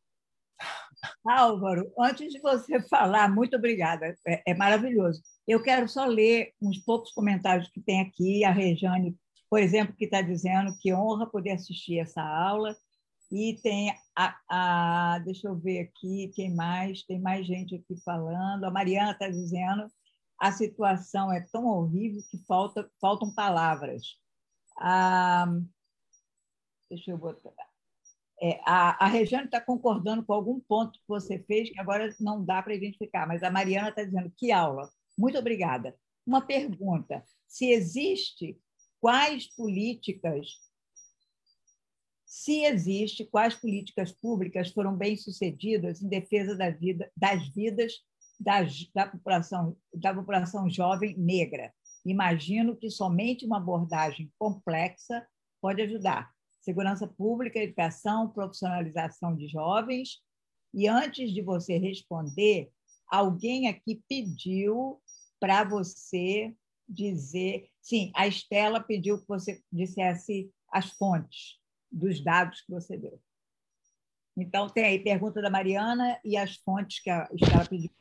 Álvaro, 1.24 1.94
antes 2.00 2.34
de 2.34 2.40
você 2.40 2.82
falar, 2.88 3.30
muito 3.30 3.56
obrigada, 3.56 4.16
é, 4.28 4.42
é, 4.48 4.56
maravilhoso. 4.56 5.22
Eu 5.48 5.62
quero 5.62 5.88
só 5.88 6.06
ler 6.06 6.52
uns 6.60 6.80
poucos 6.80 7.12
comentários 7.12 7.70
que 7.70 7.80
tem 7.80 8.02
aqui. 8.02 8.44
A 8.44 8.52
Rejane, 8.52 9.16
por 9.52 9.60
exemplo, 9.60 9.96
que 9.96 10.06
está 10.06 10.24
dizendo 10.24 10.76
que 10.80 10.92
honra 10.92 11.30
poder 11.30 11.52
assistir 11.52 12.00
essa 12.00 12.24
aula. 12.24 12.76
E 13.32 13.60
tem 13.62 13.94
a, 14.18 14.36
a, 14.50 15.20
Deixa 15.20 15.48
eu 15.48 15.56
ver 15.56 15.82
aqui, 15.82 16.32
quem 16.34 16.56
mais? 16.56 17.04
Tem 17.04 17.20
mais 17.20 17.46
gente 17.46 17.76
aqui 17.76 18.02
falando. 18.04 18.64
A 18.64 18.72
Mariana 18.72 19.12
está 19.12 19.30
dizendo 19.30 19.88
a 20.44 20.52
situação 20.52 21.32
é 21.32 21.40
tão 21.40 21.66
horrível 21.66 22.22
que 22.30 22.38
falta, 22.40 22.92
faltam 23.00 23.34
palavras. 23.34 24.20
Ah, 24.78 25.48
deixa 26.90 27.12
eu 27.12 27.18
botar. 27.18 27.54
É, 28.42 28.60
a, 28.66 29.06
a 29.06 29.08
Regiane 29.08 29.46
está 29.46 29.62
concordando 29.62 30.26
com 30.26 30.34
algum 30.34 30.60
ponto 30.60 31.00
que 31.00 31.08
você 31.08 31.40
fez, 31.40 31.70
que 31.70 31.80
agora 31.80 32.14
não 32.20 32.44
dá 32.44 32.62
para 32.62 32.76
identificar, 32.76 33.26
mas 33.26 33.42
a 33.42 33.50
Mariana 33.50 33.88
está 33.88 34.04
dizendo 34.04 34.34
que 34.36 34.52
aula. 34.52 34.92
Muito 35.18 35.38
obrigada. 35.38 35.98
Uma 36.28 36.42
pergunta: 36.42 37.24
se 37.48 37.72
existe, 37.72 38.60
quais 39.00 39.48
políticas, 39.56 40.60
se 42.26 42.66
existe, 42.66 43.24
quais 43.24 43.56
políticas 43.56 44.12
públicas 44.12 44.72
foram 44.72 44.94
bem 44.94 45.16
sucedidas 45.16 46.02
em 46.02 46.10
defesa 46.10 46.54
da 46.54 46.70
vida, 46.70 47.10
das 47.16 47.48
vidas 47.48 48.04
da, 48.44 48.60
da, 48.94 49.08
população, 49.08 49.78
da 49.94 50.14
população 50.14 50.70
jovem 50.70 51.18
negra. 51.18 51.74
Imagino 52.06 52.76
que 52.76 52.90
somente 52.90 53.46
uma 53.46 53.58
abordagem 53.58 54.32
complexa 54.38 55.26
pode 55.62 55.82
ajudar. 55.82 56.30
Segurança 56.62 57.08
pública, 57.08 57.60
educação, 57.60 58.30
profissionalização 58.30 59.36
de 59.36 59.48
jovens. 59.48 60.22
E 60.74 60.88
antes 60.88 61.32
de 61.32 61.42
você 61.42 61.78
responder, 61.78 62.70
alguém 63.08 63.70
aqui 63.70 64.04
pediu 64.10 65.02
para 65.40 65.64
você 65.64 66.54
dizer. 66.88 67.70
Sim, 67.82 68.12
a 68.14 68.28
Estela 68.28 68.82
pediu 68.82 69.22
que 69.22 69.28
você 69.28 69.62
dissesse 69.72 70.52
as 70.70 70.90
fontes 70.92 71.60
dos 71.90 72.22
dados 72.22 72.62
que 72.62 72.72
você 72.72 72.98
deu. 72.98 73.22
Então, 74.36 74.68
tem 74.68 74.84
aí 74.84 75.00
pergunta 75.00 75.42
da 75.42 75.50
Mariana 75.50 76.20
e 76.26 76.36
as 76.36 76.56
fontes 76.58 77.00
que 77.02 77.10
a 77.10 77.30
Estela 77.34 77.66
pediu 77.66 77.92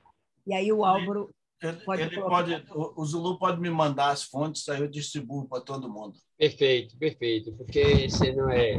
e 0.47 0.55
aí 0.55 0.73
o 0.73 0.85
Álvaro 0.85 1.31
ele, 1.63 1.77
pode, 1.85 2.03
ele 2.03 2.21
pode 2.21 2.65
o 2.75 3.05
Zulu 3.05 3.39
pode 3.39 3.61
me 3.61 3.71
mandar 3.71 4.11
as 4.11 4.25
fontes, 4.25 4.69
aí 4.69 4.81
eu 4.81 4.89
distribuo 4.89 5.47
para 5.47 5.63
todo 5.63 5.89
mundo. 5.89 6.19
Perfeito, 6.37 6.99
perfeito, 6.99 7.53
porque 7.53 8.09
não 8.35 8.51
é, 8.51 8.73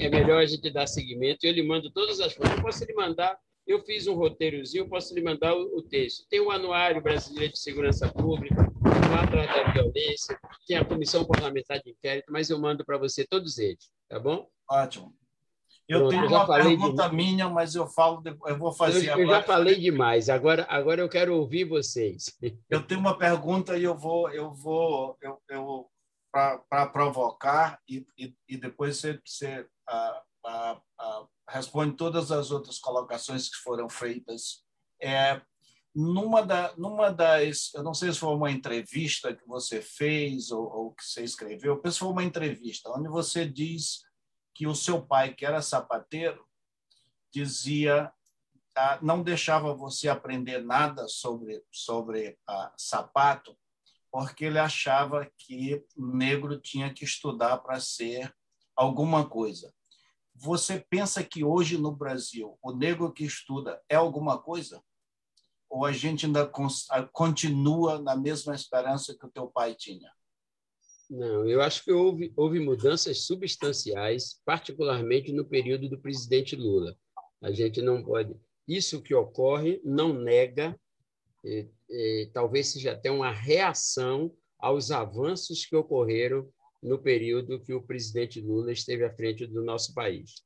é 0.00 0.08
melhor 0.08 0.42
a 0.42 0.46
gente 0.46 0.68
dar 0.70 0.88
seguimento. 0.88 1.46
Eu 1.46 1.52
lhe 1.52 1.62
mando 1.62 1.92
todas 1.92 2.18
as 2.20 2.32
fontes. 2.32 2.52
Eu 2.56 2.62
posso 2.62 2.84
lhe 2.84 2.92
mandar, 2.92 3.38
eu 3.64 3.80
fiz 3.84 4.08
um 4.08 4.14
roteirozinho, 4.14 4.82
eu 4.82 4.88
posso 4.88 5.14
lhe 5.14 5.22
mandar 5.22 5.54
o, 5.54 5.78
o 5.78 5.82
texto. 5.82 6.26
Tem 6.28 6.40
o 6.40 6.50
Anuário 6.50 7.00
Brasileiro 7.00 7.52
de 7.52 7.58
Segurança 7.60 8.12
Pública, 8.12 8.68
o 8.80 9.10
Mata 9.10 9.36
da 9.36 9.72
Violência, 9.72 10.36
tem 10.66 10.76
a 10.76 10.84
Comissão 10.84 11.24
Parlamentar 11.24 11.80
de 11.80 11.90
Inquérito, 11.90 12.32
mas 12.32 12.50
eu 12.50 12.58
mando 12.58 12.84
para 12.84 12.98
você 12.98 13.24
todos 13.24 13.58
eles, 13.58 13.92
tá 14.08 14.18
bom? 14.18 14.48
Ótimo. 14.68 15.14
Eu 15.86 16.00
Pronto, 16.00 16.10
tenho 16.10 16.26
uma 16.26 16.46
pergunta 16.46 17.08
de... 17.08 17.14
minha, 17.14 17.48
mas 17.48 17.74
eu 17.74 17.86
falo, 17.86 18.22
eu 18.46 18.58
vou 18.58 18.72
fazer 18.72 19.06
eu, 19.06 19.12
agora. 19.12 19.22
Eu 19.22 19.28
já 19.28 19.42
falei 19.42 19.78
demais. 19.78 20.28
Agora, 20.30 20.66
agora 20.70 21.00
eu 21.02 21.08
quero 21.08 21.36
ouvir 21.36 21.64
vocês. 21.64 22.34
Eu 22.70 22.82
tenho 22.86 23.00
uma 23.00 23.18
pergunta 23.18 23.76
e 23.76 23.84
eu 23.84 23.96
vou, 23.96 24.30
eu 24.30 24.52
vou, 24.52 25.16
eu, 25.20 25.38
eu 25.50 25.90
para 26.32 26.86
provocar 26.86 27.78
e, 27.88 28.04
e, 28.18 28.34
e, 28.48 28.56
depois 28.56 28.98
você, 28.98 29.20
você 29.24 29.66
responde 31.48 31.96
todas 31.96 32.32
as 32.32 32.50
outras 32.50 32.78
colocações 32.78 33.48
que 33.48 33.56
foram 33.56 33.88
feitas. 33.88 34.64
É, 35.00 35.40
numa, 35.94 36.42
da, 36.42 36.74
numa 36.76 37.10
das, 37.10 37.72
eu 37.74 37.82
não 37.82 37.94
sei 37.94 38.12
se 38.12 38.18
foi 38.18 38.34
uma 38.34 38.50
entrevista 38.50 39.34
que 39.34 39.46
você 39.46 39.80
fez 39.80 40.50
ou, 40.50 40.64
ou 40.64 40.92
que 40.92 41.04
você 41.04 41.22
escreveu, 41.22 41.78
penso 41.78 41.98
que 41.98 42.04
foi 42.04 42.12
uma 42.12 42.24
entrevista 42.24 42.90
onde 42.90 43.08
você 43.08 43.46
diz 43.46 44.00
que 44.54 44.66
o 44.66 44.74
seu 44.74 45.04
pai, 45.04 45.34
que 45.34 45.44
era 45.44 45.60
sapateiro, 45.60 46.46
dizia 47.32 48.12
ah, 48.76 48.98
não 49.02 49.22
deixava 49.22 49.74
você 49.74 50.08
aprender 50.08 50.64
nada 50.64 51.06
sobre 51.08 51.62
sobre 51.70 52.38
ah, 52.46 52.72
sapato 52.76 53.56
porque 54.10 54.44
ele 54.44 54.60
achava 54.60 55.28
que 55.36 55.84
negro 55.96 56.60
tinha 56.60 56.92
que 56.94 57.04
estudar 57.04 57.58
para 57.58 57.80
ser 57.80 58.32
alguma 58.76 59.28
coisa. 59.28 59.74
Você 60.36 60.78
pensa 60.78 61.22
que 61.24 61.44
hoje 61.44 61.76
no 61.76 61.90
Brasil 61.90 62.56
o 62.62 62.72
negro 62.72 63.12
que 63.12 63.24
estuda 63.24 63.82
é 63.88 63.96
alguma 63.96 64.40
coisa? 64.40 64.80
ou 65.74 65.84
a 65.84 65.90
gente 65.90 66.26
ainda 66.26 66.48
continua 67.12 68.00
na 68.00 68.14
mesma 68.14 68.54
esperança 68.54 69.12
que 69.18 69.26
o 69.26 69.30
teu 69.30 69.48
pai 69.48 69.74
tinha? 69.74 70.08
Não, 71.14 71.48
eu 71.48 71.60
acho 71.62 71.84
que 71.84 71.92
houve, 71.92 72.32
houve 72.36 72.58
mudanças 72.58 73.20
substanciais, 73.20 74.40
particularmente 74.44 75.32
no 75.32 75.44
período 75.44 75.88
do 75.88 76.00
presidente 76.00 76.56
Lula. 76.56 76.98
A 77.40 77.52
gente 77.52 77.80
não 77.80 78.02
pode. 78.02 78.34
Isso 78.66 79.00
que 79.00 79.14
ocorre 79.14 79.80
não 79.84 80.12
nega, 80.12 80.76
eh, 81.44 81.68
eh, 81.88 82.30
talvez 82.32 82.72
seja 82.72 82.92
até 82.92 83.12
uma 83.12 83.30
reação 83.30 84.34
aos 84.58 84.90
avanços 84.90 85.64
que 85.64 85.76
ocorreram 85.76 86.48
no 86.82 86.98
período 86.98 87.62
que 87.62 87.72
o 87.72 87.82
presidente 87.82 88.40
Lula 88.40 88.72
esteve 88.72 89.04
à 89.04 89.14
frente 89.14 89.46
do 89.46 89.62
nosso 89.62 89.94
país. 89.94 90.42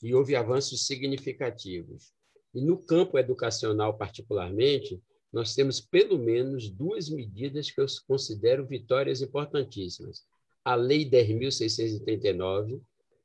E 0.00 0.14
houve 0.14 0.36
avanços 0.36 0.86
significativos. 0.86 2.12
E 2.54 2.60
no 2.60 2.78
campo 2.78 3.18
educacional, 3.18 3.98
particularmente, 3.98 5.02
nós 5.32 5.54
temos 5.54 5.80
pelo 5.80 6.18
menos 6.18 6.68
duas 6.68 7.08
medidas 7.08 7.70
que 7.70 7.80
eu 7.80 7.86
considero 8.06 8.66
vitórias 8.66 9.22
importantíssimas. 9.22 10.24
A 10.64 10.74
Lei 10.74 11.08
10.639, 11.08 12.80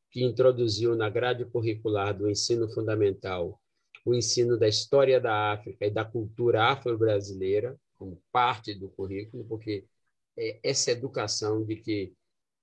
que 0.09 0.23
introduziu 0.23 0.95
na 0.95 1.09
grade 1.09 1.45
curricular 1.45 2.17
do 2.17 2.29
ensino 2.29 2.69
fundamental 2.69 3.59
o 4.07 4.15
ensino 4.15 4.57
da 4.57 4.69
história 4.69 5.19
da 5.19 5.51
África 5.51 5.85
e 5.85 5.91
da 5.91 6.05
cultura 6.05 6.63
afro-brasileira, 6.63 7.77
como 7.97 8.21
parte 8.31 8.73
do 8.73 8.87
currículo, 8.87 9.43
porque 9.43 9.85
é, 10.37 10.59
essa 10.63 10.91
educação 10.91 11.65
de 11.65 11.75
que 11.75 12.13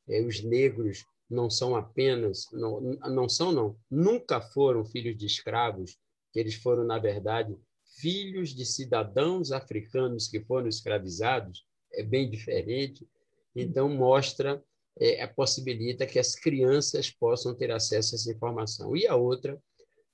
é, 0.08 0.22
os 0.22 0.42
negros 0.42 1.04
não 1.28 1.50
são 1.50 1.76
apenas, 1.76 2.46
não, 2.50 2.80
não 2.80 3.28
são, 3.28 3.52
não, 3.52 3.76
nunca 3.90 4.40
foram 4.40 4.86
filhos 4.86 5.18
de 5.18 5.26
escravos, 5.26 5.98
que 6.32 6.40
eles 6.40 6.54
foram, 6.54 6.82
na 6.82 6.98
verdade, 6.98 7.54
filhos 7.96 8.50
de 8.50 8.64
cidadãos 8.64 9.52
africanos 9.52 10.28
que 10.28 10.40
foram 10.40 10.68
escravizados, 10.68 11.64
é 11.92 12.02
bem 12.02 12.28
diferente. 12.28 13.06
Então, 13.54 13.88
mostra, 13.88 14.62
é, 14.98 15.26
possibilita 15.26 16.06
que 16.06 16.18
as 16.18 16.34
crianças 16.34 17.10
possam 17.10 17.54
ter 17.54 17.70
acesso 17.70 18.14
a 18.14 18.16
essa 18.16 18.32
informação. 18.32 18.96
E 18.96 19.06
a 19.06 19.14
outra, 19.14 19.60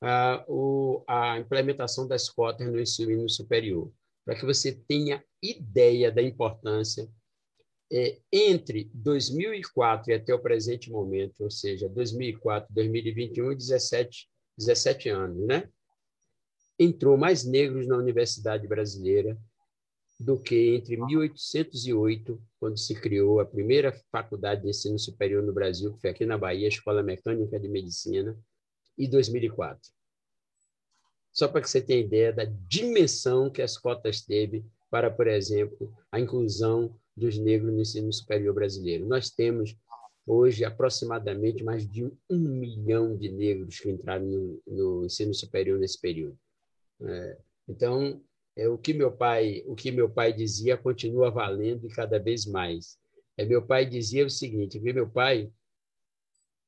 a, 0.00 0.44
o, 0.48 1.02
a 1.06 1.38
implementação 1.38 2.06
das 2.06 2.28
cotas 2.28 2.66
no 2.66 2.80
ensino 2.80 3.28
superior, 3.28 3.90
para 4.24 4.34
que 4.34 4.44
você 4.44 4.72
tenha 4.72 5.22
ideia 5.42 6.10
da 6.10 6.22
importância 6.22 7.08
é, 7.92 8.18
entre 8.32 8.90
2004 8.94 10.10
e 10.10 10.14
até 10.14 10.32
o 10.32 10.38
presente 10.38 10.90
momento, 10.90 11.42
ou 11.42 11.50
seja, 11.50 11.88
2004, 11.88 12.72
2021, 12.72 13.54
17, 13.54 14.28
17 14.56 15.08
anos, 15.08 15.46
né? 15.46 15.68
Entrou 16.82 17.18
mais 17.18 17.44
negros 17.44 17.86
na 17.86 17.94
universidade 17.98 18.66
brasileira 18.66 19.36
do 20.18 20.38
que 20.38 20.74
entre 20.74 20.96
1808, 20.96 22.42
quando 22.58 22.78
se 22.78 22.94
criou 22.94 23.38
a 23.38 23.44
primeira 23.44 23.92
faculdade 24.10 24.62
de 24.62 24.70
ensino 24.70 24.98
superior 24.98 25.42
no 25.42 25.52
Brasil, 25.52 25.92
que 25.92 26.00
foi 26.00 26.10
aqui 26.10 26.24
na 26.24 26.38
Bahia, 26.38 26.66
a 26.66 26.70
Escola 26.70 27.02
Mecânica 27.02 27.60
de 27.60 27.68
Medicina, 27.68 28.34
e 28.96 29.06
2004. 29.06 29.90
Só 31.30 31.48
para 31.48 31.60
que 31.60 31.68
você 31.68 31.82
tenha 31.82 32.00
ideia 32.00 32.32
da 32.32 32.44
dimensão 32.44 33.50
que 33.50 33.60
as 33.60 33.76
cotas 33.76 34.22
teve 34.22 34.64
para, 34.90 35.10
por 35.10 35.26
exemplo, 35.26 35.92
a 36.10 36.18
inclusão 36.18 36.94
dos 37.14 37.36
negros 37.36 37.72
no 37.72 37.80
ensino 37.80 38.10
superior 38.10 38.54
brasileiro. 38.54 39.06
Nós 39.06 39.30
temos 39.30 39.76
hoje 40.26 40.64
aproximadamente 40.64 41.62
mais 41.62 41.86
de 41.86 42.04
um 42.04 42.38
milhão 42.38 43.16
de 43.16 43.30
negros 43.30 43.78
que 43.78 43.90
entraram 43.90 44.24
no, 44.24 44.62
no 44.66 45.04
ensino 45.04 45.34
superior 45.34 45.78
nesse 45.78 46.00
período. 46.00 46.38
É, 47.02 47.38
então, 47.68 48.22
é, 48.56 48.68
o 48.68 48.78
que 48.78 48.92
meu 48.92 49.12
pai 49.12 49.62
o 49.66 49.74
que 49.74 49.90
meu 49.90 50.10
pai 50.10 50.32
dizia 50.32 50.76
continua 50.76 51.30
valendo 51.30 51.86
e 51.86 51.94
cada 51.94 52.18
vez 52.18 52.46
mais. 52.46 52.98
É, 53.36 53.44
meu 53.44 53.64
pai 53.66 53.86
dizia 53.86 54.26
o 54.26 54.30
seguinte, 54.30 54.78
meu 54.80 55.08
pai, 55.08 55.50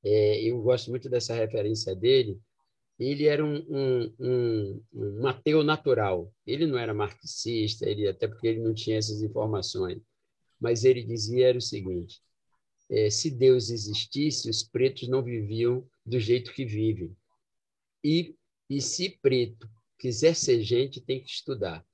é, 0.04 0.42
eu 0.42 0.60
gosto 0.62 0.90
muito 0.90 1.08
dessa 1.08 1.34
referência 1.34 1.94
dele, 1.94 2.40
ele 2.98 3.26
era 3.26 3.44
um, 3.44 3.56
um, 3.68 4.14
um, 4.18 4.82
um 4.92 5.26
ateu 5.26 5.62
natural. 5.62 6.32
Ele 6.46 6.66
não 6.66 6.78
era 6.78 6.94
marxista, 6.94 7.88
ele, 7.88 8.08
até 8.08 8.28
porque 8.28 8.46
ele 8.46 8.60
não 8.60 8.74
tinha 8.74 8.98
essas 8.98 9.22
informações. 9.22 10.00
Mas 10.60 10.84
ele 10.84 11.02
dizia 11.02 11.48
era 11.48 11.58
o 11.58 11.60
seguinte: 11.60 12.20
é, 12.90 13.10
se 13.10 13.30
Deus 13.30 13.70
existisse, 13.70 14.48
os 14.48 14.62
pretos 14.62 15.08
não 15.08 15.22
viviam 15.22 15.86
do 16.06 16.18
jeito 16.20 16.52
que 16.52 16.64
vivem. 16.64 17.16
E, 18.04 18.36
e 18.68 18.80
se 18.80 19.10
preto 19.22 19.68
quiser 20.02 20.34
ser 20.34 20.60
gente, 20.62 21.00
tem 21.00 21.22
que 21.22 21.30
estudar. 21.30 21.86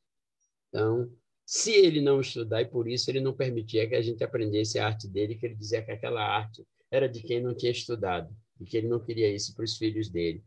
Então, 0.71 1.13
se 1.45 1.73
ele 1.73 2.01
não 2.01 2.23
estudar, 2.23 2.63
e 2.63 2.65
por 2.65 2.89
isso 2.89 3.11
ele 3.11 3.21
não 3.21 3.35
permitia 3.35 3.87
que 3.87 3.95
a 3.95 4.01
gente 4.01 4.25
aprendesse 4.25 4.79
a 4.79 4.87
arte 4.87 5.07
dele, 5.07 5.35
que 5.35 5.45
ele 5.45 5.55
dizia 5.55 5.83
que 5.83 5.91
aquela 5.91 6.23
arte 6.23 6.67
era 6.91 7.07
de 7.07 7.23
quem 7.23 7.43
não 7.43 7.55
tinha 7.55 7.71
estudado, 7.71 8.35
e 8.59 8.65
que 8.65 8.79
ele 8.79 8.89
não 8.89 8.99
queria 8.99 9.31
isso 9.31 9.55
para 9.55 9.65
os 9.65 9.77
filhos 9.77 10.09
dele. 10.09 10.43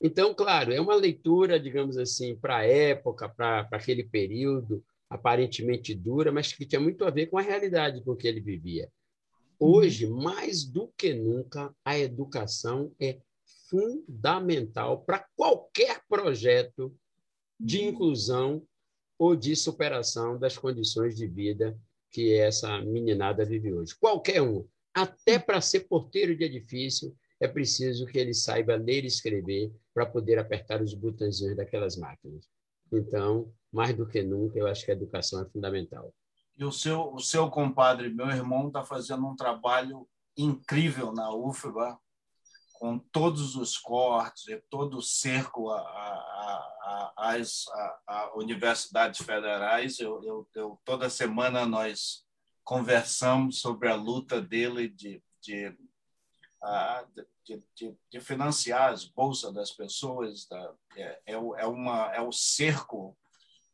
Então, 0.00 0.32
claro, 0.32 0.72
é 0.72 0.80
uma 0.80 0.94
leitura, 0.94 1.58
digamos 1.58 1.96
assim, 1.96 2.36
para 2.36 2.58
a 2.58 2.64
época, 2.66 3.28
para 3.28 3.68
aquele 3.72 4.04
período, 4.04 4.84
aparentemente 5.10 5.96
dura, 5.96 6.30
mas 6.30 6.52
que 6.52 6.64
tinha 6.64 6.80
muito 6.80 7.04
a 7.04 7.10
ver 7.10 7.26
com 7.26 7.36
a 7.36 7.42
realidade 7.42 8.00
com 8.04 8.14
que 8.14 8.28
ele 8.28 8.40
vivia. 8.40 8.88
Hoje, 9.58 10.06
mais 10.06 10.64
do 10.64 10.86
que 10.96 11.12
nunca, 11.14 11.74
a 11.84 11.98
educação 11.98 12.92
é 13.00 13.18
fundamental 13.72 15.02
para 15.02 15.26
qualquer 15.34 16.02
projeto 16.06 16.94
de 17.58 17.78
uhum. 17.78 17.88
inclusão 17.88 18.62
ou 19.18 19.34
de 19.34 19.56
superação 19.56 20.38
das 20.38 20.58
condições 20.58 21.16
de 21.16 21.26
vida 21.26 21.78
que 22.10 22.34
essa 22.34 22.82
meninada 22.82 23.46
vive 23.46 23.72
hoje. 23.72 23.96
Qualquer 23.98 24.42
um. 24.42 24.68
Até 24.92 25.38
para 25.38 25.62
ser 25.62 25.88
porteiro 25.88 26.36
de 26.36 26.44
edifício, 26.44 27.16
é 27.40 27.48
preciso 27.48 28.04
que 28.04 28.18
ele 28.18 28.34
saiba 28.34 28.76
ler 28.76 29.04
e 29.04 29.06
escrever 29.06 29.72
para 29.94 30.04
poder 30.04 30.38
apertar 30.38 30.82
os 30.82 30.92
botõezinhos 30.92 31.56
daquelas 31.56 31.96
máquinas. 31.96 32.46
Então, 32.92 33.50
mais 33.72 33.96
do 33.96 34.06
que 34.06 34.22
nunca, 34.22 34.58
eu 34.58 34.66
acho 34.66 34.84
que 34.84 34.90
a 34.90 34.94
educação 34.94 35.40
é 35.40 35.48
fundamental. 35.48 36.12
E 36.58 36.64
o 36.64 36.70
seu, 36.70 37.14
o 37.14 37.18
seu 37.18 37.48
compadre, 37.48 38.12
meu 38.12 38.28
irmão, 38.28 38.66
está 38.66 38.84
fazendo 38.84 39.26
um 39.26 39.34
trabalho 39.34 40.06
incrível 40.36 41.10
na 41.10 41.34
UFBA, 41.34 41.98
com 42.82 42.98
todos 42.98 43.54
os 43.54 43.78
cortes 43.78 44.48
e 44.48 44.60
todo 44.68 44.96
o 44.98 45.02
cerco 45.02 45.70
às 47.16 47.66
universidades 48.34 49.24
federais. 49.24 50.00
Eu, 50.00 50.20
eu, 50.24 50.48
eu, 50.52 50.80
toda 50.84 51.08
semana 51.08 51.64
nós 51.64 52.26
conversamos 52.64 53.60
sobre 53.60 53.88
a 53.88 53.94
luta 53.94 54.42
dele 54.42 54.88
de, 54.88 55.22
de, 55.40 55.78
de, 57.44 57.62
de, 57.76 57.96
de 58.10 58.20
financiar 58.20 58.92
as 58.92 59.04
bolsas 59.04 59.54
das 59.54 59.70
pessoas. 59.70 60.48
Da, 60.48 60.74
é, 60.96 61.20
é, 61.26 61.32
é, 61.34 61.66
uma, 61.68 62.12
é 62.12 62.20
o 62.20 62.32
cerco 62.32 63.16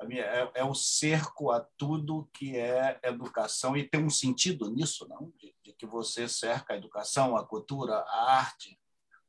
é, 0.00 0.60
é, 0.60 0.64
o 0.64 0.74
cerco 0.74 1.50
a 1.50 1.60
tudo 1.76 2.28
que 2.32 2.56
é 2.56 3.00
educação 3.02 3.76
e 3.76 3.82
tem 3.82 4.04
um 4.04 4.10
sentido 4.10 4.70
nisso, 4.70 5.08
não? 5.08 5.32
De, 5.36 5.52
de, 5.64 5.72
que 5.72 5.86
você 5.86 6.28
cerca 6.28 6.74
a 6.74 6.76
educação, 6.76 7.36
a 7.36 7.44
cultura, 7.44 7.94
a 7.94 8.32
arte, 8.36 8.77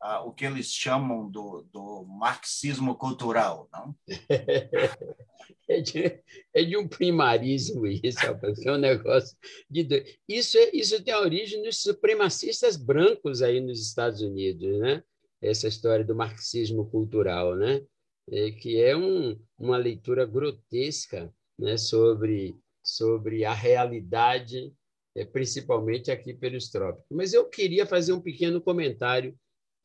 ah, 0.02 0.24
o 0.24 0.32
que 0.32 0.46
eles 0.46 0.72
chamam 0.74 1.30
do, 1.30 1.68
do 1.72 2.06
marxismo 2.06 2.96
cultural, 2.96 3.68
não? 3.72 3.96
É 5.68 5.82
de, 5.82 6.20
é 6.52 6.64
de 6.64 6.76
um 6.76 6.88
primarismo 6.88 7.86
isso, 7.86 8.18
é 8.26 8.72
um 8.72 8.78
negócio 8.78 9.38
de 9.70 10.18
isso 10.28 10.58
é, 10.58 10.72
isso 10.74 11.04
tem 11.04 11.14
origem 11.14 11.62
nos 11.64 11.82
supremacistas 11.82 12.76
brancos 12.76 13.44
aí 13.44 13.62
nos 13.62 13.80
Estados 13.80 14.22
Unidos, 14.22 14.80
né? 14.80 15.04
Essa 15.40 15.68
história 15.68 16.04
do 16.04 16.16
marxismo 16.16 16.90
cultural, 16.90 17.56
né? 17.56 17.84
É, 18.32 18.52
que 18.52 18.82
é 18.82 18.98
um, 18.98 19.40
uma 19.60 19.78
leitura 19.78 20.26
grotesca, 20.26 21.32
né? 21.58 21.78
Sobre 21.78 22.58
sobre 22.84 23.46
a 23.46 23.54
realidade 23.54 24.74
é, 25.16 25.24
principalmente 25.24 26.10
aqui 26.10 26.34
pelos 26.34 26.70
trópicos. 26.70 27.06
Mas 27.12 27.34
eu 27.34 27.48
queria 27.48 27.86
fazer 27.86 28.14
um 28.14 28.22
pequeno 28.22 28.60
comentário 28.60 29.38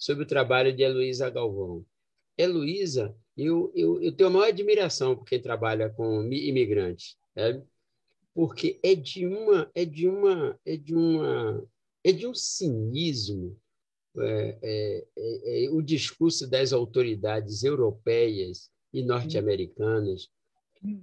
sobre 0.05 0.25
o 0.25 0.27
trabalho 0.27 0.71
de 0.71 0.83
Heloísa 0.83 1.31
Galvão. 1.31 1.83
Heloísa, 2.37 3.17
eu, 3.35 3.73
eu, 3.75 4.03
eu 4.03 4.13
tenho 4.13 4.29
a 4.29 4.33
maior 4.33 4.49
admiração 4.49 5.17
por 5.17 5.25
quem 5.25 5.41
trabalha 5.41 5.89
com 5.89 6.23
imigrantes, 6.31 7.17
sabe? 7.35 7.65
porque 8.35 8.79
é 8.83 8.95
de 8.95 9.27
uma 9.27 9.71
é 9.75 9.85
de 9.85 10.09
uma 10.09 10.61
é 10.67 10.77
de 10.77 10.95
uma 10.95 11.67
é 12.03 12.13
de 12.13 12.27
um 12.27 12.35
cinismo 12.35 13.57
é, 14.19 14.59
é, 14.63 15.07
é, 15.17 15.65
é 15.65 15.71
o 15.71 15.81
discurso 15.81 16.47
das 16.47 16.73
autoridades 16.73 17.63
europeias 17.63 18.71
e 18.93 19.03
norte-americanas 19.03 20.29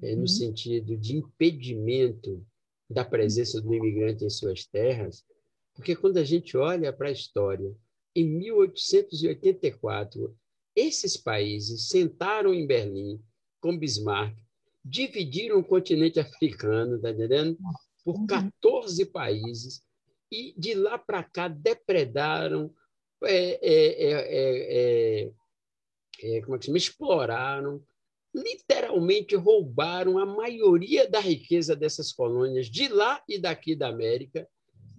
é, 0.02 0.14
no 0.14 0.22
uhum. 0.22 0.28
sentido 0.28 0.95
de 0.95 1.18
impedimento 1.18 2.45
da 2.88 3.04
presença 3.04 3.60
do 3.60 3.74
imigrante 3.74 4.24
em 4.24 4.30
suas 4.30 4.66
terras, 4.66 5.26
porque 5.74 5.95
quando 5.95 6.18
a 6.18 6.24
gente 6.24 6.56
olha 6.56 6.93
para 6.93 7.08
a 7.08 7.12
história, 7.12 7.74
em 8.16 8.26
1884, 8.26 10.36
esses 10.76 11.18
países 11.18 11.88
sentaram 11.88 12.53
em 12.53 12.66
Berlim 12.66 13.22
com 13.59 13.78
Bismarck, 13.78 14.36
dividiram 14.84 15.59
o 15.59 15.64
continente 15.64 16.20
africano, 16.20 16.99
tá 16.99 17.12
entendendo? 17.12 17.55
Por 18.03 18.26
14 18.26 19.03
uhum. 19.03 19.12
países 19.12 19.84
e 20.32 20.55
de 20.57 20.74
lá 20.74 20.97
para 20.97 21.24
cá 21.24 21.47
depredaram, 21.47 22.74
é, 23.24 23.59
é, 23.62 25.32
é, 26.24 26.41
como 26.41 26.55
é 26.55 26.59
que 26.59 26.66
chama? 26.66 26.78
exploraram, 26.78 27.84
literalmente 28.34 29.36
roubaram 29.36 30.18
a 30.18 30.26
maioria 30.26 31.07
da 31.09 31.20
riqueza 31.20 31.76
dessas 31.76 32.14
colônias 32.14 32.68
de 32.68 32.88
lá 32.88 33.22
e 33.28 33.38
daqui 33.38 33.76
da 33.76 33.89
América. 33.89 34.47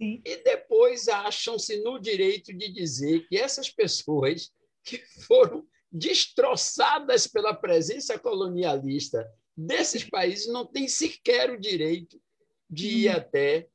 Sim. 0.03 0.21
E 0.25 0.43
depois 0.43 1.07
acham-se 1.07 1.81
no 1.81 1.97
direito 1.97 2.53
de 2.53 2.71
dizer 2.71 3.25
que 3.27 3.37
essas 3.37 3.69
pessoas 3.69 4.51
que 4.83 4.97
foram 5.25 5.65
destroçadas 5.89 7.25
pela 7.25 7.53
presença 7.53 8.19
colonialista 8.19 9.25
desses 9.55 10.03
países 10.03 10.47
não 10.47 10.65
têm 10.65 10.87
sequer 10.87 11.51
o 11.51 11.59
direito 11.59 12.19
de 12.69 13.05
ir 13.05 13.09
uhum. 13.09 13.15
até 13.15 13.67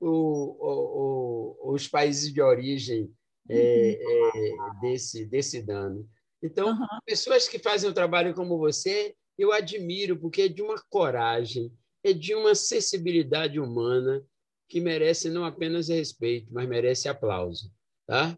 o, 0.00 0.08
o, 0.08 1.68
o, 1.70 1.74
os 1.74 1.88
países 1.88 2.32
de 2.32 2.42
origem 2.42 3.10
é, 3.48 3.92
é, 3.92 4.80
desse, 4.80 5.24
desse 5.24 5.62
dano. 5.62 6.08
Então, 6.42 6.70
uhum. 6.70 6.86
pessoas 7.06 7.48
que 7.48 7.58
fazem 7.58 7.88
um 7.88 7.94
trabalho 7.94 8.34
como 8.34 8.58
você, 8.58 9.14
eu 9.38 9.52
admiro, 9.52 10.18
porque 10.18 10.42
é 10.42 10.48
de 10.48 10.60
uma 10.60 10.82
coragem, 10.90 11.72
é 12.04 12.12
de 12.12 12.34
uma 12.34 12.54
sensibilidade 12.54 13.60
humana 13.60 14.26
que 14.72 14.80
merece 14.80 15.28
não 15.28 15.44
apenas 15.44 15.88
respeito, 15.88 16.50
mas 16.50 16.66
merece 16.66 17.06
aplauso. 17.06 17.70
Tá? 18.06 18.34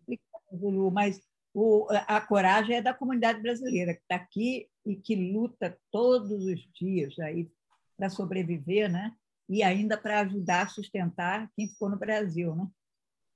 Lu, 0.51 0.91
mas 0.91 1.23
o, 1.55 1.87
a 2.09 2.21
coragem 2.21 2.75
é 2.75 2.83
da 2.83 2.93
comunidade 2.93 3.41
brasileira, 3.41 3.95
que 3.95 4.01
está 4.01 4.17
aqui 4.17 4.69
e 4.85 4.97
que 4.97 5.15
luta 5.15 5.79
todos 5.93 6.45
os 6.45 6.69
dias 6.73 7.17
aí 7.21 7.49
para 7.97 8.11
sobreviver, 8.11 8.91
né? 8.91 9.15
e 9.49 9.63
ainda 9.63 9.97
para 9.97 10.23
ajudar 10.23 10.63
a 10.63 10.69
sustentar 10.69 11.49
quem 11.55 11.69
ficou 11.69 11.89
no 11.89 11.97
Brasil. 11.97 12.57
Né? 12.57 12.67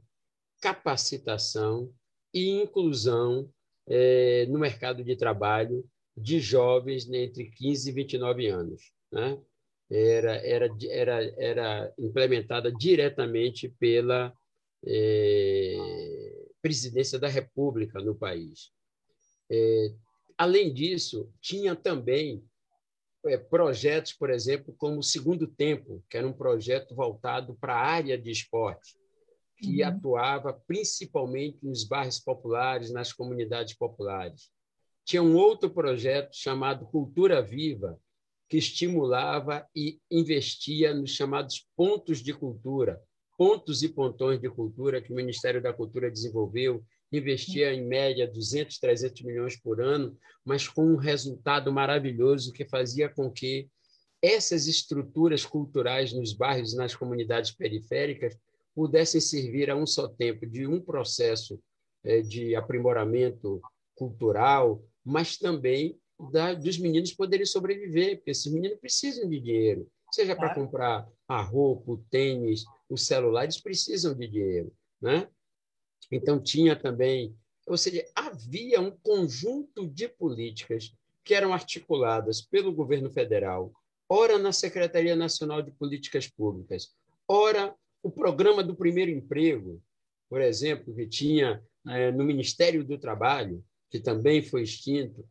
capacitação 0.62 1.94
e 2.34 2.50
inclusão 2.50 3.50
é, 3.88 4.46
no 4.48 4.60
mercado 4.60 5.04
de 5.04 5.16
trabalho 5.16 5.86
de 6.16 6.40
jovens 6.40 7.10
entre 7.10 7.50
15 7.52 7.90
e 7.90 7.94
29 7.94 8.48
anos. 8.48 8.92
Né? 9.12 9.38
Era, 9.90 10.36
era, 10.38 10.70
era, 10.90 11.34
era 11.38 11.94
implementada 12.00 12.72
diretamente 12.72 13.70
pela 13.70 14.34
é, 14.86 15.76
presidência 16.66 17.20
da 17.20 17.28
República 17.28 18.02
no 18.02 18.16
país. 18.16 18.72
É, 19.52 19.94
além 20.36 20.74
disso, 20.74 21.32
tinha 21.40 21.76
também 21.76 22.44
é, 23.28 23.38
projetos, 23.38 24.14
por 24.14 24.32
exemplo, 24.32 24.74
como 24.76 24.98
o 24.98 25.04
Segundo 25.04 25.46
Tempo, 25.46 26.04
que 26.10 26.18
era 26.18 26.28
um 26.28 26.34
projeto 26.34 26.96
voltado 26.96 27.56
para 27.62 27.76
a 27.76 27.86
área 27.86 28.18
de 28.18 28.32
esporte, 28.32 28.98
que 29.58 29.84
uhum. 29.84 29.88
atuava 29.88 30.60
principalmente 30.66 31.60
nos 31.62 31.84
bairros 31.84 32.20
populares, 32.20 32.92
nas 32.92 33.14
comunidades 33.14 33.76
populares. 33.76 34.50
Tinha 35.04 35.22
um 35.22 35.36
outro 35.36 35.70
projeto 35.70 36.36
chamado 36.36 36.88
Cultura 36.88 37.44
Viva, 37.44 38.02
que 38.50 38.58
estimulava 38.58 39.68
e 39.76 40.00
investia 40.10 40.96
nos 40.96 41.12
chamados 41.12 41.68
pontos 41.76 42.24
de 42.24 42.34
cultura, 42.34 43.00
pontos 43.38 43.84
e 43.84 43.90
pontões 43.90 44.40
de 44.40 44.50
cultura 44.50 45.02
que 45.02 45.12
o 45.12 45.16
Ministério 45.16 45.62
da 45.62 45.74
Cultura 45.74 46.10
desenvolveu, 46.10 46.84
investia 47.12 47.74
em 47.74 47.86
média 47.86 48.28
200, 48.28 48.78
300 48.78 49.22
milhões 49.24 49.58
por 49.58 49.82
ano, 49.82 50.18
mas 50.44 50.68
com 50.68 50.86
um 50.86 50.96
resultado 50.96 51.72
maravilhoso 51.72 52.54
que 52.54 52.66
fazia 52.66 53.10
com 53.10 53.32
que 53.32 53.70
essas 54.22 54.68
estruturas 54.68 55.46
culturais 55.46 56.12
nos 56.14 56.34
bairros 56.34 56.74
e 56.74 56.78
nas 56.78 56.96
comunidades 56.96 57.52
periféricas 57.52 58.38
pudessem 58.74 59.22
servir 59.22 59.70
a 59.70 59.76
um 59.76 59.86
só 59.86 60.08
tempo 60.08 60.46
de 60.46 60.66
um 60.68 60.82
processo 60.82 61.60
é, 62.04 62.22
de 62.22 62.56
aprimoramento 62.56 63.62
cultural, 63.96 64.84
mas 65.04 65.38
também 65.38 65.98
da, 66.32 66.54
dos 66.54 66.78
meninos 66.78 67.14
poderem 67.14 67.46
sobreviver, 67.46 68.18
porque 68.18 68.32
esses 68.32 68.52
meninos 68.52 68.80
precisam 68.80 69.30
de 69.30 69.40
dinheiro, 69.40 69.88
seja 70.12 70.36
para 70.36 70.54
comprar 70.54 71.08
a 71.28 71.42
roupa, 71.42 71.92
o 71.92 71.98
tênis, 72.10 72.64
os 72.90 73.06
celulares 73.06 73.60
precisam 73.60 74.14
de 74.14 74.28
dinheiro, 74.28 74.74
né? 75.02 75.28
Então 76.12 76.40
tinha 76.40 76.76
também, 76.76 77.36
ou 77.66 77.78
seja, 77.78 78.06
havia 78.16 78.80
um 78.80 78.92
conjunto 78.92 79.88
de 79.88 80.08
políticas 80.08 80.94
que 81.24 81.34
eram 81.34 81.54
articuladas 81.54 82.42
pelo 82.42 82.72
governo 82.74 83.10
federal, 83.10 83.74
ora 84.08 84.38
na 84.38 84.52
Secretaria 84.52 85.16
Nacional 85.16 85.62
de 85.62 85.72
Políticas 85.72 86.28
Públicas, 86.28 86.94
ora 87.28 87.76
o 88.04 88.12
programa 88.12 88.64
do 88.64 88.76
primeiro 88.76 89.10
emprego, 89.10 89.82
por 90.30 90.40
exemplo, 90.42 90.94
que 90.94 91.08
tinha 91.08 91.64
é, 91.88 92.12
no 92.12 92.24
Ministério 92.24 92.84
do 92.84 93.00
Trabalho, 93.00 93.64
que 93.90 94.00
também 94.00 94.44
foi 94.44 94.62
extinto, 94.62 95.28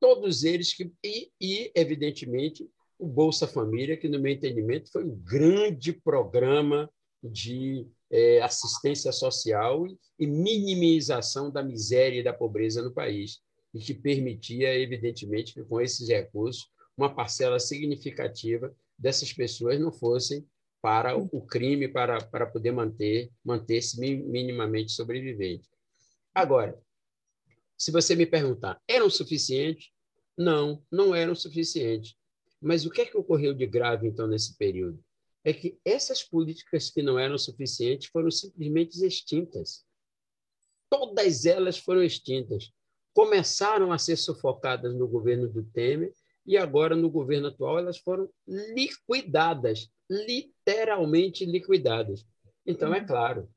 todos 0.00 0.42
eles 0.42 0.72
que 0.72 0.90
e, 1.04 1.30
e 1.40 1.70
evidentemente 1.74 2.68
o 3.00 3.06
Bolsa 3.06 3.46
Família, 3.46 3.96
que, 3.96 4.08
no 4.08 4.20
meu 4.20 4.32
entendimento, 4.32 4.90
foi 4.92 5.04
um 5.04 5.16
grande 5.16 5.92
programa 5.92 6.88
de 7.22 7.86
é, 8.10 8.42
assistência 8.42 9.10
social 9.10 9.86
e 10.18 10.26
minimização 10.26 11.50
da 11.50 11.62
miséria 11.62 12.20
e 12.20 12.22
da 12.22 12.32
pobreza 12.32 12.82
no 12.82 12.92
país, 12.92 13.40
e 13.72 13.78
que 13.78 13.94
permitia, 13.94 14.74
evidentemente, 14.78 15.54
que 15.54 15.64
com 15.64 15.80
esses 15.80 16.08
recursos, 16.08 16.68
uma 16.96 17.14
parcela 17.14 17.58
significativa 17.58 18.74
dessas 18.98 19.32
pessoas 19.32 19.80
não 19.80 19.90
fossem 19.90 20.46
para 20.82 21.16
o 21.16 21.40
crime, 21.46 21.88
para, 21.88 22.22
para 22.22 22.46
poder 22.46 22.72
manter 22.72 23.30
manter-se 23.44 23.98
minimamente 24.00 24.92
sobrevivente. 24.92 25.68
Agora, 26.34 26.78
se 27.76 27.90
você 27.90 28.14
me 28.14 28.26
perguntar, 28.26 28.80
eram 28.86 29.08
suficientes? 29.08 29.90
Não, 30.36 30.82
não 30.90 31.14
eram 31.14 31.34
suficientes. 31.34 32.14
Mas 32.60 32.84
o 32.84 32.90
que 32.90 33.00
é 33.00 33.06
que 33.06 33.16
ocorreu 33.16 33.54
de 33.54 33.66
grave, 33.66 34.06
então, 34.06 34.26
nesse 34.26 34.56
período? 34.56 35.02
É 35.42 35.52
que 35.52 35.78
essas 35.84 36.22
políticas 36.22 36.90
que 36.90 37.02
não 37.02 37.18
eram 37.18 37.38
suficientes 37.38 38.08
foram 38.08 38.30
simplesmente 38.30 39.04
extintas. 39.04 39.84
Todas 40.90 41.46
elas 41.46 41.78
foram 41.78 42.02
extintas. 42.02 42.70
Começaram 43.14 43.92
a 43.92 43.98
ser 43.98 44.16
sufocadas 44.16 44.94
no 44.94 45.08
governo 45.08 45.48
do 45.48 45.62
Temer 45.62 46.12
e 46.46 46.56
agora, 46.56 46.94
no 46.94 47.10
governo 47.10 47.48
atual, 47.48 47.78
elas 47.78 47.98
foram 47.98 48.28
liquidadas 48.46 49.88
literalmente 50.10 51.44
liquidadas. 51.44 52.26
Então, 52.66 52.92
é 52.92 53.00
claro, 53.04 53.48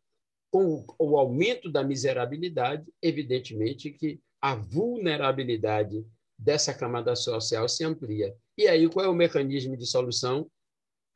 com 0.51 0.85
o 0.99 1.17
aumento 1.17 1.71
da 1.71 1.83
miserabilidade, 1.83 2.85
evidentemente 3.01 3.91
que 3.91 4.21
a 4.39 4.55
vulnerabilidade 4.55 6.05
dessa 6.43 6.73
camada 6.73 7.15
social 7.15 7.67
se 7.69 7.83
amplia. 7.83 8.35
E 8.57 8.67
aí, 8.67 8.87
qual 8.89 9.05
é 9.05 9.09
o 9.09 9.13
mecanismo 9.13 9.77
de 9.77 9.85
solução? 9.85 10.49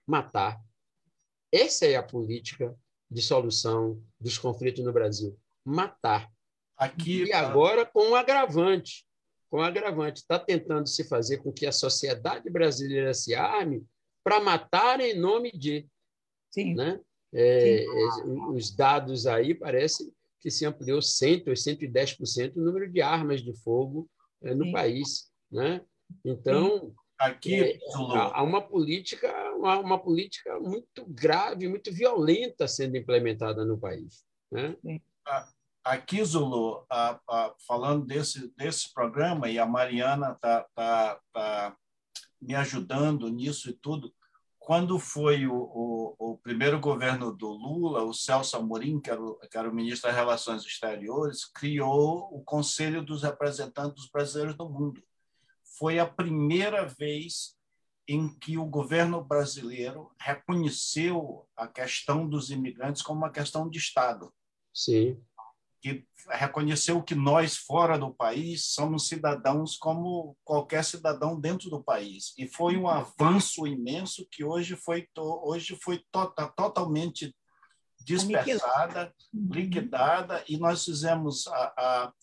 Matar. 0.07 0.59
Essa 1.51 1.85
é 1.85 1.95
a 1.95 2.03
política 2.03 2.75
de 3.11 3.21
solução 3.21 4.01
dos 4.19 4.37
conflitos 4.37 4.83
no 4.83 4.93
Brasil. 4.93 5.37
Matar. 5.65 6.31
Aqui, 6.77 7.25
e 7.25 7.33
agora 7.33 7.85
com 7.85 8.11
um 8.11 8.15
agravante. 8.15 9.05
Com 9.49 9.57
um 9.57 9.63
agravante. 9.63 10.21
Está 10.21 10.39
tentando 10.39 10.87
se 10.87 11.03
fazer 11.03 11.37
com 11.37 11.51
que 11.51 11.65
a 11.65 11.71
sociedade 11.71 12.49
brasileira 12.49 13.13
se 13.13 13.35
arme 13.35 13.85
para 14.23 14.39
matar 14.39 14.99
em 15.01 15.17
nome 15.17 15.51
de. 15.51 15.87
Sim. 16.51 16.73
Né? 16.73 16.99
É, 17.33 17.79
Sim. 17.79 18.39
É, 18.39 18.51
os 18.51 18.73
dados 18.73 19.27
aí 19.27 19.53
parecem 19.53 20.11
que 20.39 20.49
se 20.49 20.65
ampliou 20.65 21.01
100 21.01 21.43
ou 21.47 21.53
110% 21.53 22.55
o 22.55 22.61
número 22.61 22.89
de 22.89 23.01
armas 23.01 23.41
de 23.41 23.53
fogo 23.61 24.09
no 24.53 24.65
Sim. 24.65 24.71
país. 24.71 25.31
Né? 25.51 25.81
Então, 26.23 26.93
aqui 27.17 27.55
é, 27.55 27.79
há 28.33 28.43
uma 28.43 28.61
política, 28.61 29.31
uma, 29.55 29.79
uma, 29.79 29.99
política 29.99 30.59
muito 30.59 31.05
grave, 31.07 31.67
muito 31.67 31.91
violenta 31.91 32.67
sendo 32.67 32.97
implementada 32.97 33.65
no 33.65 33.77
país. 33.77 34.23
Né? 34.51 34.75
Aqui, 35.83 36.23
Zulu, 36.23 36.85
a, 36.89 37.19
a, 37.29 37.55
falando 37.65 38.05
desse, 38.05 38.53
desse 38.55 38.93
programa, 38.93 39.49
e 39.49 39.57
a 39.57 39.65
Mariana 39.65 40.33
está 40.33 40.65
tá, 40.75 41.19
tá 41.31 41.77
me 42.41 42.53
ajudando 42.55 43.29
nisso 43.29 43.69
e 43.69 43.73
tudo, 43.73 44.13
quando 44.67 44.99
foi 44.99 45.47
o, 45.47 45.55
o, 45.55 46.15
o, 46.19 46.37
primeiro 46.39 46.77
governo 46.77 47.31
do 47.31 47.47
Lula, 47.47 48.03
o 48.03 48.13
Celso 48.13 48.57
Amorim, 48.57 48.99
que 48.99 49.09
era 49.09 49.23
o, 49.23 49.39
que 49.39 49.57
era 49.57 49.69
o 49.69 49.73
ministro 49.73 50.09
das 50.09 50.17
Relações 50.17 50.65
Exteriores, 50.65 51.45
criou 51.45 52.27
o 52.33 52.43
Conselho 52.43 53.01
dos 53.01 53.23
Representantes 53.23 54.09
Brasileiros 54.11 54.57
no 54.57 54.69
Mundo. 54.69 55.01
Foi 55.79 55.99
a 55.99 56.05
primeira 56.05 56.85
vez 56.85 57.55
em 58.09 58.27
que 58.39 58.57
o 58.57 58.65
governo 58.65 59.23
brasileiro 59.23 60.11
reconheceu 60.19 61.47
a 61.55 61.65
questão 61.65 62.27
dos 62.27 62.51
imigrantes 62.51 63.01
como 63.01 63.19
uma 63.19 63.31
questão 63.31 63.69
de 63.69 63.77
Estado. 63.77 64.33
Sim 64.73 65.17
que 65.95 66.07
reconheceu 66.29 67.01
que 67.01 67.15
nós, 67.15 67.55
fora 67.55 67.97
do 67.97 68.13
país, 68.13 68.65
somos 68.73 69.07
cidadãos 69.07 69.77
como 69.77 70.35
qualquer 70.43 70.83
cidadão 70.83 71.39
dentro 71.39 71.69
do 71.69 71.83
país. 71.83 72.33
E 72.37 72.47
foi 72.47 72.77
um 72.77 72.87
avanço 72.87 73.65
imenso 73.65 74.27
que 74.29 74.43
hoje 74.43 74.75
foi, 74.75 75.07
hoje 75.17 75.77
foi 75.81 75.99
to 75.99 76.05
tota, 76.11 76.47
totalmente 76.49 77.35
dispersada, 78.01 79.13
uhum. 79.33 79.49
liquidada, 79.51 80.43
e 80.47 80.57
nós 80.57 80.85
fizemos 80.85 81.47
a, 81.47 81.73
a 81.77 82.13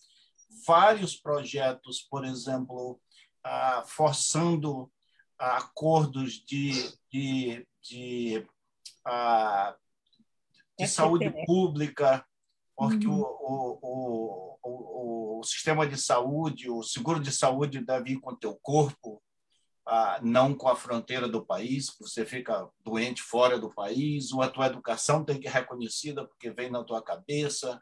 vários 0.65 1.15
projetos, 1.15 2.01
por 2.09 2.25
exemplo, 2.25 2.99
a, 3.43 3.83
forçando 3.85 4.91
acordos 5.37 6.33
de, 6.45 6.71
de, 7.11 7.67
de, 7.83 8.47
de 10.79 10.87
saúde 10.87 11.29
pública, 11.45 12.25
porque 12.75 13.07
uhum. 13.07 13.21
o, 13.21 13.79
o, 13.81 14.59
o, 14.63 15.39
o, 15.39 15.43
sistema 15.43 15.87
de 15.87 15.97
saúde, 15.97 16.69
o 16.69 16.83
seguro 16.83 17.19
de 17.19 17.31
saúde 17.31 17.83
deve 17.83 18.11
ir 18.11 18.19
com 18.19 18.31
o 18.31 18.37
teu 18.37 18.55
corpo, 18.61 19.21
ah, 19.87 20.19
não 20.21 20.53
com 20.53 20.67
a 20.67 20.75
fronteira 20.75 21.27
do 21.27 21.45
país, 21.45 21.95
você 21.99 22.25
fica 22.25 22.67
doente 22.83 23.21
fora 23.21 23.57
do 23.57 23.73
país, 23.73 24.31
ou 24.31 24.41
a 24.41 24.49
tua 24.49 24.65
educação 24.65 25.23
tem 25.23 25.39
que 25.39 25.47
ser 25.47 25.55
reconhecida 25.55 26.25
porque 26.27 26.51
vem 26.51 26.69
na 26.69 26.83
tua 26.83 27.01
cabeça, 27.01 27.79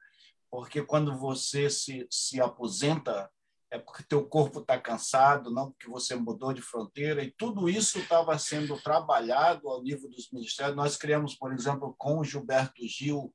porque 0.51 0.83
quando 0.83 1.17
você 1.17 1.69
se, 1.69 2.05
se 2.11 2.39
aposenta 2.39 3.29
é 3.73 3.79
porque 3.79 4.03
teu 4.03 4.23
corpo 4.23 4.59
está 4.59 4.79
cansado, 4.79 5.49
não 5.49 5.71
porque 5.71 5.89
você 5.89 6.15
mudou 6.15 6.53
de 6.53 6.61
fronteira, 6.61 7.23
e 7.23 7.31
tudo 7.31 7.67
isso 7.67 7.97
estava 7.97 8.37
sendo 8.37 8.79
trabalhado 8.79 9.67
ao 9.67 9.81
nível 9.81 10.07
dos 10.11 10.29
ministérios. 10.31 10.75
Nós 10.75 10.95
criamos, 10.95 11.33
por 11.33 11.51
exemplo, 11.51 11.95
com 11.97 12.19
o 12.19 12.23
Gilberto 12.23 12.85
Gil, 12.85 13.33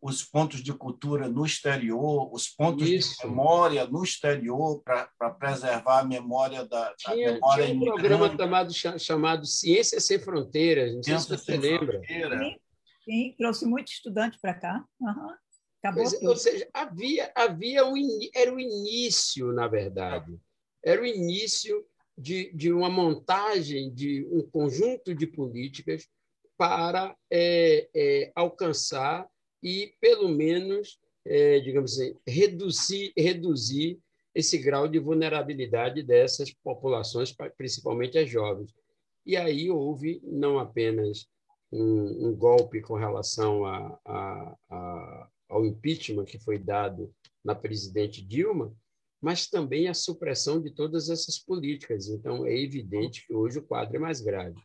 os 0.00 0.22
pontos 0.22 0.62
de 0.62 0.72
cultura 0.72 1.28
no 1.28 1.44
exterior, 1.44 2.32
os 2.32 2.48
pontos 2.48 2.88
Isso. 2.88 3.16
de 3.20 3.26
memória 3.26 3.84
no 3.86 4.02
exterior, 4.04 4.80
para 4.82 5.30
preservar 5.30 6.00
a 6.00 6.04
memória 6.04 6.64
da, 6.64 6.94
tinha, 6.96 7.32
memória 7.32 7.66
tinha 7.66 7.76
um 7.76 7.84
programa 7.84 8.36
chamado, 8.36 8.72
chamado 8.98 9.46
Ciência 9.46 10.00
Sem 10.00 10.18
Fronteiras, 10.18 10.94
não 10.94 11.02
sei 11.02 11.18
se 11.18 11.28
você 11.28 11.56
lembra. 11.56 12.00
Sim, 12.06 12.56
sim, 13.04 13.34
trouxe 13.36 13.66
muito 13.66 13.88
estudante 13.88 14.38
para 14.40 14.54
cá. 14.54 14.84
Uhum. 15.00 15.34
Acabou 15.82 16.04
pois, 16.04 16.22
ou 16.22 16.36
seja, 16.36 16.68
havia, 16.72 17.32
havia 17.34 17.86
um, 17.86 17.94
era 18.34 18.52
o 18.52 18.58
início, 18.58 19.52
na 19.52 19.68
verdade. 19.68 20.38
Era 20.84 21.02
o 21.02 21.06
início 21.06 21.84
de, 22.16 22.52
de 22.52 22.72
uma 22.72 22.90
montagem 22.90 23.92
de 23.92 24.26
um 24.30 24.42
conjunto 24.42 25.14
de 25.14 25.26
políticas 25.26 26.08
para 26.56 27.16
é, 27.30 27.88
é, 27.94 28.32
alcançar 28.34 29.28
e, 29.62 29.94
pelo 30.00 30.28
menos, 30.28 30.98
é, 31.24 31.60
digamos 31.60 31.92
assim, 31.92 32.16
reduzir, 32.26 33.12
reduzir 33.16 33.98
esse 34.34 34.58
grau 34.58 34.86
de 34.86 34.98
vulnerabilidade 34.98 36.02
dessas 36.02 36.52
populações, 36.52 37.34
principalmente 37.56 38.18
as 38.18 38.30
jovens. 38.30 38.72
E 39.26 39.36
aí 39.36 39.70
houve 39.70 40.20
não 40.24 40.58
apenas 40.58 41.26
um, 41.72 42.28
um 42.28 42.36
golpe 42.36 42.80
com 42.80 42.94
relação 42.94 43.64
a, 43.64 44.00
a, 44.04 44.56
a, 44.70 45.28
ao 45.48 45.66
impeachment 45.66 46.24
que 46.24 46.38
foi 46.38 46.58
dado 46.58 47.12
na 47.44 47.54
presidente 47.54 48.24
Dilma, 48.24 48.74
mas 49.20 49.48
também 49.48 49.88
a 49.88 49.94
supressão 49.94 50.60
de 50.60 50.70
todas 50.70 51.10
essas 51.10 51.38
políticas. 51.38 52.08
Então, 52.08 52.46
é 52.46 52.56
evidente 52.56 53.26
que 53.26 53.34
hoje 53.34 53.58
o 53.58 53.66
quadro 53.66 53.96
é 53.96 53.98
mais 53.98 54.20
grave. 54.20 54.56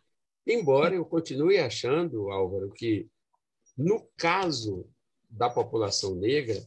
Embora 0.46 0.96
eu 0.96 1.06
continue 1.06 1.58
achando, 1.58 2.30
Álvaro, 2.30 2.72
que 2.72 3.08
no 3.78 4.08
caso 4.18 4.88
da 5.30 5.50
população 5.50 6.16
negra, 6.16 6.62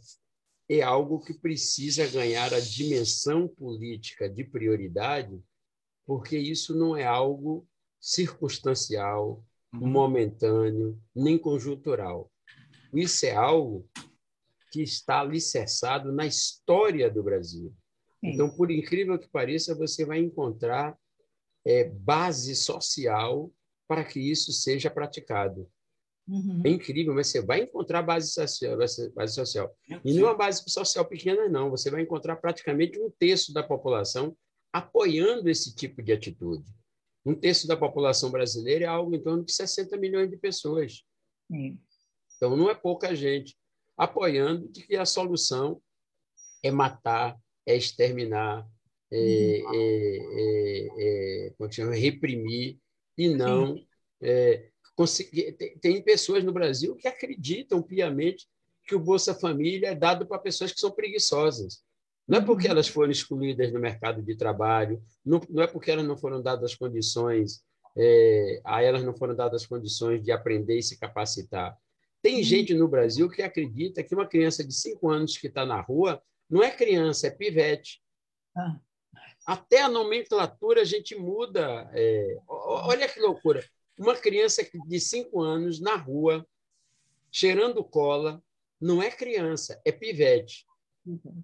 é 0.68 0.82
algo 0.82 1.20
que 1.20 1.32
precisa 1.32 2.06
ganhar 2.08 2.52
a 2.52 2.60
dimensão 2.60 3.46
política 3.46 4.28
de 4.28 4.42
prioridade, 4.42 5.40
porque 6.04 6.36
isso 6.36 6.76
não 6.76 6.96
é 6.96 7.04
algo 7.04 7.66
circunstancial, 8.00 9.44
uhum. 9.72 9.86
momentâneo, 9.88 11.00
nem 11.14 11.38
conjuntural. 11.38 12.30
Isso 12.92 13.26
é 13.26 13.34
algo 13.34 13.88
que 14.72 14.82
está 14.82 15.20
alicerçado 15.20 16.12
na 16.12 16.26
história 16.26 17.10
do 17.10 17.22
Brasil. 17.22 17.74
Então, 18.22 18.50
por 18.50 18.70
incrível 18.70 19.18
que 19.18 19.28
pareça, 19.28 19.74
você 19.74 20.04
vai 20.04 20.18
encontrar 20.18 20.98
é, 21.64 21.84
base 21.84 22.56
social 22.56 23.52
para 23.86 24.04
que 24.04 24.18
isso 24.18 24.52
seja 24.52 24.90
praticado. 24.90 25.70
Uhum. 26.28 26.60
É 26.64 26.70
incrível, 26.70 27.14
mas 27.14 27.28
você 27.28 27.40
vai 27.40 27.62
encontrar 27.62 28.02
base 28.02 28.32
social, 28.32 28.76
base 28.76 29.34
social. 29.34 29.74
E 30.04 30.12
não 30.14 30.26
é 30.26 30.30
uma 30.30 30.36
base 30.36 30.62
social 30.66 31.04
pequena, 31.04 31.48
não. 31.48 31.70
Você 31.70 31.90
vai 31.90 32.02
encontrar 32.02 32.36
praticamente 32.36 32.98
um 33.00 33.10
terço 33.10 33.52
da 33.52 33.62
população 33.62 34.36
apoiando 34.72 35.48
esse 35.48 35.74
tipo 35.74 36.02
de 36.02 36.12
atitude. 36.12 36.64
Um 37.24 37.34
terço 37.34 37.66
da 37.66 37.76
população 37.76 38.30
brasileira 38.30 38.84
é 38.84 38.88
algo 38.88 39.14
em 39.14 39.22
torno 39.22 39.44
de 39.44 39.52
60 39.52 39.96
milhões 39.96 40.28
de 40.28 40.36
pessoas. 40.36 41.02
Uhum. 41.48 41.78
Então, 42.36 42.56
não 42.56 42.68
é 42.68 42.74
pouca 42.74 43.14
gente 43.14 43.56
apoiando 43.96 44.68
de 44.68 44.86
que 44.86 44.96
a 44.96 45.06
solução 45.06 45.80
é 46.62 46.70
matar, 46.70 47.38
é 47.64 47.76
exterminar, 47.76 48.68
é, 49.10 49.62
uhum. 49.64 49.74
é, 49.74 50.88
é, 50.98 51.48
é, 51.48 51.98
reprimir, 51.98 52.78
e 53.16 53.28
não 53.28 53.76
tem 55.80 56.02
pessoas 56.02 56.42
no 56.42 56.52
Brasil 56.52 56.96
que 56.96 57.06
acreditam 57.06 57.82
piamente 57.82 58.46
que 58.84 58.94
o 58.94 59.00
Bolsa 59.00 59.34
Família 59.34 59.88
é 59.88 59.94
dado 59.94 60.26
para 60.26 60.38
pessoas 60.38 60.72
que 60.72 60.80
são 60.80 60.90
preguiçosas. 60.90 61.84
Não 62.26 62.38
é 62.38 62.40
porque 62.40 62.66
uhum. 62.66 62.72
elas 62.72 62.88
foram 62.88 63.10
excluídas 63.10 63.72
do 63.72 63.78
mercado 63.78 64.22
de 64.22 64.36
trabalho, 64.36 65.00
não, 65.24 65.40
não 65.48 65.62
é 65.62 65.66
porque 65.66 65.90
elas 65.90 66.06
não 66.06 66.16
foram 66.16 66.42
dadas 66.42 66.74
condições 66.74 67.64
é, 67.96 68.60
a 68.62 68.82
elas 68.82 69.02
não 69.02 69.14
foram 69.14 69.34
dadas 69.34 69.64
condições 69.64 70.22
de 70.22 70.30
aprender 70.30 70.78
e 70.78 70.82
se 70.82 70.98
capacitar. 70.98 71.76
Tem 72.20 72.36
uhum. 72.36 72.42
gente 72.42 72.74
no 72.74 72.86
Brasil 72.86 73.30
que 73.30 73.42
acredita 73.42 74.02
que 74.02 74.14
uma 74.14 74.26
criança 74.26 74.62
de 74.62 74.74
cinco 74.74 75.08
anos 75.08 75.38
que 75.38 75.46
está 75.46 75.64
na 75.64 75.80
rua 75.80 76.22
não 76.48 76.62
é 76.62 76.70
criança, 76.70 77.26
é 77.26 77.30
pivete. 77.30 78.02
Ah. 78.54 78.78
Até 79.46 79.80
a 79.80 79.88
nomenclatura 79.88 80.82
a 80.82 80.84
gente 80.84 81.14
muda. 81.16 81.88
É, 81.94 82.36
olha 82.46 83.08
que 83.08 83.20
loucura. 83.20 83.64
Uma 83.98 84.16
criança 84.16 84.62
de 84.86 85.00
cinco 85.00 85.40
anos 85.40 85.80
na 85.80 85.96
rua, 85.96 86.46
cheirando 87.30 87.84
cola, 87.84 88.42
não 88.80 89.02
é 89.02 89.10
criança, 89.10 89.80
é 89.84 89.92
pivete. 89.92 90.66
Uhum. 91.04 91.42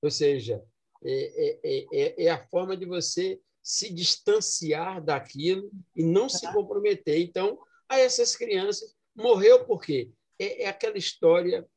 Ou 0.00 0.10
seja, 0.10 0.64
é, 1.02 1.58
é, 1.62 1.86
é, 1.92 2.24
é, 2.24 2.30
a 2.30 2.46
forma 2.48 2.76
de 2.76 2.86
você 2.86 3.40
se 3.62 3.92
distanciar 3.92 5.02
daquilo 5.02 5.70
e 5.94 6.02
não 6.02 6.28
se 6.28 6.50
comprometer. 6.52 7.20
Então, 7.20 7.58
a 7.88 7.98
essas 7.98 8.34
crianças, 8.34 8.96
morreu 9.14 9.64
por 9.64 9.82
quê? 9.82 10.10
É, 10.38 10.64
é 10.64 10.68
aquela 10.68 10.96
história 10.96 11.68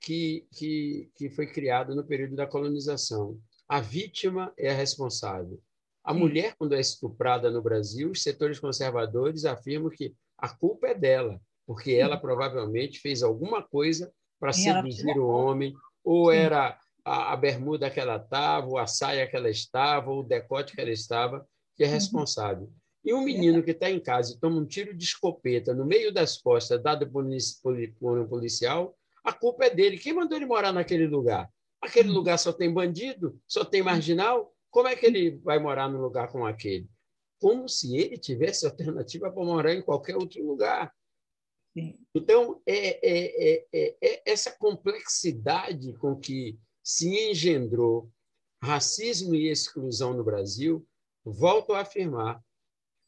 que, 0.00 0.46
que, 0.52 1.10
que 1.14 1.30
foi 1.30 1.46
criada 1.46 1.94
no 1.94 2.04
período 2.04 2.36
da 2.36 2.46
colonização. 2.46 3.40
A 3.68 3.80
vítima 3.80 4.52
é 4.56 4.70
a 4.70 4.74
responsável. 4.74 5.60
A 6.04 6.12
Sim. 6.12 6.20
mulher, 6.20 6.54
quando 6.58 6.74
é 6.74 6.80
estuprada 6.80 7.50
no 7.50 7.62
Brasil, 7.62 8.10
os 8.10 8.22
setores 8.22 8.60
conservadores 8.60 9.44
afirmam 9.44 9.90
que 9.90 10.14
a 10.36 10.48
culpa 10.48 10.88
é 10.88 10.94
dela, 10.94 11.40
porque 11.66 11.92
ela 11.92 12.18
provavelmente 12.18 13.00
fez 13.00 13.22
alguma 13.22 13.62
coisa 13.62 14.12
para 14.38 14.52
seduzir 14.52 15.18
o 15.18 15.26
homem, 15.26 15.72
ou 16.04 16.30
era 16.30 16.78
a, 17.02 17.32
a, 17.32 17.36
bermuda 17.36 17.88
que 17.88 17.98
ela 17.98 18.16
estava, 18.16 18.66
ou 18.66 18.78
a 18.78 18.86
saia 18.86 19.26
que 19.26 19.34
ela 19.34 19.48
estava, 19.48 20.10
ou 20.10 20.20
o 20.20 20.22
decote 20.22 20.74
que 20.74 20.80
ela 20.80 20.90
estava, 20.90 21.46
que 21.74 21.82
é 21.82 21.86
uhum. 21.86 21.92
responsável. 21.94 22.70
E 23.02 23.12
um 23.14 23.22
menino 23.22 23.62
que 23.62 23.70
está 23.70 23.90
em 23.90 24.00
casa 24.00 24.32
e 24.32 24.38
toma 24.38 24.56
um 24.56 24.66
tiro 24.66 24.94
de 24.94 25.04
escopeta 25.04 25.74
no 25.74 25.84
meio 25.84 26.12
das 26.12 26.38
costas, 26.38 26.82
dado 26.82 27.10
por 27.10 27.24
um 27.24 28.26
policial, 28.26 28.94
a 29.22 29.32
culpa 29.32 29.66
é 29.66 29.70
dele. 29.70 29.98
Quem 29.98 30.12
mandou 30.12 30.36
ele 30.36 30.46
morar 30.46 30.72
naquele 30.72 31.06
lugar? 31.06 31.50
Aquele 31.80 32.08
uhum. 32.08 32.14
lugar 32.14 32.38
só 32.38 32.52
tem 32.52 32.72
bandido, 32.72 33.38
só 33.46 33.64
tem 33.64 33.82
marginal. 33.82 34.53
Como 34.74 34.88
é 34.88 34.96
que 34.96 35.06
ele 35.06 35.36
vai 35.36 35.60
morar 35.60 35.88
num 35.88 36.00
lugar 36.00 36.26
como 36.32 36.44
aquele? 36.44 36.90
Como 37.40 37.68
se 37.68 37.96
ele 37.96 38.18
tivesse 38.18 38.66
alternativa 38.66 39.30
para 39.30 39.44
morar 39.44 39.72
em 39.72 39.80
qualquer 39.80 40.16
outro 40.16 40.44
lugar. 40.44 40.92
Sim. 41.78 41.96
Então, 42.12 42.60
é, 42.66 42.98
é, 43.08 43.66
é, 43.72 43.96
é, 44.02 44.22
essa 44.26 44.50
complexidade 44.50 45.92
com 45.98 46.16
que 46.16 46.58
se 46.82 47.08
engendrou 47.30 48.10
racismo 48.60 49.32
e 49.36 49.48
exclusão 49.48 50.12
no 50.12 50.24
Brasil, 50.24 50.84
volto 51.24 51.72
a 51.72 51.82
afirmar, 51.82 52.42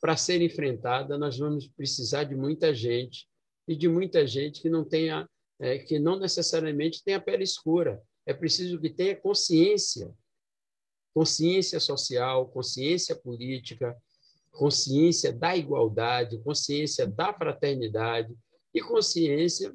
para 0.01 0.17
ser 0.17 0.41
enfrentada, 0.43 1.19
nós 1.19 1.37
vamos 1.37 1.67
precisar 1.67 2.23
de 2.23 2.37
muita 2.37 2.73
gente 2.73 3.27
e 3.67 3.75
de 3.75 3.89
muita 3.89 4.25
gente 4.25 4.63
que 4.63 4.71
não 4.71 4.85
tenha, 4.85 5.29
é, 5.59 5.81
que 5.81 5.99
não 5.99 6.17
necessariamente 6.17 7.03
tenha 7.03 7.21
pele 7.21 7.43
escura. 7.43 8.01
É 8.25 8.33
preciso 8.33 8.81
que 8.81 8.89
tenha 8.89 9.17
consciência, 9.17 10.15
consciência 11.17 11.81
social, 11.81 12.47
consciência 12.49 13.17
política, 13.17 13.97
consciência 14.53 15.33
da 15.33 15.57
igualdade, 15.57 16.39
consciência 16.41 17.07
da 17.07 17.33
fraternidade 17.33 18.37
e 18.75 18.83
consciência 18.83 19.75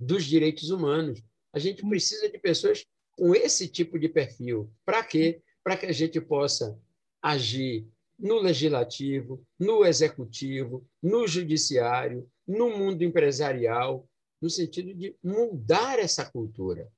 dos 0.00 0.24
direitos 0.24 0.70
humanos. 0.70 1.22
A 1.52 1.58
gente 1.58 1.86
precisa 1.86 2.30
de 2.30 2.38
pessoas 2.38 2.86
com 3.18 3.34
esse 3.34 3.68
tipo 3.68 3.98
de 3.98 4.08
perfil. 4.08 4.72
Para 4.82 5.04
quê? 5.04 5.42
Para 5.62 5.76
que 5.76 5.84
a 5.84 5.92
gente 5.92 6.18
possa 6.22 6.74
agir 7.20 7.86
no 8.18 8.40
legislativo, 8.40 9.44
no 9.58 9.84
executivo, 9.84 10.88
no 11.02 11.26
judiciário, 11.26 12.26
no 12.48 12.70
mundo 12.70 13.02
empresarial, 13.02 14.08
no 14.40 14.48
sentido 14.48 14.94
de 14.94 15.14
mudar 15.22 15.98
essa 15.98 16.24
cultura. 16.24 16.90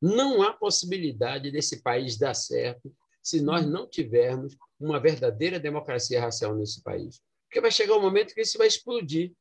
Não 0.00 0.42
há 0.42 0.52
possibilidade 0.52 1.50
desse 1.50 1.82
país 1.82 2.16
dar 2.16 2.34
certo 2.34 2.94
se 3.22 3.40
nós 3.40 3.66
não 3.66 3.88
tivermos 3.88 4.56
uma 4.78 4.98
verdadeira 4.98 5.60
democracia 5.60 6.20
racial 6.20 6.54
nesse 6.54 6.82
país. 6.82 7.20
Porque 7.44 7.60
vai 7.60 7.70
chegar 7.70 7.96
um 7.96 8.02
momento 8.02 8.34
que 8.34 8.40
isso 8.40 8.56
vai 8.56 8.66
explodir. 8.66 9.32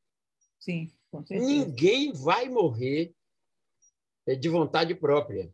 Sim, 0.60 0.92
com 1.10 1.26
certeza. 1.26 1.50
Ninguém 1.50 2.12
vai 2.12 2.50
morrer 2.50 3.14
é, 4.28 4.36
de 4.36 4.50
vontade 4.50 4.94
própria. 4.96 5.54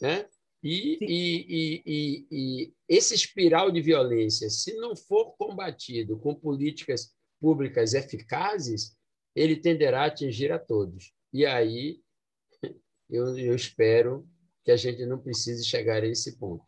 Né? 0.00 0.28
E, 0.62 0.98
e, 1.00 1.46
e, 1.48 1.82
e, 1.86 2.26
e 2.30 2.74
esse 2.88 3.14
espiral 3.14 3.70
de 3.70 3.80
violência, 3.80 4.48
se 4.50 4.74
não 4.74 4.94
for 4.94 5.32
combatido 5.36 6.18
com 6.18 6.34
políticas 6.34 7.14
públicas 7.40 7.94
eficazes, 7.94 8.96
ele 9.34 9.56
tenderá 9.56 10.02
a 10.02 10.06
atingir 10.06 10.52
a 10.52 10.58
todos. 10.58 11.12
E 11.32 11.46
aí 11.46 12.00
eu, 13.10 13.36
eu 13.36 13.54
espero 13.54 14.26
que 14.64 14.70
a 14.70 14.76
gente 14.76 15.04
não 15.06 15.18
precise 15.18 15.64
chegar 15.64 16.02
a 16.02 16.06
esse 16.06 16.38
ponto. 16.38 16.64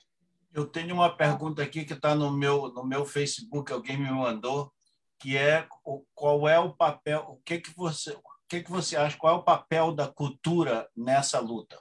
Eu 0.53 0.67
tenho 0.67 0.95
uma 0.95 1.17
pergunta 1.17 1.63
aqui 1.63 1.85
que 1.85 1.95
está 1.95 2.15
no 2.15 2.31
meu 2.31 2.73
no 2.73 2.85
meu 2.85 3.07
Facebook, 3.07 3.73
alguém 3.73 3.97
me 3.97 4.11
mandou, 4.11 4.73
que 5.19 5.37
é 5.37 5.67
qual 6.15 6.49
é 6.49 6.59
o 6.59 6.75
papel, 6.75 7.25
o 7.29 7.37
que 7.45 7.61
que 7.61 7.75
você, 7.75 8.13
o 8.13 8.23
que 8.49 8.63
que 8.63 8.71
você 8.71 8.97
acha, 8.97 9.17
qual 9.17 9.37
é 9.37 9.39
o 9.39 9.45
papel 9.45 9.93
da 9.93 10.09
cultura 10.09 10.89
nessa 10.97 11.39
luta? 11.41 11.81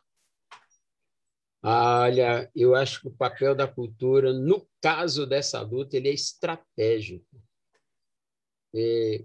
Olha, 1.63 2.49
eu 2.55 2.73
acho 2.73 3.01
que 3.01 3.07
o 3.07 3.15
papel 3.15 3.53
da 3.53 3.67
cultura, 3.67 4.33
no 4.33 4.67
caso 4.81 5.27
dessa 5.27 5.61
luta, 5.61 5.95
ele 5.95 6.09
é 6.09 6.13
estratégico. 6.13 7.39
É, 8.73 9.23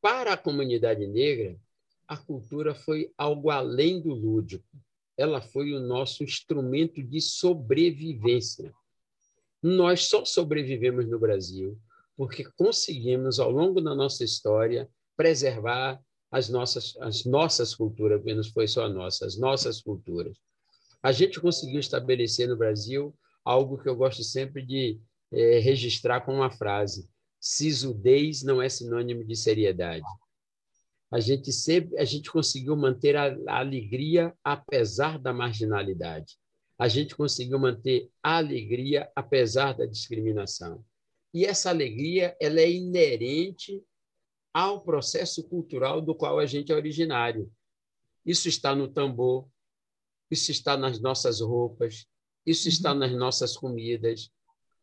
para 0.00 0.32
a 0.32 0.36
comunidade 0.36 1.06
negra, 1.06 1.56
a 2.08 2.16
cultura 2.16 2.74
foi 2.74 3.12
algo 3.16 3.50
além 3.50 4.00
do 4.00 4.14
lúdico. 4.14 4.66
Ela 5.16 5.40
foi 5.40 5.72
o 5.74 5.80
nosso 5.80 6.24
instrumento 6.24 7.02
de 7.02 7.20
sobrevivência. 7.20 8.72
Nós 9.62 10.08
só 10.08 10.24
sobrevivemos 10.24 11.06
no 11.06 11.18
Brasil 11.18 11.78
porque 12.16 12.44
conseguimos, 12.56 13.38
ao 13.38 13.50
longo 13.50 13.80
da 13.80 13.94
nossa 13.94 14.24
história, 14.24 14.88
preservar 15.16 16.00
as 16.32 16.48
nossas, 16.48 16.96
as 17.00 17.24
nossas 17.24 17.74
culturas, 17.74 18.22
menos 18.24 18.48
foi 18.48 18.66
só 18.66 18.86
a 18.86 18.88
nossa, 18.88 19.24
as 19.24 19.38
nossas 19.38 19.80
culturas 19.80 20.36
a 21.02 21.12
gente 21.12 21.40
conseguiu 21.40 21.80
estabelecer 21.80 22.48
no 22.48 22.56
Brasil 22.56 23.14
algo 23.44 23.78
que 23.78 23.88
eu 23.88 23.96
gosto 23.96 24.22
sempre 24.22 24.62
de 24.62 25.00
é, 25.32 25.58
registrar 25.58 26.20
com 26.22 26.34
uma 26.34 26.50
frase: 26.50 27.08
sisudez 27.40 28.42
não 28.42 28.60
é 28.60 28.68
sinônimo 28.68 29.24
de 29.24 29.36
seriedade. 29.36 30.04
A 31.10 31.20
gente 31.20 31.52
sempre, 31.52 31.98
a 31.98 32.04
gente 32.04 32.30
conseguiu 32.30 32.76
manter 32.76 33.16
a, 33.16 33.34
a 33.48 33.58
alegria 33.60 34.34
apesar 34.44 35.18
da 35.18 35.32
marginalidade. 35.32 36.36
A 36.78 36.86
gente 36.86 37.16
conseguiu 37.16 37.58
manter 37.58 38.10
a 38.22 38.36
alegria 38.36 39.10
apesar 39.16 39.72
da 39.72 39.86
discriminação. 39.86 40.84
E 41.32 41.44
essa 41.44 41.70
alegria 41.70 42.36
ela 42.40 42.60
é 42.60 42.70
inerente 42.70 43.82
ao 44.52 44.82
processo 44.82 45.42
cultural 45.48 46.00
do 46.00 46.14
qual 46.14 46.38
a 46.38 46.46
gente 46.46 46.72
é 46.72 46.74
originário. 46.74 47.50
Isso 48.24 48.48
está 48.48 48.74
no 48.74 48.88
tambor, 48.88 49.48
isso 50.30 50.50
está 50.50 50.76
nas 50.76 51.00
nossas 51.00 51.40
roupas, 51.40 52.06
isso 52.44 52.68
uhum. 52.68 52.72
está 52.72 52.94
nas 52.94 53.12
nossas 53.12 53.56
comidas. 53.56 54.30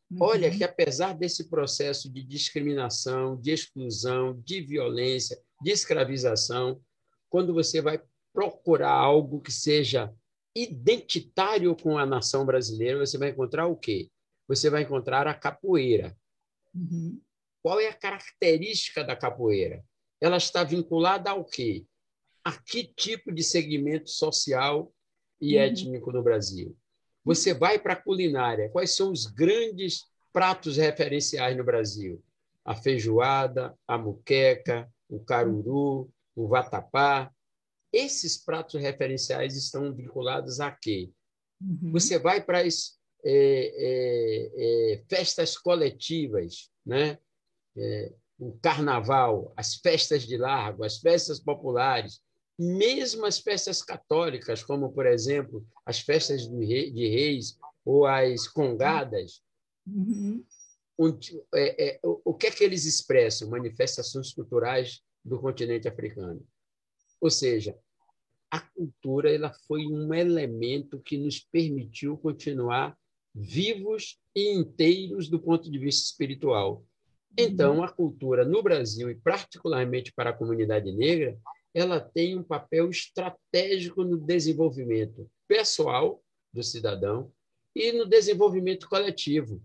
Uhum. 0.10 0.18
Olha 0.22 0.52
que, 0.52 0.64
apesar 0.64 1.14
desse 1.14 1.50
processo 1.50 2.12
de 2.12 2.24
discriminação, 2.24 3.40
de 3.40 3.52
exclusão, 3.52 4.40
de 4.42 4.62
violência, 4.62 5.40
de 5.62 5.72
escravização, 5.72 6.82
quando 7.30 7.54
você 7.54 7.82
vai 7.82 8.02
procurar 8.34 8.92
algo 8.92 9.42
que 9.42 9.52
seja 9.52 10.14
identitário 10.56 11.76
com 11.76 11.98
a 11.98 12.06
nação 12.06 12.46
brasileira, 12.46 13.00
você 13.00 13.18
vai 13.18 13.30
encontrar 13.30 13.68
o 13.68 13.76
quê? 13.76 14.10
Você 14.48 14.70
vai 14.70 14.84
encontrar 14.84 15.28
a 15.28 15.34
capoeira. 15.34 16.16
Uhum. 16.74 17.20
Qual 17.62 17.80
é 17.80 17.88
a 17.88 17.94
característica 17.94 19.04
da 19.04 19.16
capoeira? 19.16 19.84
Ela 20.22 20.38
está 20.38 20.64
vinculada 20.64 21.32
ao 21.32 21.44
quê? 21.44 21.86
A 22.44 22.52
que 22.52 22.84
tipo 22.84 23.32
de 23.32 23.44
segmento 23.44 24.10
social 24.10 24.94
e 25.42 25.56
uhum. 25.56 25.64
étnico 25.64 26.12
no 26.12 26.24
Brasil. 26.24 26.78
Você 27.24 27.54
vai 27.54 27.80
para 27.80 27.94
a 27.94 28.02
culinária. 28.02 28.70
Quais 28.70 28.96
são 28.96 29.12
os 29.12 29.26
grandes 29.26 30.06
pratos 30.32 30.78
referenciais 30.78 31.58
no 31.58 31.64
Brasil? 31.64 32.24
A 32.64 32.76
feijoada, 32.76 33.76
a 33.88 33.98
muqueca, 33.98 34.90
o 35.10 35.20
caruru, 35.20 36.10
o 36.36 36.48
vatapá. 36.48 37.32
Esses 37.92 38.38
pratos 38.38 38.82
referenciais 38.82 39.56
estão 39.56 39.94
vinculados 39.94 40.60
a 40.60 40.72
quê? 40.72 41.12
Uhum. 41.62 41.92
Você 41.92 42.20
vai 42.20 42.44
para 42.44 42.62
as 42.62 43.00
é, 43.24 43.32
é, 43.78 44.94
é, 44.94 45.04
festas 45.10 45.58
coletivas, 45.58 46.70
né? 46.86 47.18
É, 47.76 48.14
o 48.38 48.58
carnaval, 48.62 49.54
as 49.56 49.76
festas 49.76 50.24
de 50.24 50.38
largo, 50.38 50.84
as 50.84 50.98
festas 50.98 51.40
populares, 51.40 52.22
mesmo 52.60 53.26
as 53.26 53.40
festas 53.40 53.82
católicas, 53.82 54.64
como, 54.64 54.92
por 54.92 55.06
exemplo, 55.06 55.66
as 55.86 56.00
festas 56.00 56.48
de 56.48 57.08
reis 57.08 57.58
ou 57.84 58.06
as 58.06 58.48
congadas, 58.48 59.42
uhum. 59.88 60.44
É, 61.54 61.90
é, 61.90 62.00
o, 62.04 62.22
o 62.32 62.34
que 62.34 62.48
é 62.48 62.52
que 62.52 62.64
eles 62.64 62.86
expressam? 62.86 63.50
Manifestações 63.50 64.34
culturais 64.34 65.02
do 65.24 65.40
continente 65.40 65.88
africano. 65.88 66.46
Ou 67.20 67.30
seja, 67.30 67.78
a 68.50 68.60
cultura 68.60 69.34
ela 69.34 69.52
foi 69.68 69.86
um 69.86 70.14
elemento 70.14 71.00
que 71.00 71.18
nos 71.18 71.40
permitiu 71.40 72.18
continuar 72.18 72.98
vivos 73.34 74.18
e 74.34 74.54
inteiros 74.54 75.28
do 75.28 75.40
ponto 75.40 75.70
de 75.70 75.78
vista 75.78 76.06
espiritual. 76.06 76.86
Então, 77.38 77.84
a 77.84 77.92
cultura 77.92 78.46
no 78.46 78.64
Brasil, 78.64 79.10
e 79.10 79.16
particularmente 79.16 80.14
para 80.14 80.30
a 80.30 80.34
comunidade 80.34 80.90
negra, 80.92 81.38
ela 81.74 82.00
tem 82.00 82.38
um 82.38 82.44
papel 82.44 82.90
estratégico 82.90 84.06
no 84.06 84.18
desenvolvimento 84.18 85.30
pessoal 85.46 86.24
do 86.54 86.64
cidadão 86.64 87.30
e 87.76 87.92
no 87.92 88.06
desenvolvimento 88.06 88.88
coletivo. 88.88 89.62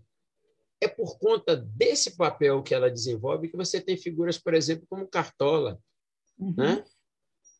É 0.81 0.87
por 0.87 1.19
conta 1.19 1.55
desse 1.55 2.17
papel 2.17 2.63
que 2.63 2.73
ela 2.73 2.89
desenvolve 2.89 3.49
que 3.49 3.55
você 3.55 3.79
tem 3.79 3.95
figuras, 3.95 4.37
por 4.37 4.53
exemplo, 4.53 4.87
como 4.89 5.07
Cartola, 5.07 5.79
uhum. 6.39 6.55
né? 6.57 6.83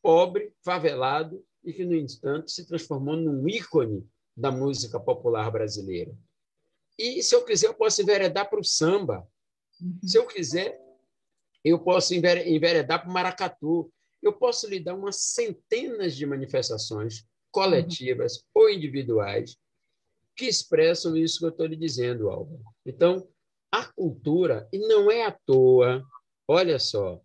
pobre, 0.02 0.52
favelado, 0.64 1.44
e 1.64 1.72
que, 1.72 1.84
no 1.84 1.94
entanto, 1.94 2.50
se 2.50 2.66
transformou 2.66 3.16
num 3.16 3.48
ícone 3.48 4.04
da 4.36 4.50
música 4.50 4.98
popular 4.98 5.50
brasileira. 5.50 6.12
E, 6.98 7.22
se 7.22 7.34
eu 7.34 7.44
quiser, 7.44 7.68
eu 7.68 7.74
posso 7.74 8.02
enveredar 8.02 8.50
para 8.50 8.60
o 8.60 8.64
samba. 8.64 9.26
Uhum. 9.80 10.00
Se 10.04 10.18
eu 10.18 10.26
quiser, 10.26 10.80
eu 11.64 11.78
posso 11.78 12.14
enveredar 12.14 13.00
para 13.00 13.08
o 13.08 13.12
maracatu. 13.12 13.92
Eu 14.20 14.32
posso 14.32 14.68
lhe 14.68 14.80
dar 14.80 14.94
umas 14.94 15.16
centenas 15.16 16.16
de 16.16 16.26
manifestações 16.26 17.24
coletivas 17.50 18.36
uhum. 18.36 18.42
ou 18.54 18.70
individuais 18.70 19.56
que 20.36 20.46
expressam 20.46 21.16
isso 21.16 21.38
que 21.38 21.44
eu 21.44 21.50
estou 21.50 21.66
lhe 21.66 21.76
dizendo, 21.76 22.30
Álvaro. 22.30 22.62
Então, 22.84 23.28
a 23.70 23.84
cultura, 23.84 24.68
e 24.72 24.78
não 24.78 25.10
é 25.10 25.26
à 25.26 25.32
toa, 25.32 26.04
olha 26.46 26.78
só, 26.78 27.20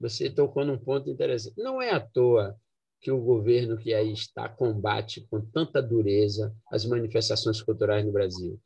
você 0.00 0.30
tocou 0.30 0.64
num 0.64 0.78
ponto 0.78 1.10
interessante, 1.10 1.60
não 1.60 1.80
é 1.80 1.90
à 1.90 2.00
toa 2.00 2.58
que 3.00 3.10
o 3.10 3.20
governo 3.20 3.76
que 3.76 3.92
aí 3.92 4.12
está 4.12 4.48
combate 4.48 5.26
com 5.30 5.40
tanta 5.40 5.82
dureza 5.82 6.54
as 6.70 6.86
manifestações 6.86 7.60
culturais 7.60 8.04
no 8.04 8.12
Brasil. 8.12 8.58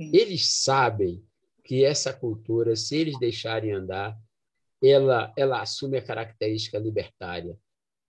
Sim. 0.00 0.10
Eles 0.12 0.48
sabem 0.48 1.24
que 1.64 1.84
essa 1.84 2.12
cultura, 2.12 2.74
se 2.74 2.96
eles 2.96 3.18
deixarem 3.20 3.72
andar, 3.72 4.18
ela, 4.82 5.32
ela 5.36 5.62
assume 5.62 5.96
a 5.96 6.04
característica 6.04 6.76
libertária, 6.76 7.56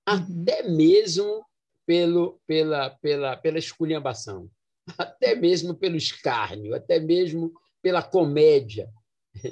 uhum. 0.10 0.42
até 0.42 0.64
mesmo 0.68 1.46
pelo, 1.86 2.42
pela, 2.48 2.90
pela, 2.90 3.38
pela 3.38 3.60
esculhambação, 3.60 4.50
até 4.98 5.36
mesmo 5.36 5.74
pelo 5.74 5.96
escárnio, 5.96 6.76
até 6.76 7.00
mesmo 7.00 7.54
pela 7.82 8.02
comédia. 8.02 8.90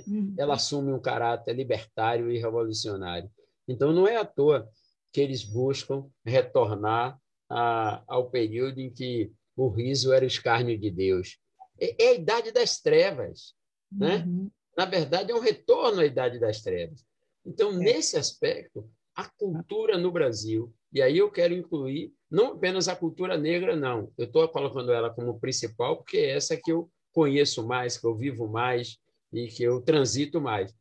Uhum. 0.08 0.36
Ela 0.38 0.56
assume 0.56 0.92
um 0.92 1.00
caráter 1.00 1.56
libertário 1.56 2.32
e 2.32 2.38
revolucionário. 2.38 3.30
Então, 3.68 3.92
não 3.92 4.08
é 4.08 4.18
à 4.18 4.26
toa 4.26 4.70
que 5.12 5.22
eles 5.22 5.44
buscam 5.44 6.10
retornar 6.26 7.20
a, 7.50 8.04
ao 8.08 8.30
período 8.30 8.80
em 8.80 8.90
que 8.90 9.32
o 9.56 9.70
riso 9.70 10.14
era 10.14 10.24
o 10.24 10.28
escárnio 10.28 10.78
de 10.78 10.90
Deus. 10.90 11.38
É, 11.80 12.04
é 12.06 12.08
a 12.10 12.14
idade 12.14 12.52
das 12.52 12.80
trevas. 12.80 13.54
Né? 13.92 14.24
Uhum. 14.26 14.50
Na 14.78 14.86
verdade, 14.86 15.32
é 15.32 15.36
um 15.36 15.40
retorno 15.40 16.00
à 16.00 16.06
idade 16.06 16.40
das 16.40 16.62
trevas. 16.62 17.06
Então, 17.46 17.72
é. 17.72 17.76
nesse 17.76 18.18
aspecto, 18.18 18.90
a 19.16 19.30
cultura 19.30 19.98
no 19.98 20.12
Brasil, 20.12 20.74
e 20.94 21.02
aí 21.02 21.18
eu 21.18 21.32
quero 21.32 21.54
incluir 21.54 22.14
não 22.30 22.54
apenas 22.54 22.88
a 22.88 22.96
cultura 22.96 23.38
negra, 23.38 23.76
não. 23.76 24.12
Eu 24.18 24.26
estou 24.26 24.48
colocando 24.48 24.92
ela 24.92 25.10
como 25.10 25.40
principal, 25.40 25.98
porque 25.98 26.18
é 26.18 26.32
essa 26.32 26.56
que 26.56 26.72
eu 26.72 26.90
conheço 27.12 27.66
mais, 27.68 27.98
que 27.98 28.06
eu 28.06 28.16
vivo 28.16 28.48
mais 28.48 28.98
e 29.34 29.48
que 29.48 29.64
eu 29.64 29.82
transito 29.82 30.40
mais. 30.40 30.74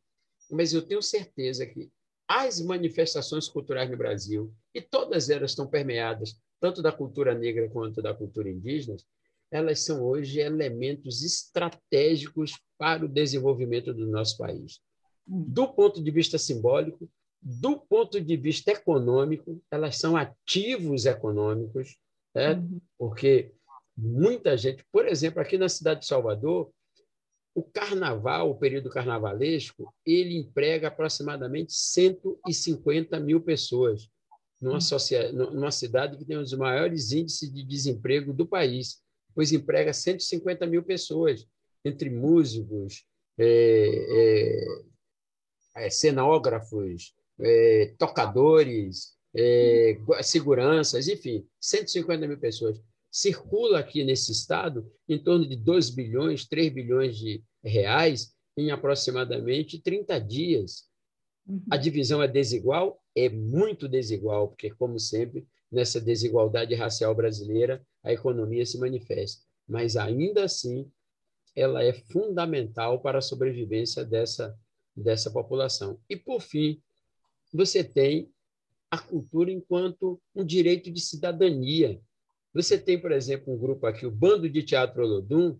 Mas 0.49 0.73
eu 0.73 0.81
tenho 0.81 1.01
certeza 1.01 1.65
que 1.65 1.89
as 2.27 2.61
manifestações 2.61 3.49
culturais 3.49 3.89
no 3.89 3.97
Brasil, 3.97 4.53
e 4.73 4.81
todas 4.81 5.29
elas 5.29 5.51
estão 5.51 5.67
permeadas, 5.67 6.39
tanto 6.61 6.81
da 6.81 6.91
cultura 6.91 7.33
negra 7.33 7.69
quanto 7.69 8.01
da 8.01 8.13
cultura 8.13 8.49
indígena, 8.49 8.95
elas 9.51 9.81
são 9.81 10.01
hoje 10.01 10.39
elementos 10.39 11.23
estratégicos 11.23 12.57
para 12.77 13.03
o 13.03 13.09
desenvolvimento 13.09 13.93
do 13.93 14.07
nosso 14.07 14.37
país. 14.37 14.79
Hum. 15.27 15.43
Do 15.47 15.67
ponto 15.67 16.01
de 16.01 16.09
vista 16.09 16.37
simbólico, 16.37 17.09
do 17.41 17.77
ponto 17.77 18.21
de 18.21 18.37
vista 18.37 18.71
econômico, 18.71 19.61
elas 19.71 19.97
são 19.97 20.15
ativos 20.15 21.05
econômicos, 21.05 21.97
né? 22.35 22.53
Uhum. 22.53 22.79
porque 22.97 23.51
muita 23.97 24.55
gente, 24.55 24.85
por 24.91 25.07
exemplo, 25.07 25.41
aqui 25.41 25.57
na 25.57 25.67
cidade 25.67 26.01
de 26.01 26.05
Salvador, 26.05 26.71
o 27.53 27.63
carnaval, 27.63 28.51
o 28.51 28.57
período 28.57 28.89
carnavalesco, 28.89 29.93
ele 30.05 30.37
emprega 30.37 30.87
aproximadamente 30.87 31.73
150 31.73 33.19
mil 33.19 33.41
pessoas 33.41 34.09
numa, 34.61 34.77
uhum. 34.77 35.51
numa 35.51 35.71
cidade 35.71 36.17
que 36.17 36.23
tem 36.23 36.37
um 36.37 36.43
dos 36.43 36.53
maiores 36.53 37.11
índices 37.11 37.51
de 37.51 37.63
desemprego 37.63 38.31
do 38.31 38.47
país, 38.47 39.01
pois 39.33 39.51
emprega 39.51 39.91
150 39.91 40.65
mil 40.67 40.83
pessoas, 40.83 41.45
entre 41.83 42.09
músicos, 42.09 43.03
é, 43.37 44.75
é, 45.75 45.85
é 45.85 45.89
cenógrafos, 45.89 47.13
é, 47.39 47.93
tocadores, 47.97 49.15
é, 49.35 49.97
seguranças, 50.21 51.07
enfim, 51.07 51.45
150 51.59 52.27
mil 52.27 52.37
pessoas. 52.37 52.79
Circula 53.09 53.79
aqui 53.79 54.03
nesse 54.03 54.31
estado 54.31 54.89
em 55.07 55.19
torno 55.19 55.47
de 55.47 55.55
2 55.55 55.89
bilhões, 55.89 56.45
3 56.45 56.73
bilhões 56.73 57.17
de 57.17 57.43
reais 57.63 58.33
em 58.57 58.71
aproximadamente 58.71 59.81
30 59.81 60.19
dias. 60.19 60.89
Uhum. 61.47 61.61
A 61.69 61.77
divisão 61.77 62.21
é 62.21 62.27
desigual? 62.27 63.01
É 63.15 63.29
muito 63.29 63.87
desigual, 63.87 64.49
porque, 64.49 64.69
como 64.71 64.99
sempre, 64.99 65.45
nessa 65.71 65.99
desigualdade 65.99 66.73
racial 66.75 67.13
brasileira, 67.15 67.85
a 68.03 68.13
economia 68.13 68.65
se 68.65 68.77
manifesta. 68.77 69.43
Mas, 69.67 69.95
ainda 69.95 70.43
assim, 70.45 70.89
ela 71.55 71.83
é 71.83 71.93
fundamental 71.93 73.01
para 73.01 73.17
a 73.19 73.21
sobrevivência 73.21 74.05
dessa, 74.05 74.57
dessa 74.95 75.29
população. 75.31 75.99
E, 76.09 76.15
por 76.15 76.41
fim, 76.41 76.81
você 77.51 77.83
tem 77.83 78.31
a 78.89 78.97
cultura 78.97 79.51
enquanto 79.51 80.21
um 80.35 80.43
direito 80.43 80.91
de 80.91 80.99
cidadania. 80.99 82.01
Você 82.53 82.77
tem, 82.77 82.99
por 82.99 83.11
exemplo, 83.11 83.53
um 83.53 83.57
grupo 83.57 83.85
aqui, 83.85 84.05
o 84.05 84.11
Bando 84.11 84.49
de 84.49 84.63
Teatro 84.63 85.03
Olodum, 85.03 85.57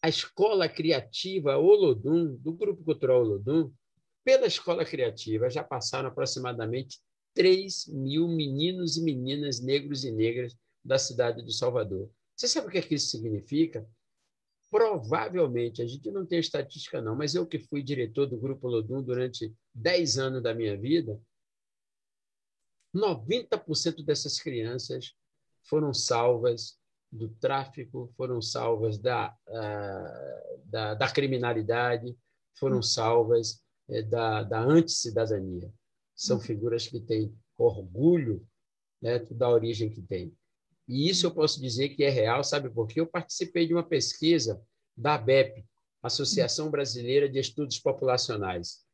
a 0.00 0.08
Escola 0.08 0.68
Criativa 0.68 1.58
Olodum, 1.58 2.36
do 2.36 2.52
Grupo 2.52 2.84
Cultural 2.84 3.20
Olodum, 3.20 3.70
pela 4.24 4.46
Escola 4.46 4.84
Criativa 4.84 5.50
já 5.50 5.62
passaram 5.62 6.08
aproximadamente 6.08 7.00
3 7.34 7.88
mil 7.88 8.28
meninos 8.28 8.96
e 8.96 9.02
meninas 9.02 9.60
negros 9.60 10.04
e 10.04 10.10
negras 10.10 10.56
da 10.84 10.98
cidade 10.98 11.44
de 11.44 11.54
Salvador. 11.54 12.10
Você 12.34 12.48
sabe 12.48 12.68
o 12.68 12.70
que, 12.70 12.78
é 12.78 12.82
que 12.82 12.94
isso 12.94 13.10
significa? 13.10 13.86
provavelmente, 14.70 15.80
a 15.80 15.86
gente 15.86 16.10
não 16.10 16.26
tem 16.26 16.38
estatística 16.38 17.00
não, 17.00 17.16
mas 17.16 17.34
eu 17.34 17.46
que 17.46 17.58
fui 17.58 17.82
diretor 17.82 18.26
do 18.26 18.36
Grupo 18.36 18.68
Lodum 18.68 19.02
durante 19.02 19.52
10 19.76 20.18
anos 20.18 20.42
da 20.42 20.54
minha 20.54 20.76
vida, 20.76 21.20
90% 22.94 24.04
dessas 24.04 24.40
crianças 24.40 25.14
foram 25.62 25.92
salvas 25.92 26.78
do 27.12 27.28
tráfico, 27.28 28.12
foram 28.16 28.40
salvas 28.40 28.98
da, 28.98 29.36
uh, 29.48 30.60
da, 30.64 30.94
da, 30.94 31.10
criminalidade, 31.10 32.16
foram 32.58 32.82
salvas 32.82 33.62
uh, 33.88 34.02
da, 34.08 34.42
da 34.42 34.60
anticidadania. 34.60 35.70
São 36.14 36.40
figuras 36.40 36.86
que 36.86 37.00
têm 37.00 37.36
orgulho 37.58 38.46
né, 39.00 39.18
da 39.18 39.50
origem 39.50 39.90
que 39.90 40.00
têm. 40.00 40.34
E 40.88 41.08
isso 41.08 41.26
eu 41.26 41.30
posso 41.34 41.60
dizer 41.60 41.90
que 41.90 42.04
é 42.04 42.10
real, 42.10 42.42
sabe 42.42 42.70
por 42.70 42.86
quê? 42.86 43.00
Eu 43.00 43.06
participei 43.06 43.66
de 43.66 43.74
uma 43.74 43.82
pesquisa 43.82 44.62
da 44.96 45.14
ABEP, 45.14 45.66
Associação 46.02 46.70
Brasileira 46.70 47.28
de 47.28 47.38
Estudos 47.38 47.78
Populacionais, 47.78 48.85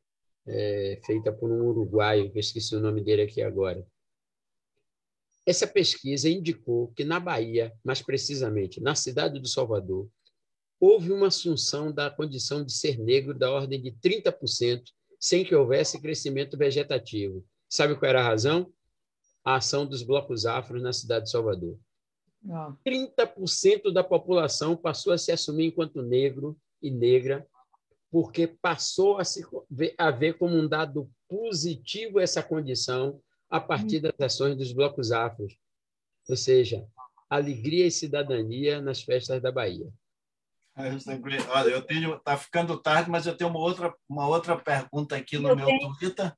é, 0.47 0.99
feita 1.05 1.31
por 1.31 1.49
um 1.51 1.67
uruguaio, 1.67 2.31
que 2.31 2.37
eu 2.37 2.41
esqueci 2.41 2.75
o 2.75 2.79
nome 2.79 3.01
dele 3.01 3.23
aqui 3.23 3.41
agora. 3.41 3.85
Essa 5.45 5.67
pesquisa 5.67 6.29
indicou 6.29 6.93
que 6.95 7.03
na 7.03 7.19
Bahia, 7.19 7.73
mais 7.83 8.01
precisamente 8.01 8.81
na 8.81 8.95
cidade 8.95 9.39
do 9.39 9.47
Salvador, 9.47 10.09
houve 10.79 11.11
uma 11.11 11.27
assunção 11.27 11.91
da 11.91 12.09
condição 12.09 12.63
de 12.63 12.73
ser 12.73 12.97
negro 12.97 13.37
da 13.37 13.51
ordem 13.51 13.81
de 13.81 13.91
30%, 13.91 14.83
sem 15.19 15.43
que 15.43 15.55
houvesse 15.55 16.01
crescimento 16.01 16.57
vegetativo. 16.57 17.45
Sabe 17.69 17.95
qual 17.95 18.09
era 18.09 18.21
a 18.21 18.27
razão? 18.27 18.71
a 19.43 19.55
ação 19.55 19.85
dos 19.85 20.01
blocos 20.01 20.45
afros 20.45 20.81
na 20.81 20.93
cidade 20.93 21.25
de 21.25 21.31
Salvador. 21.31 21.77
Oh. 22.45 22.73
30% 22.85 23.91
da 23.91 24.03
população 24.03 24.75
passou 24.75 25.11
a 25.11 25.17
se 25.17 25.31
assumir 25.31 25.65
enquanto 25.65 26.01
negro 26.01 26.57
e 26.81 26.89
negra, 26.89 27.47
porque 28.13 28.45
passou 28.45 29.17
a, 29.17 29.25
se 29.25 29.43
ver, 29.67 29.95
a 29.97 30.11
ver 30.11 30.37
como 30.37 30.55
um 30.55 30.67
dado 30.67 31.09
positivo 31.27 32.19
essa 32.19 32.43
condição 32.43 33.19
a 33.49 33.59
partir 33.59 34.01
das 34.01 34.13
ações 34.21 34.55
dos 34.55 34.71
blocos 34.71 35.11
afros, 35.11 35.57
ou 36.29 36.37
seja, 36.37 36.87
alegria 37.27 37.87
e 37.87 37.91
cidadania 37.91 38.79
nas 38.79 39.01
festas 39.01 39.41
da 39.41 39.51
Bahia. 39.51 39.91
Olha, 41.49 41.69
eu 41.71 41.81
tenho, 41.81 42.19
tá 42.19 42.37
ficando 42.37 42.77
tarde, 42.77 43.09
mas 43.09 43.25
eu 43.25 43.35
tenho 43.35 43.49
uma 43.49 43.59
outra, 43.59 43.91
uma 44.07 44.27
outra 44.27 44.55
pergunta 44.59 45.15
aqui 45.15 45.39
no 45.39 45.49
eu 45.49 45.55
meu 45.55 45.65
tenho, 45.65 45.95
Twitter. 45.97 46.37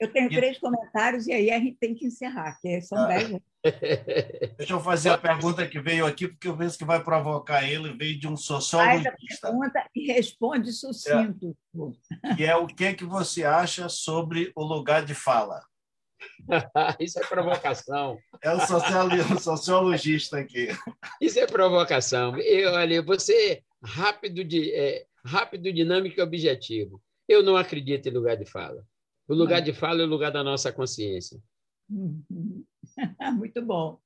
Eu 0.00 0.12
tenho 0.12 0.30
e... 0.30 0.34
três 0.34 0.58
comentários 0.58 1.26
e 1.26 1.32
aí 1.32 1.50
a 1.50 1.58
gente 1.58 1.76
tem 1.78 1.94
que 1.94 2.06
encerrar, 2.06 2.58
que 2.60 2.80
são 2.80 2.98
ah. 2.98 3.06
dez. 3.06 3.30
Deixa 4.58 4.72
eu 4.74 4.80
fazer 4.80 5.10
a 5.10 5.18
pergunta 5.18 5.66
que 5.66 5.80
veio 5.80 6.04
aqui, 6.04 6.28
porque 6.28 6.48
eu 6.48 6.56
vejo 6.56 6.76
que 6.76 6.84
vai 6.84 7.02
provocar 7.02 7.68
ele, 7.68 7.96
veio 7.96 8.18
de 8.18 8.28
um 8.28 8.36
sociólogo. 8.36 9.02
pergunta 9.40 9.88
e 9.94 10.12
responde 10.12 10.72
sucinto. 10.72 11.56
É. 12.24 12.34
Que 12.34 12.44
é 12.44 12.56
o 12.56 12.66
que, 12.66 12.92
que 12.94 13.04
você 13.04 13.44
acha 13.44 13.88
sobre 13.88 14.52
o 14.54 14.62
lugar 14.62 15.04
de 15.04 15.14
fala? 15.14 15.62
Isso 17.00 17.18
é 17.18 17.26
provocação. 17.26 18.18
É 18.42 18.52
o 18.52 19.38
sociologista 19.38 20.38
aqui. 20.38 20.68
Isso 21.20 21.38
é 21.38 21.46
provocação. 21.46 22.38
Eu, 22.38 22.72
olha, 22.72 23.02
você 23.02 23.62
rápido, 23.82 24.44
de, 24.44 24.72
é, 24.74 25.06
rápido, 25.24 25.72
dinâmico 25.72 26.20
e 26.20 26.22
objetivo. 26.22 27.00
Eu 27.28 27.42
não 27.42 27.56
acredito 27.56 28.06
em 28.08 28.12
lugar 28.12 28.36
de 28.36 28.44
fala. 28.44 28.84
O 29.26 29.34
lugar 29.34 29.60
de 29.60 29.72
fala 29.72 30.02
é 30.02 30.04
o 30.04 30.08
lugar 30.08 30.30
da 30.30 30.44
nossa 30.44 30.72
consciência. 30.72 31.40
Muito 33.36 33.64
bom. 33.64 33.98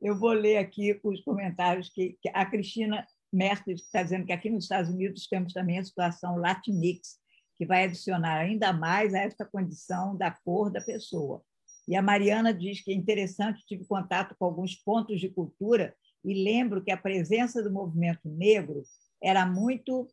Eu 0.00 0.18
vou 0.18 0.32
ler 0.32 0.58
aqui 0.58 0.98
os 1.02 1.20
comentários 1.22 1.88
que, 1.90 2.16
que 2.22 2.30
a 2.32 2.46
Cristina 2.46 3.06
Mertes 3.32 3.82
está 3.82 4.02
dizendo 4.02 4.24
que 4.24 4.32
aqui 4.32 4.48
nos 4.48 4.64
Estados 4.64 4.90
Unidos 4.90 5.26
temos 5.26 5.52
também 5.52 5.78
a 5.78 5.84
situação 5.84 6.36
Latinx, 6.36 7.18
que 7.56 7.66
vai 7.66 7.84
adicionar 7.84 8.38
ainda 8.38 8.72
mais 8.72 9.12
a 9.12 9.18
esta 9.18 9.44
condição 9.44 10.16
da 10.16 10.30
cor 10.30 10.70
da 10.70 10.80
pessoa. 10.80 11.42
E 11.86 11.96
a 11.96 12.02
Mariana 12.02 12.54
diz 12.54 12.82
que 12.82 12.92
é 12.92 12.94
interessante, 12.94 13.66
tive 13.66 13.84
contato 13.86 14.34
com 14.38 14.44
alguns 14.44 14.76
pontos 14.76 15.20
de 15.20 15.28
cultura 15.28 15.94
e 16.24 16.44
lembro 16.44 16.82
que 16.82 16.90
a 16.90 16.96
presença 16.96 17.62
do 17.62 17.72
movimento 17.72 18.28
negro 18.28 18.82
era 19.22 19.44
muito 19.44 20.06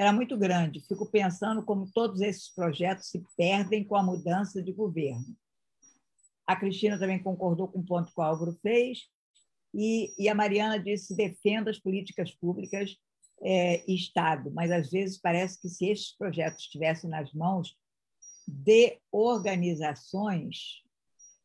era 0.00 0.14
muito 0.14 0.34
grande. 0.38 0.80
Fico 0.80 1.04
pensando 1.04 1.62
como 1.62 1.90
todos 1.92 2.22
esses 2.22 2.48
projetos 2.48 3.10
se 3.10 3.22
perdem 3.36 3.84
com 3.84 3.96
a 3.96 4.02
mudança 4.02 4.62
de 4.62 4.72
governo. 4.72 5.36
A 6.46 6.56
Cristina 6.56 6.98
também 6.98 7.22
concordou 7.22 7.68
com 7.68 7.80
o 7.80 7.84
ponto 7.84 8.10
que 8.10 8.18
o 8.18 8.22
Álvaro 8.22 8.58
fez, 8.62 9.00
e, 9.74 10.10
e 10.18 10.26
a 10.26 10.34
Mariana 10.34 10.82
disse 10.82 11.14
defenda 11.14 11.70
as 11.70 11.78
políticas 11.78 12.34
públicas 12.34 12.96
é, 13.42 13.84
Estado, 13.92 14.50
mas 14.50 14.70
às 14.70 14.90
vezes 14.90 15.20
parece 15.20 15.60
que 15.60 15.68
se 15.68 15.86
esses 15.86 16.16
projetos 16.16 16.62
estivessem 16.62 17.10
nas 17.10 17.32
mãos 17.34 17.76
de 18.48 18.98
organizações 19.12 20.82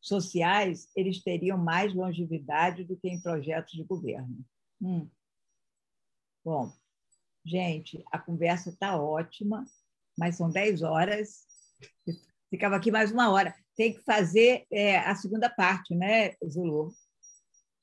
sociais, 0.00 0.88
eles 0.96 1.22
teriam 1.22 1.58
mais 1.58 1.94
longevidade 1.94 2.84
do 2.84 2.96
que 2.96 3.08
em 3.08 3.20
projetos 3.20 3.74
de 3.74 3.84
governo. 3.84 4.42
Hum. 4.80 5.08
Bom, 6.42 6.72
gente, 7.46 8.04
a 8.10 8.18
conversa 8.18 8.70
está 8.70 9.00
ótima, 9.00 9.64
mas 10.18 10.36
são 10.36 10.50
10 10.50 10.82
horas. 10.82 11.46
Ficava 12.50 12.76
aqui 12.76 12.90
mais 12.90 13.12
uma 13.12 13.30
hora. 13.30 13.54
Tem 13.76 13.92
que 13.92 14.02
fazer 14.02 14.66
é, 14.70 14.98
a 14.98 15.14
segunda 15.14 15.48
parte, 15.48 15.94
né, 15.94 16.32
Zulu? 16.44 16.92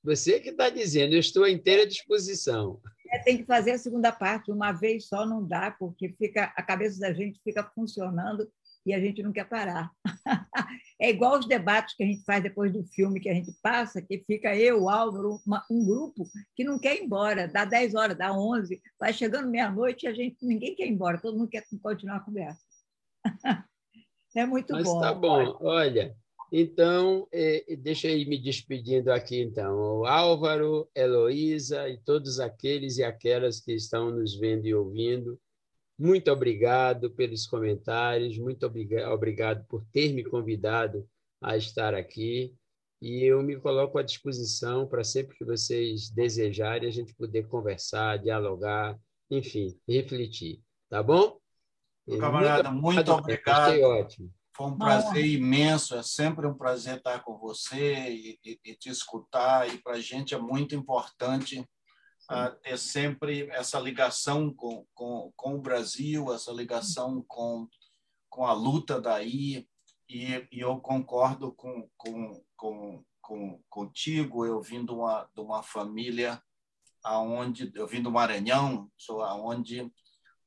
Você 0.03 0.39
que 0.39 0.49
está 0.49 0.69
dizendo, 0.69 1.13
eu 1.13 1.19
estou 1.19 1.45
à 1.45 1.49
inteira 1.49 1.87
disposição. 1.87 2.81
É, 3.09 3.19
tem 3.19 3.37
que 3.37 3.45
fazer 3.45 3.71
a 3.71 3.77
segunda 3.77 4.11
parte, 4.11 4.51
uma 4.51 4.71
vez 4.71 5.07
só 5.07 5.25
não 5.25 5.45
dá, 5.45 5.71
porque 5.71 6.09
fica 6.09 6.51
a 6.55 6.63
cabeça 6.63 6.99
da 6.99 7.13
gente 7.13 7.39
fica 7.43 7.63
funcionando 7.63 8.51
e 8.85 8.93
a 8.93 8.99
gente 8.99 9.23
não 9.23 9.31
quer 9.31 9.47
parar. 9.47 9.89
É 11.03 11.09
igual 11.09 11.37
os 11.37 11.45
debates 11.45 11.93
que 11.97 12.03
a 12.03 12.05
gente 12.05 12.23
faz 12.23 12.41
depois 12.41 12.71
do 12.71 12.81
filme 12.85 13.19
que 13.19 13.27
a 13.27 13.33
gente 13.33 13.51
passa, 13.61 14.01
que 14.01 14.23
fica 14.25 14.55
eu, 14.55 14.83
o 14.83 14.89
Álvaro, 14.89 15.41
uma, 15.45 15.61
um 15.69 15.85
grupo 15.85 16.23
que 16.55 16.63
não 16.63 16.79
quer 16.79 16.95
ir 16.95 17.03
embora, 17.03 17.45
dá 17.45 17.65
10 17.65 17.93
horas, 17.93 18.17
dá 18.17 18.31
11, 18.31 18.81
vai 18.97 19.11
chegando 19.11 19.49
meia-noite 19.49 20.05
e 20.05 20.07
a 20.07 20.13
gente, 20.13 20.37
ninguém 20.41 20.73
quer 20.73 20.85
ir 20.85 20.91
embora, 20.91 21.19
todo 21.19 21.37
mundo 21.37 21.49
quer 21.49 21.65
continuar 21.81 22.17
a 22.17 22.19
conversa. 22.21 22.61
É 24.35 24.47
muito 24.47 24.73
Mas 24.73 24.85
bom. 24.85 24.99
Mas 24.99 25.07
tá 25.07 25.13
bom, 25.13 25.57
olha, 25.61 26.15
então, 26.51 27.27
eh, 27.31 27.77
deixa 27.77 28.07
eu 28.07 28.17
ir 28.17 28.27
me 28.27 28.41
despedindo 28.41 29.11
aqui, 29.11 29.39
então. 29.39 29.99
O 29.99 30.05
Álvaro, 30.07 30.89
Heloísa 30.95 31.87
e 31.87 31.99
todos 31.99 32.39
aqueles 32.39 32.97
e 32.97 33.03
aquelas 33.03 33.59
que 33.59 33.73
estão 33.73 34.09
nos 34.09 34.35
vendo 34.35 34.65
e 34.65 34.73
ouvindo, 34.73 35.39
muito 35.97 36.31
obrigado 36.31 37.11
pelos 37.11 37.45
comentários, 37.45 38.37
muito 38.37 38.65
obrigado 38.65 39.65
por 39.67 39.85
ter 39.91 40.13
me 40.13 40.23
convidado 40.23 41.07
a 41.41 41.55
estar 41.55 41.93
aqui. 41.93 42.55
E 43.01 43.23
eu 43.23 43.43
me 43.43 43.59
coloco 43.59 43.97
à 43.97 44.03
disposição 44.03 44.87
para 44.87 45.03
sempre 45.03 45.35
que 45.37 45.43
vocês 45.43 46.09
desejarem 46.09 46.87
a 46.87 46.91
gente 46.91 47.13
poder 47.13 47.47
conversar, 47.47 48.17
dialogar, 48.17 48.97
enfim, 49.29 49.77
refletir. 49.87 50.61
Tá 50.89 51.03
bom? 51.03 51.37
Camarada, 52.19 52.71
muito, 52.71 52.95
muito 52.95 53.11
obrigado. 53.11 53.71
Achei 53.71 53.83
ótimo. 53.83 54.33
Foi 54.55 54.67
um 54.67 54.77
prazer 54.77 55.25
imenso, 55.25 55.95
é 55.95 56.03
sempre 56.03 56.45
um 56.45 56.53
prazer 56.53 56.97
estar 56.97 57.23
com 57.23 57.37
você 57.37 58.09
e, 58.09 58.39
e, 58.45 58.59
e 58.63 58.75
te 58.75 58.89
escutar. 58.89 59.73
E 59.73 59.79
para 59.79 59.93
a 59.93 59.99
gente 59.99 60.33
é 60.33 60.37
muito 60.37 60.75
importante 60.75 61.67
ter 62.61 62.77
sempre 62.77 63.49
essa 63.51 63.79
ligação 63.79 64.53
com, 64.53 64.85
com, 64.93 65.31
com 65.35 65.55
o 65.55 65.61
Brasil, 65.61 66.33
essa 66.33 66.51
ligação 66.51 67.23
com, 67.27 67.67
com 68.29 68.45
a 68.45 68.53
luta 68.53 68.99
daí. 68.99 69.67
E, 70.09 70.47
e 70.51 70.59
eu 70.59 70.79
concordo 70.79 71.51
com, 71.53 71.89
com, 71.97 72.43
com, 72.55 73.03
com, 73.21 73.61
contigo. 73.69 74.45
Eu 74.45 74.61
vim 74.61 74.85
de 74.85 74.91
uma, 74.91 75.29
de 75.33 75.41
uma 75.41 75.63
família 75.63 76.41
aonde 77.03 77.71
eu 77.75 77.85
vim 77.85 78.01
do 78.01 78.11
Maranhão, 78.11 78.89
sou 78.97 79.21
aonde 79.21 79.91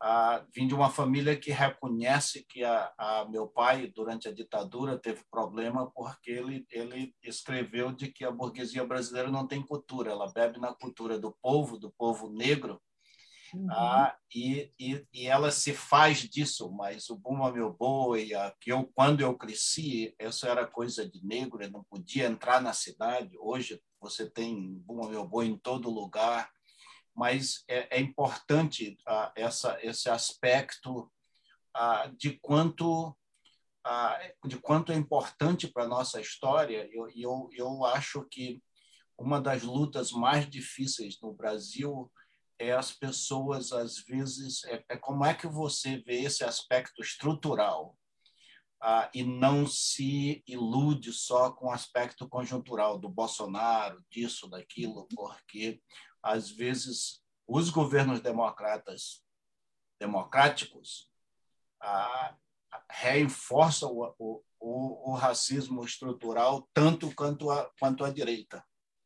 ah, 0.00 0.44
vim 0.54 0.66
de 0.66 0.74
uma 0.74 0.90
família 0.90 1.36
que 1.36 1.50
reconhece 1.50 2.44
que 2.48 2.62
a, 2.62 2.92
a, 2.98 3.26
meu 3.28 3.48
pai, 3.48 3.86
durante 3.86 4.28
a 4.28 4.32
ditadura, 4.32 4.98
teve 4.98 5.22
problema 5.30 5.90
porque 5.90 6.30
ele, 6.30 6.66
ele 6.70 7.14
escreveu 7.22 7.92
de 7.92 8.12
que 8.12 8.24
a 8.24 8.30
burguesia 8.30 8.84
brasileira 8.84 9.30
não 9.30 9.46
tem 9.46 9.62
cultura, 9.62 10.10
ela 10.10 10.30
bebe 10.32 10.60
na 10.60 10.74
cultura 10.74 11.18
do 11.18 11.34
povo, 11.40 11.78
do 11.78 11.90
povo 11.90 12.28
negro, 12.28 12.80
uhum. 13.54 13.66
ah, 13.70 14.14
e, 14.34 14.70
e, 14.78 15.06
e, 15.14 15.26
ela 15.26 15.50
se 15.50 15.72
faz 15.72 16.18
disso, 16.18 16.70
mas 16.70 17.08
o 17.08 17.16
Buma 17.16 17.50
Meu 17.50 17.72
Boi, 17.72 18.34
a, 18.34 18.54
que 18.60 18.70
eu, 18.70 18.90
quando 18.94 19.22
eu 19.22 19.34
cresci, 19.36 20.14
isso 20.20 20.46
era 20.46 20.66
coisa 20.66 21.08
de 21.08 21.24
negro, 21.24 21.62
eu 21.62 21.70
não 21.70 21.84
podia 21.84 22.26
entrar 22.26 22.60
na 22.60 22.74
cidade, 22.74 23.34
hoje 23.38 23.80
você 23.98 24.28
tem 24.28 24.74
Buma 24.84 25.08
Meu 25.08 25.26
Boi 25.26 25.46
em 25.46 25.56
todo 25.56 25.88
lugar, 25.88 26.50
mas 27.16 27.64
é, 27.66 27.96
é 27.96 28.00
importante 28.00 28.98
ah, 29.06 29.32
essa, 29.34 29.78
esse 29.82 30.10
aspecto 30.10 31.10
ah, 31.74 32.12
de 32.14 32.38
quanto 32.40 33.16
ah, 33.82 34.20
de 34.44 34.58
quanto 34.58 34.92
é 34.92 34.96
importante 34.96 35.68
para 35.68 35.84
a 35.84 35.88
nossa 35.88 36.20
história. 36.20 36.88
Eu, 36.92 37.08
eu, 37.14 37.48
eu 37.52 37.84
acho 37.86 38.26
que 38.30 38.60
uma 39.16 39.40
das 39.40 39.62
lutas 39.62 40.12
mais 40.12 40.48
difíceis 40.50 41.18
no 41.22 41.32
Brasil 41.32 42.12
é 42.58 42.72
as 42.72 42.92
pessoas, 42.92 43.72
às 43.72 43.98
vezes, 43.98 44.64
é, 44.64 44.84
é 44.90 44.96
como 44.96 45.24
é 45.24 45.32
que 45.32 45.46
você 45.46 45.98
vê 45.98 46.22
esse 46.22 46.44
aspecto 46.44 47.00
estrutural 47.00 47.96
e 49.14 49.24
não 49.24 49.66
se 49.66 50.44
ilude 50.46 51.12
só 51.12 51.50
com 51.50 51.66
o 51.66 51.72
aspecto 51.72 52.28
conjuntural 52.28 52.98
do 52.98 53.08
Bolsonaro, 53.08 54.04
disso, 54.10 54.48
daquilo, 54.48 55.08
porque 55.14 55.80
às 56.26 56.50
vezes, 56.50 57.22
os 57.46 57.70
governos 57.70 58.20
democratas, 58.20 59.22
democráticos, 60.00 61.08
ah, 61.80 62.36
reforçam 62.90 63.92
o, 63.92 64.14
o, 64.18 64.42
o, 64.58 65.12
o, 65.12 65.14
racismo 65.14 65.84
estrutural 65.84 66.68
tanto 66.74 67.14
quanto 67.14 67.48
a, 67.48 67.70
quanto 67.78 68.04
a 68.04 68.10
direita. 68.10 68.64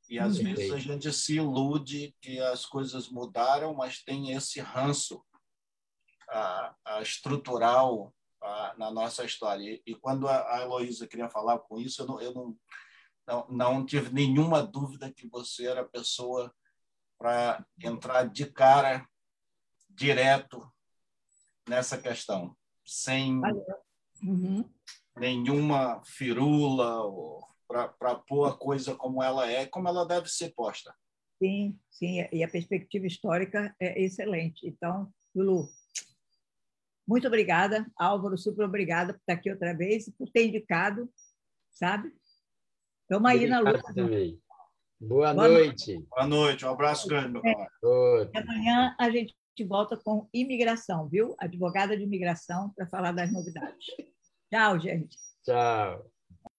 E 0.08 0.18
às 0.18 0.38
uhum. 0.38 0.44
vezes 0.44 0.72
a 0.72 0.78
gente 0.78 1.12
se 1.12 1.36
ilude 1.36 2.16
que 2.22 2.40
as 2.40 2.64
coisas 2.64 3.10
mudaram, 3.10 3.74
mas 3.74 4.02
tem 4.02 4.32
esse 4.32 4.58
ranço 4.58 5.22
ah, 6.30 6.74
ah, 6.86 7.02
estrutural 7.02 8.14
na 8.78 8.90
nossa 8.90 9.22
história. 9.26 9.62
E, 9.62 9.82
e 9.84 9.94
quando 9.94 10.26
a, 10.26 10.56
a 10.56 10.62
Heloísa 10.62 11.06
queria 11.06 11.28
falar 11.28 11.58
com 11.58 11.78
isso, 11.78 12.00
eu 12.00 12.06
não, 12.06 12.20
eu 12.22 12.32
não, 12.32 12.56
não, 13.26 13.48
não 13.50 13.86
tive 13.86 14.10
nenhuma 14.10 14.62
dúvida 14.62 15.12
que 15.12 15.28
você 15.28 15.66
era 15.66 15.82
a 15.82 15.88
pessoa 15.88 16.50
para 17.20 17.66
entrar 17.78 18.24
de 18.30 18.46
cara 18.50 19.06
direto 19.90 20.66
nessa 21.68 21.98
questão, 21.98 22.56
sem 22.82 23.38
uhum. 24.22 24.64
nenhuma 25.14 26.02
firula, 26.02 27.02
para 27.68 28.14
pôr 28.14 28.48
a 28.48 28.56
coisa 28.56 28.94
como 28.94 29.22
ela 29.22 29.48
é, 29.50 29.66
como 29.66 29.86
ela 29.86 30.06
deve 30.06 30.28
ser 30.28 30.54
posta. 30.54 30.94
Sim, 31.38 31.78
sim, 31.90 32.26
e 32.32 32.42
a 32.42 32.48
perspectiva 32.48 33.06
histórica 33.06 33.74
é 33.78 34.02
excelente. 34.02 34.66
Então, 34.66 35.12
Lulu, 35.34 35.68
muito 37.06 37.26
obrigada. 37.26 37.86
Álvaro, 37.96 38.38
super 38.38 38.64
obrigada 38.64 39.12
por 39.12 39.20
estar 39.20 39.34
aqui 39.34 39.50
outra 39.50 39.74
vez 39.74 40.08
e 40.08 40.12
por 40.12 40.30
ter 40.30 40.46
indicado, 40.46 41.06
sabe? 41.70 42.14
Estamos 43.02 43.30
aí 43.30 43.46
na 43.46 43.60
luta. 43.60 43.92
Também. 43.94 44.40
Boa, 45.00 45.32
Boa 45.32 45.48
noite. 45.48 45.94
noite. 45.94 46.08
Boa 46.10 46.26
noite. 46.26 46.66
Um 46.66 46.70
abraço 46.70 47.08
grande, 47.08 47.32
meu 47.32 47.42
pai. 47.42 47.66
Amanhã 48.34 48.94
a 48.98 49.10
gente 49.10 49.34
volta 49.66 49.96
com 49.96 50.28
imigração, 50.32 51.08
viu? 51.08 51.34
Advogada 51.38 51.96
de 51.96 52.02
imigração, 52.02 52.70
para 52.76 52.86
falar 52.86 53.12
das 53.12 53.32
novidades. 53.32 53.86
Tchau, 54.52 54.78
gente. 54.78 55.16
Tchau. 55.42 56.04